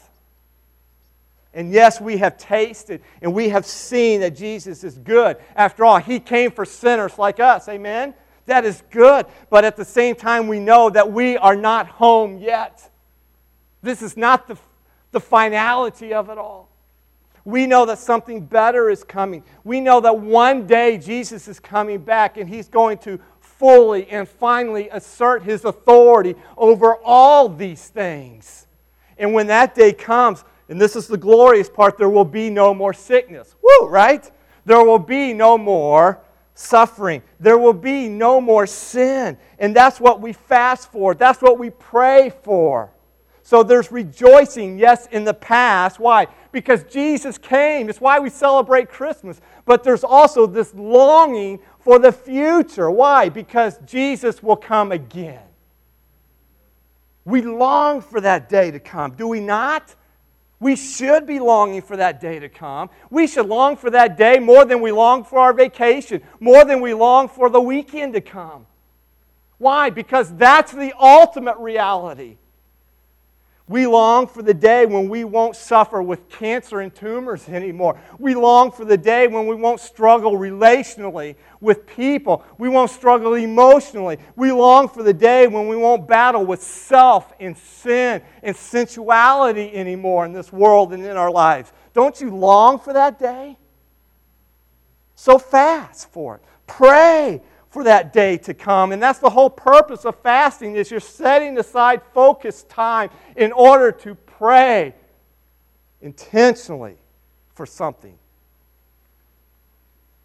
And 1.52 1.72
yes, 1.72 2.00
we 2.00 2.18
have 2.18 2.38
tasted 2.38 3.02
and 3.22 3.34
we 3.34 3.48
have 3.48 3.66
seen 3.66 4.20
that 4.20 4.36
Jesus 4.36 4.84
is 4.84 4.96
good. 4.98 5.36
After 5.56 5.84
all, 5.84 5.98
He 5.98 6.20
came 6.20 6.50
for 6.50 6.64
sinners 6.64 7.18
like 7.18 7.40
us. 7.40 7.68
Amen? 7.68 8.14
That 8.46 8.64
is 8.64 8.82
good. 8.90 9.26
But 9.48 9.64
at 9.64 9.76
the 9.76 9.84
same 9.84 10.14
time, 10.14 10.48
we 10.48 10.60
know 10.60 10.90
that 10.90 11.12
we 11.12 11.36
are 11.36 11.56
not 11.56 11.86
home 11.86 12.38
yet. 12.38 12.88
This 13.82 14.02
is 14.02 14.16
not 14.16 14.46
the, 14.46 14.58
the 15.12 15.20
finality 15.20 16.12
of 16.14 16.30
it 16.30 16.38
all. 16.38 16.68
We 17.44 17.66
know 17.66 17.86
that 17.86 17.98
something 17.98 18.44
better 18.44 18.90
is 18.90 19.02
coming. 19.02 19.42
We 19.64 19.80
know 19.80 20.00
that 20.00 20.18
one 20.18 20.66
day 20.66 20.98
Jesus 20.98 21.48
is 21.48 21.58
coming 21.58 21.98
back 21.98 22.36
and 22.36 22.48
He's 22.48 22.68
going 22.68 22.98
to 22.98 23.18
fully 23.40 24.08
and 24.08 24.28
finally 24.28 24.88
assert 24.90 25.42
His 25.42 25.64
authority 25.64 26.34
over 26.56 26.96
all 26.96 27.48
these 27.48 27.88
things. 27.88 28.66
And 29.18 29.34
when 29.34 29.48
that 29.48 29.74
day 29.74 29.92
comes, 29.92 30.44
and 30.70 30.80
this 30.80 30.94
is 30.94 31.08
the 31.08 31.18
glorious 31.18 31.68
part 31.68 31.98
there 31.98 32.08
will 32.08 32.24
be 32.24 32.48
no 32.48 32.72
more 32.72 32.94
sickness. 32.94 33.56
Woo, 33.60 33.88
right? 33.88 34.30
There 34.64 34.82
will 34.84 35.00
be 35.00 35.34
no 35.34 35.58
more 35.58 36.20
suffering. 36.54 37.22
There 37.40 37.58
will 37.58 37.74
be 37.74 38.08
no 38.08 38.40
more 38.40 38.68
sin. 38.68 39.36
And 39.58 39.74
that's 39.74 39.98
what 39.98 40.20
we 40.20 40.32
fast 40.32 40.92
for, 40.92 41.14
that's 41.14 41.42
what 41.42 41.58
we 41.58 41.70
pray 41.70 42.32
for. 42.44 42.92
So 43.42 43.64
there's 43.64 43.90
rejoicing, 43.90 44.78
yes, 44.78 45.06
in 45.06 45.24
the 45.24 45.34
past. 45.34 45.98
Why? 45.98 46.28
Because 46.52 46.84
Jesus 46.84 47.36
came. 47.36 47.88
It's 47.88 48.00
why 48.00 48.20
we 48.20 48.30
celebrate 48.30 48.88
Christmas. 48.88 49.40
But 49.64 49.82
there's 49.82 50.04
also 50.04 50.46
this 50.46 50.72
longing 50.72 51.58
for 51.80 51.98
the 51.98 52.12
future. 52.12 52.92
Why? 52.92 53.28
Because 53.28 53.80
Jesus 53.86 54.40
will 54.40 54.54
come 54.54 54.92
again. 54.92 55.42
We 57.24 57.42
long 57.42 58.00
for 58.00 58.20
that 58.20 58.48
day 58.48 58.70
to 58.70 58.78
come, 58.78 59.14
do 59.16 59.26
we 59.26 59.40
not? 59.40 59.96
We 60.60 60.76
should 60.76 61.26
be 61.26 61.40
longing 61.40 61.80
for 61.80 61.96
that 61.96 62.20
day 62.20 62.38
to 62.38 62.48
come. 62.50 62.90
We 63.08 63.26
should 63.26 63.46
long 63.46 63.76
for 63.76 63.90
that 63.90 64.18
day 64.18 64.38
more 64.38 64.66
than 64.66 64.82
we 64.82 64.92
long 64.92 65.24
for 65.24 65.38
our 65.38 65.54
vacation, 65.54 66.22
more 66.38 66.66
than 66.66 66.82
we 66.82 66.92
long 66.92 67.28
for 67.28 67.48
the 67.48 67.60
weekend 67.60 68.12
to 68.12 68.20
come. 68.20 68.66
Why? 69.56 69.88
Because 69.88 70.34
that's 70.36 70.72
the 70.72 70.92
ultimate 70.98 71.56
reality. 71.56 72.36
We 73.70 73.86
long 73.86 74.26
for 74.26 74.42
the 74.42 74.52
day 74.52 74.84
when 74.84 75.08
we 75.08 75.22
won't 75.22 75.54
suffer 75.54 76.02
with 76.02 76.28
cancer 76.28 76.80
and 76.80 76.92
tumors 76.92 77.48
anymore. 77.48 78.00
We 78.18 78.34
long 78.34 78.72
for 78.72 78.84
the 78.84 78.98
day 78.98 79.28
when 79.28 79.46
we 79.46 79.54
won't 79.54 79.78
struggle 79.78 80.32
relationally 80.32 81.36
with 81.60 81.86
people. 81.86 82.44
We 82.58 82.68
won't 82.68 82.90
struggle 82.90 83.34
emotionally. 83.34 84.18
We 84.34 84.50
long 84.50 84.88
for 84.88 85.04
the 85.04 85.12
day 85.12 85.46
when 85.46 85.68
we 85.68 85.76
won't 85.76 86.08
battle 86.08 86.44
with 86.44 86.60
self 86.60 87.32
and 87.38 87.56
sin 87.56 88.22
and 88.42 88.56
sensuality 88.56 89.72
anymore 89.72 90.26
in 90.26 90.32
this 90.32 90.52
world 90.52 90.92
and 90.92 91.04
in 91.04 91.16
our 91.16 91.30
lives. 91.30 91.72
Don't 91.92 92.20
you 92.20 92.34
long 92.34 92.80
for 92.80 92.92
that 92.92 93.20
day? 93.20 93.56
So 95.14 95.38
fast 95.38 96.10
for 96.10 96.34
it. 96.34 96.42
Pray 96.66 97.40
for 97.70 97.84
that 97.84 98.12
day 98.12 98.36
to 98.36 98.52
come. 98.52 98.92
And 98.92 99.02
that's 99.02 99.20
the 99.20 99.30
whole 99.30 99.48
purpose 99.48 100.04
of 100.04 100.16
fasting 100.16 100.76
is 100.76 100.90
you're 100.90 101.00
setting 101.00 101.56
aside 101.58 102.02
focused 102.12 102.68
time 102.68 103.10
in 103.36 103.52
order 103.52 103.92
to 103.92 104.14
pray 104.14 104.94
intentionally 106.02 106.96
for 107.54 107.64
something. 107.64 108.18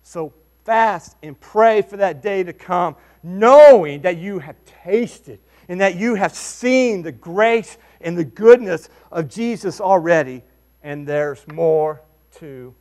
So 0.01 0.33
fast 0.63 1.15
and 1.21 1.39
pray 1.39 1.83
for 1.83 1.97
that 1.97 2.21
day 2.21 2.43
to 2.43 2.53
come, 2.53 2.95
knowing 3.21 4.01
that 4.01 4.17
you 4.17 4.39
have 4.39 4.55
tasted 4.83 5.39
and 5.67 5.81
that 5.81 5.95
you 5.95 6.15
have 6.15 6.33
seen 6.33 7.03
the 7.03 7.11
grace 7.11 7.77
and 8.01 8.17
the 8.17 8.25
goodness 8.25 8.89
of 9.11 9.29
Jesus 9.29 9.79
already, 9.79 10.43
and 10.83 11.07
there's 11.07 11.45
more 11.47 12.01
to 12.37 12.73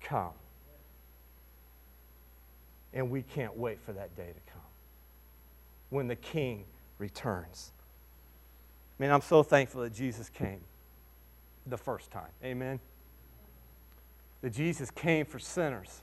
come. 0.00 0.32
And 2.94 3.10
we 3.10 3.22
can't 3.22 3.56
wait 3.56 3.80
for 3.80 3.92
that 3.92 4.14
day 4.16 4.28
to 4.28 4.52
come 4.52 4.62
when 5.90 6.08
the 6.08 6.16
King 6.16 6.64
returns. 6.98 7.72
I 8.98 9.02
mean, 9.02 9.10
I'm 9.10 9.20
so 9.22 9.42
thankful 9.42 9.82
that 9.82 9.92
Jesus 9.92 10.28
came 10.28 10.60
the 11.66 11.76
first 11.76 12.10
time. 12.10 12.30
Amen. 12.44 12.80
That 14.42 14.50
Jesus 14.50 14.90
came 14.90 15.26
for 15.26 15.38
sinners 15.38 16.02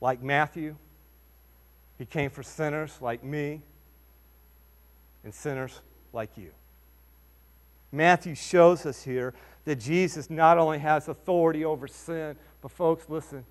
like 0.00 0.22
Matthew, 0.22 0.76
he 1.98 2.04
came 2.04 2.30
for 2.30 2.42
sinners 2.42 2.98
like 3.00 3.24
me, 3.24 3.62
and 5.24 5.32
sinners 5.32 5.80
like 6.12 6.30
you. 6.36 6.50
Matthew 7.90 8.34
shows 8.34 8.84
us 8.84 9.02
here 9.02 9.32
that 9.64 9.76
Jesus 9.76 10.28
not 10.28 10.58
only 10.58 10.78
has 10.78 11.08
authority 11.08 11.64
over 11.64 11.88
sin, 11.88 12.36
but 12.60 12.70
folks, 12.70 13.08
listen, 13.08 13.44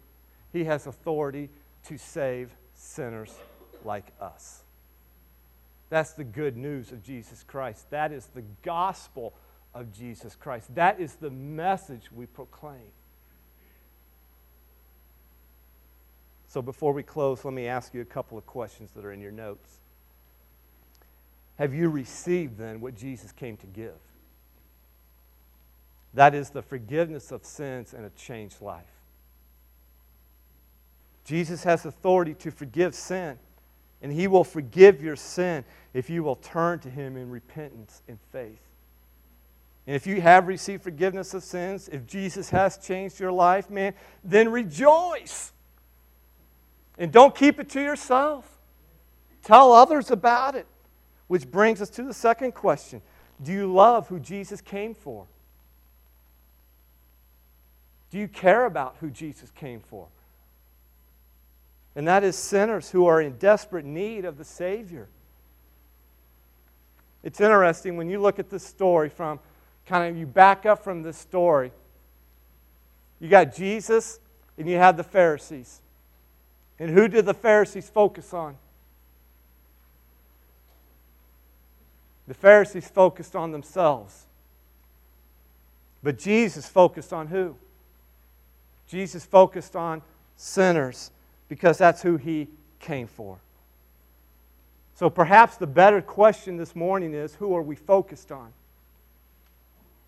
he 0.53 0.64
has 0.66 0.88
authority 0.88 1.49
to 1.88 1.97
save 1.97 2.51
sinners 2.73 3.33
like 3.83 4.11
us. 4.19 4.63
That's 5.89 6.13
the 6.13 6.23
good 6.23 6.57
news 6.57 6.91
of 6.91 7.03
Jesus 7.03 7.43
Christ. 7.43 7.89
That 7.91 8.11
is 8.11 8.27
the 8.33 8.43
gospel 8.63 9.33
of 9.73 9.93
Jesus 9.93 10.36
Christ. 10.36 10.73
That 10.75 10.99
is 10.99 11.15
the 11.15 11.29
message 11.29 12.11
we 12.11 12.25
proclaim. 12.25 12.91
So 16.47 16.61
before 16.61 16.93
we 16.93 17.03
close, 17.03 17.43
let 17.43 17.53
me 17.53 17.67
ask 17.67 17.93
you 17.93 18.01
a 18.01 18.05
couple 18.05 18.38
of 18.38 18.45
questions 18.45 18.91
that 18.95 19.03
are 19.03 19.11
in 19.11 19.19
your 19.19 19.31
notes. 19.31 19.79
Have 21.57 21.73
you 21.73 21.89
received 21.89 22.57
then 22.57 22.81
what 22.81 22.95
Jesus 22.95 23.31
came 23.31 23.57
to 23.57 23.67
give? 23.67 23.93
That 26.13 26.33
is 26.33 26.49
the 26.49 26.61
forgiveness 26.61 27.31
of 27.31 27.43
sins 27.43 27.93
and 27.93 28.05
a 28.05 28.09
changed 28.11 28.61
life. 28.61 28.95
Jesus 31.26 31.63
has 31.63 31.86
authority 31.86 32.36
to 32.36 32.51
forgive 32.51 32.95
sin, 32.95 33.38
and 34.01 34.11
He 34.11 34.28
will 34.28 34.43
forgive 34.43 35.01
your 35.01 35.15
sin 35.15 35.65
if 35.93 36.09
you 36.09 36.23
will 36.23 36.36
turn 36.36 36.80
to 36.80 36.89
Him 36.89 37.17
in 37.17 37.30
repentance 37.30 38.03
and 38.07 38.19
faith. 38.32 38.61
And 39.88 39.95
if 39.95 40.07
you 40.07 40.21
have 40.21 40.47
received 40.47 40.84
forgiveness 40.84 41.34
of 41.34 41.43
sins, 41.43 41.89
if 41.89 42.07
Jesus 42.07 42.49
has 42.51 42.78
changed 42.78 43.19
your 43.19 43.32
life, 43.32 43.69
man, 43.69 43.93
then 44.23 44.51
rejoice. 44.51 45.51
And 46.97 47.11
don't 47.11 47.36
keep 47.36 47.59
it 47.59 47.69
to 47.69 47.82
yourself. 47.82 48.49
Tell 49.43 49.73
others 49.73 50.09
about 50.09 50.55
it. 50.55 50.65
Which 51.28 51.49
brings 51.49 51.82
us 51.82 51.89
to 51.91 52.03
the 52.03 52.13
second 52.13 52.53
question 52.53 53.01
Do 53.41 53.51
you 53.51 53.71
love 53.71 54.07
who 54.07 54.19
Jesus 54.19 54.61
came 54.61 54.93
for? 54.93 55.26
Do 58.11 58.19
you 58.19 58.28
care 58.28 58.65
about 58.65 58.97
who 59.01 59.09
Jesus 59.09 59.51
came 59.51 59.82
for? 59.82 60.07
And 61.96 62.08
that 62.08 62.24
is 62.24 62.36
sinners 62.36 62.89
who 62.89 63.06
are 63.06 63.22
in 63.22 63.38
desperate 63.38 63.86
need 63.86 64.26
of 64.26 64.38
the 64.38 64.43
Savior. 64.43 65.08
It's 67.24 67.39
interesting 67.39 67.98
when 67.98 68.10
you 68.10 68.22
look 68.22 68.38
at 68.38 68.50
this 68.50 68.66
story 68.66 69.10
from 69.10 69.39
kind 69.86 70.10
of 70.10 70.18
you 70.18 70.26
back 70.26 70.66
up 70.66 70.84
from 70.84 71.04
this 71.04 71.18
story. 71.18 71.72
You 73.20 73.30
got 73.30 73.56
Jesus 73.56 74.20
and 74.58 74.70
you 74.70 74.76
have 74.76 74.98
the 74.98 75.04
Pharisees. 75.04 75.82
And 76.78 76.91
who 76.91 77.08
did 77.08 77.26
the 77.26 77.34
Pharisees 77.34 77.89
focus 77.89 78.34
on? 78.34 78.58
The 82.28 82.34
Pharisees 82.34 82.88
focused 82.88 83.36
on 83.36 83.52
themselves. 83.52 84.26
But 86.04 86.18
Jesus 86.20 86.68
focused 86.68 87.14
on 87.14 87.28
who? 87.28 87.56
Jesus 88.88 89.26
focused 89.26 89.76
on 89.76 90.02
sinners 90.36 91.12
because 91.50 91.78
that's 91.78 92.02
who 92.02 92.18
he 92.18 92.48
came 92.80 93.08
for. 93.08 93.38
So 94.96 95.10
perhaps 95.10 95.58
the 95.58 95.68
better 95.68 96.02
question 96.02 96.58
this 96.58 96.76
morning 96.76 97.14
is 97.14 97.36
who 97.36 97.56
are 97.56 97.62
we 97.62 97.76
focused 97.76 98.32
on 98.32 98.54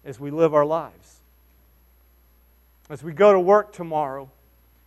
as 0.06 0.20
we 0.20 0.32
live 0.32 0.54
our 0.54 0.66
lives? 0.66 1.20
As 2.90 3.04
we 3.04 3.12
go 3.12 3.34
to 3.34 3.40
work 3.40 3.74
tomorrow, 3.74 4.30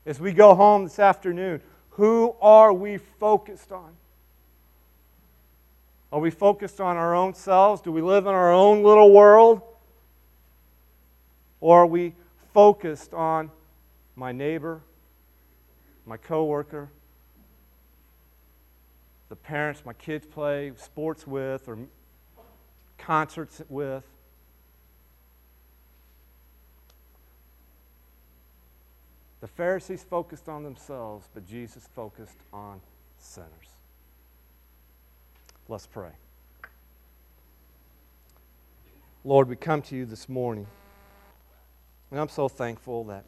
as 0.07 0.19
we 0.19 0.33
go 0.33 0.55
home 0.55 0.85
this 0.85 0.99
afternoon, 0.99 1.61
who 1.91 2.35
are 2.41 2.73
we 2.73 2.97
focused 2.97 3.73
on? 3.73 3.93
Are 6.13 6.19
we 6.19 6.31
focused 6.31 6.81
on 6.81 6.97
our 6.97 7.15
own 7.15 7.35
selves? 7.35 7.83
Do 7.83 7.93
we 7.93 8.01
live 8.01 8.27
in 8.27 8.33
our 8.33 8.53
own 8.53 8.83
little 8.83 9.13
world? 9.13 9.61
Or 11.61 11.83
are 11.83 11.87
we 11.87 12.15
focused 12.55 13.13
on 13.13 13.51
my 14.17 14.33
neighbor, 14.33 14.81
my 16.07 16.17
coworker, 16.17 16.89
the 19.29 19.37
parents 19.37 19.83
my 19.85 19.93
kids 19.93 20.27
play 20.27 20.73
sports 20.77 21.27
with 21.27 21.69
or 21.69 21.79
concerts 22.99 23.63
with? 23.69 24.05
The 29.41 29.49
Pharisees 29.49 30.05
focused 30.09 30.49
on 30.49 30.65
themselves, 30.65 31.29
but 31.33 31.47
Jesus 31.47 31.89
focused 31.95 32.37
on 32.53 32.81
sinners. 33.19 33.49
Let's 35.69 35.87
pray. 35.87 36.11
Lord, 39.25 39.49
we 39.49 39.57
come 39.57 39.83
to 39.83 39.97
you 39.97 40.05
this 40.05 40.29
morning, 40.29 40.67
and 42.11 42.19
I'm 42.19 42.29
so 42.29 42.49
thankful 42.49 43.05
that 43.05 43.25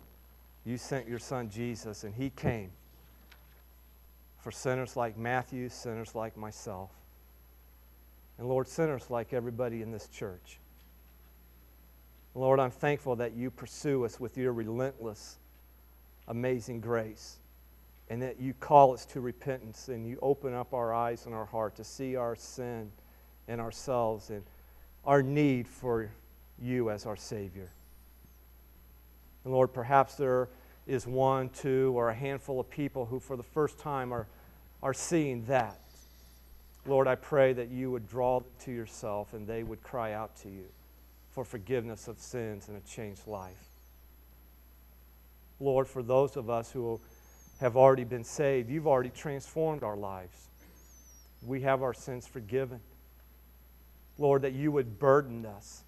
you 0.65 0.77
sent 0.77 1.09
your 1.09 1.19
son 1.19 1.51
Jesus, 1.51 2.05
and 2.05 2.15
he 2.15 2.31
came 2.31 2.71
for 4.39 4.51
sinners 4.51 4.97
like 4.97 5.17
Matthew, 5.17 5.69
sinners 5.69 6.15
like 6.15 6.37
myself, 6.37 6.91
and 8.39 8.49
Lord, 8.49 8.67
sinners 8.67 9.11
like 9.11 9.33
everybody 9.33 9.83
in 9.83 9.93
this 9.93 10.09
church. 10.09 10.59
Lord, 12.35 12.61
I'm 12.61 12.71
thankful 12.71 13.17
that 13.17 13.35
you 13.35 13.51
pursue 13.51 14.05
us 14.05 14.19
with 14.19 14.39
your 14.39 14.53
relentless 14.53 15.39
amazing 16.29 16.81
grace. 16.81 17.39
And 18.11 18.21
that 18.23 18.41
you 18.41 18.53
call 18.55 18.93
us 18.93 19.07
to 19.07 19.21
repentance 19.21 19.89
and 19.89 20.07
you 20.07 20.19
open 20.21 20.53
up 20.53 20.75
our 20.75 20.93
eyes 20.93 21.25
and 21.25 21.35
our 21.35 21.47
heart 21.47 21.77
to 21.77 21.85
see 21.85 22.17
our 22.17 22.37
sin 22.37 22.91
and 23.49 23.61
ourselves 23.61 24.29
and 24.31 24.43
our 25.05 25.23
need 25.23 25.67
for 25.67 26.11
you 26.61 26.91
as 26.91 27.07
our 27.07 27.17
Savior. 27.17 27.71
And 29.45 29.53
Lord, 29.53 29.73
perhaps 29.73 30.15
there 30.15 30.49
is 30.87 31.07
one, 31.07 31.49
two, 31.51 31.93
or 31.95 32.11
a 32.11 32.15
handful 32.15 32.61
of 32.61 32.69
people 32.71 33.07
who 33.07 33.21
for 33.21 33.37
the 33.37 33.43
first 33.43 33.79
time 33.79 34.13
are, 34.13 34.27
are 34.83 34.95
seeing 34.95 35.45
that. 35.47 35.79
Lord, 36.87 37.07
I 37.07 37.15
pray 37.15 37.53
that 37.53 37.71
you 37.71 37.91
would 37.91 38.09
draw 38.09 38.43
to 38.61 38.73
yourself 38.73 39.35
and 39.35 39.47
they 39.47 39.63
would 39.63 39.83
cry 39.83 40.13
out 40.13 40.35
to 40.39 40.49
you 40.49 40.65
for 41.31 41.45
forgiveness 41.45 42.09
of 42.09 42.19
sins 42.19 42.69
and 42.69 42.77
a 42.77 42.81
changed 42.81 43.27
life. 43.27 43.69
Lord, 45.61 45.87
for 45.87 46.03
those 46.03 46.37
of 46.37 46.51
us 46.51 46.73
who 46.73 47.01
have 47.61 47.77
already 47.77 48.05
been 48.05 48.25
saved, 48.25 48.69
you've 48.69 48.89
already 48.89 49.11
transformed 49.11 49.85
our 49.85 49.97
lives. 49.97 50.49
We 51.47 51.61
have 51.61 51.83
our 51.83 51.95
sins 51.95 52.27
forgiven. 52.27 52.81
Lord, 54.19 54.43
that 54.43 54.53
you 54.53 54.73
would 54.73 54.99
burden 54.99 55.47
us 55.47 55.85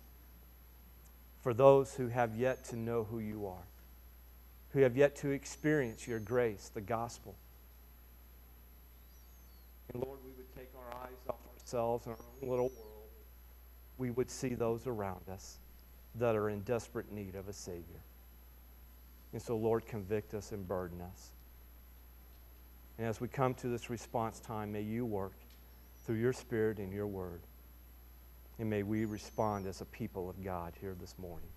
for 1.45 1.53
those 1.53 1.95
who 1.95 2.09
have 2.09 2.35
yet 2.35 2.65
to 2.65 2.75
know 2.75 3.05
who 3.05 3.19
you 3.19 3.47
are, 3.47 3.67
who 4.71 4.81
have 4.81 4.97
yet 4.97 5.15
to 5.15 5.29
experience 5.29 6.09
your 6.09 6.19
grace, 6.19 6.71
the 6.73 6.81
gospel. 6.81 7.35
And 9.93 10.03
Lord, 10.03 10.21
we 10.25 10.33
would 10.39 10.57
take 10.57 10.71
our 10.75 11.03
eyes 11.03 11.19
off 11.29 11.37
ourselves 11.53 12.07
and 12.07 12.15
our 12.15 12.21
own 12.43 12.49
little 12.49 12.65
world. 12.71 13.11
We 13.99 14.11
would 14.11 14.31
see 14.31 14.55
those 14.55 14.87
around 14.87 15.29
us 15.31 15.59
that 16.15 16.35
are 16.35 16.49
in 16.49 16.63
desperate 16.63 17.13
need 17.13 17.35
of 17.35 17.47
a 17.47 17.53
Savior. 17.53 18.01
And 19.35 19.43
so, 19.43 19.55
Lord, 19.55 19.85
convict 19.85 20.33
us 20.33 20.51
and 20.51 20.67
burden 20.67 21.03
us. 21.03 21.33
And 22.97 23.07
as 23.07 23.21
we 23.21 23.29
come 23.29 23.53
to 23.57 23.69
this 23.69 23.91
response 23.91 24.41
time, 24.41 24.73
may 24.73 24.81
you 24.81 25.05
work 25.05 25.35
through 26.07 26.17
your 26.17 26.33
Spirit 26.33 26.79
and 26.79 26.91
your 26.91 27.07
word. 27.07 27.43
And 28.59 28.71
may 28.71 28.83
we 28.83 29.05
respond 29.05 29.67
as 29.67 29.81
a 29.81 29.85
people 29.87 30.31
of 30.31 30.43
God 30.45 30.75
here 30.81 30.95
this 31.01 31.17
morning. 31.19 31.49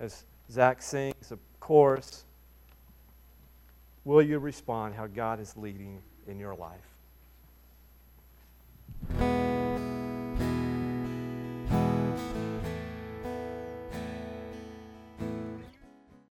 As 0.00 0.24
Zach 0.50 0.82
sings 0.82 1.30
of 1.30 1.38
course, 1.60 2.24
will 4.04 4.22
you 4.22 4.38
respond 4.38 4.94
how 4.94 5.06
God 5.06 5.40
is 5.40 5.56
leading 5.56 6.00
in 6.26 6.38
your 6.38 6.54
life? 6.54 6.84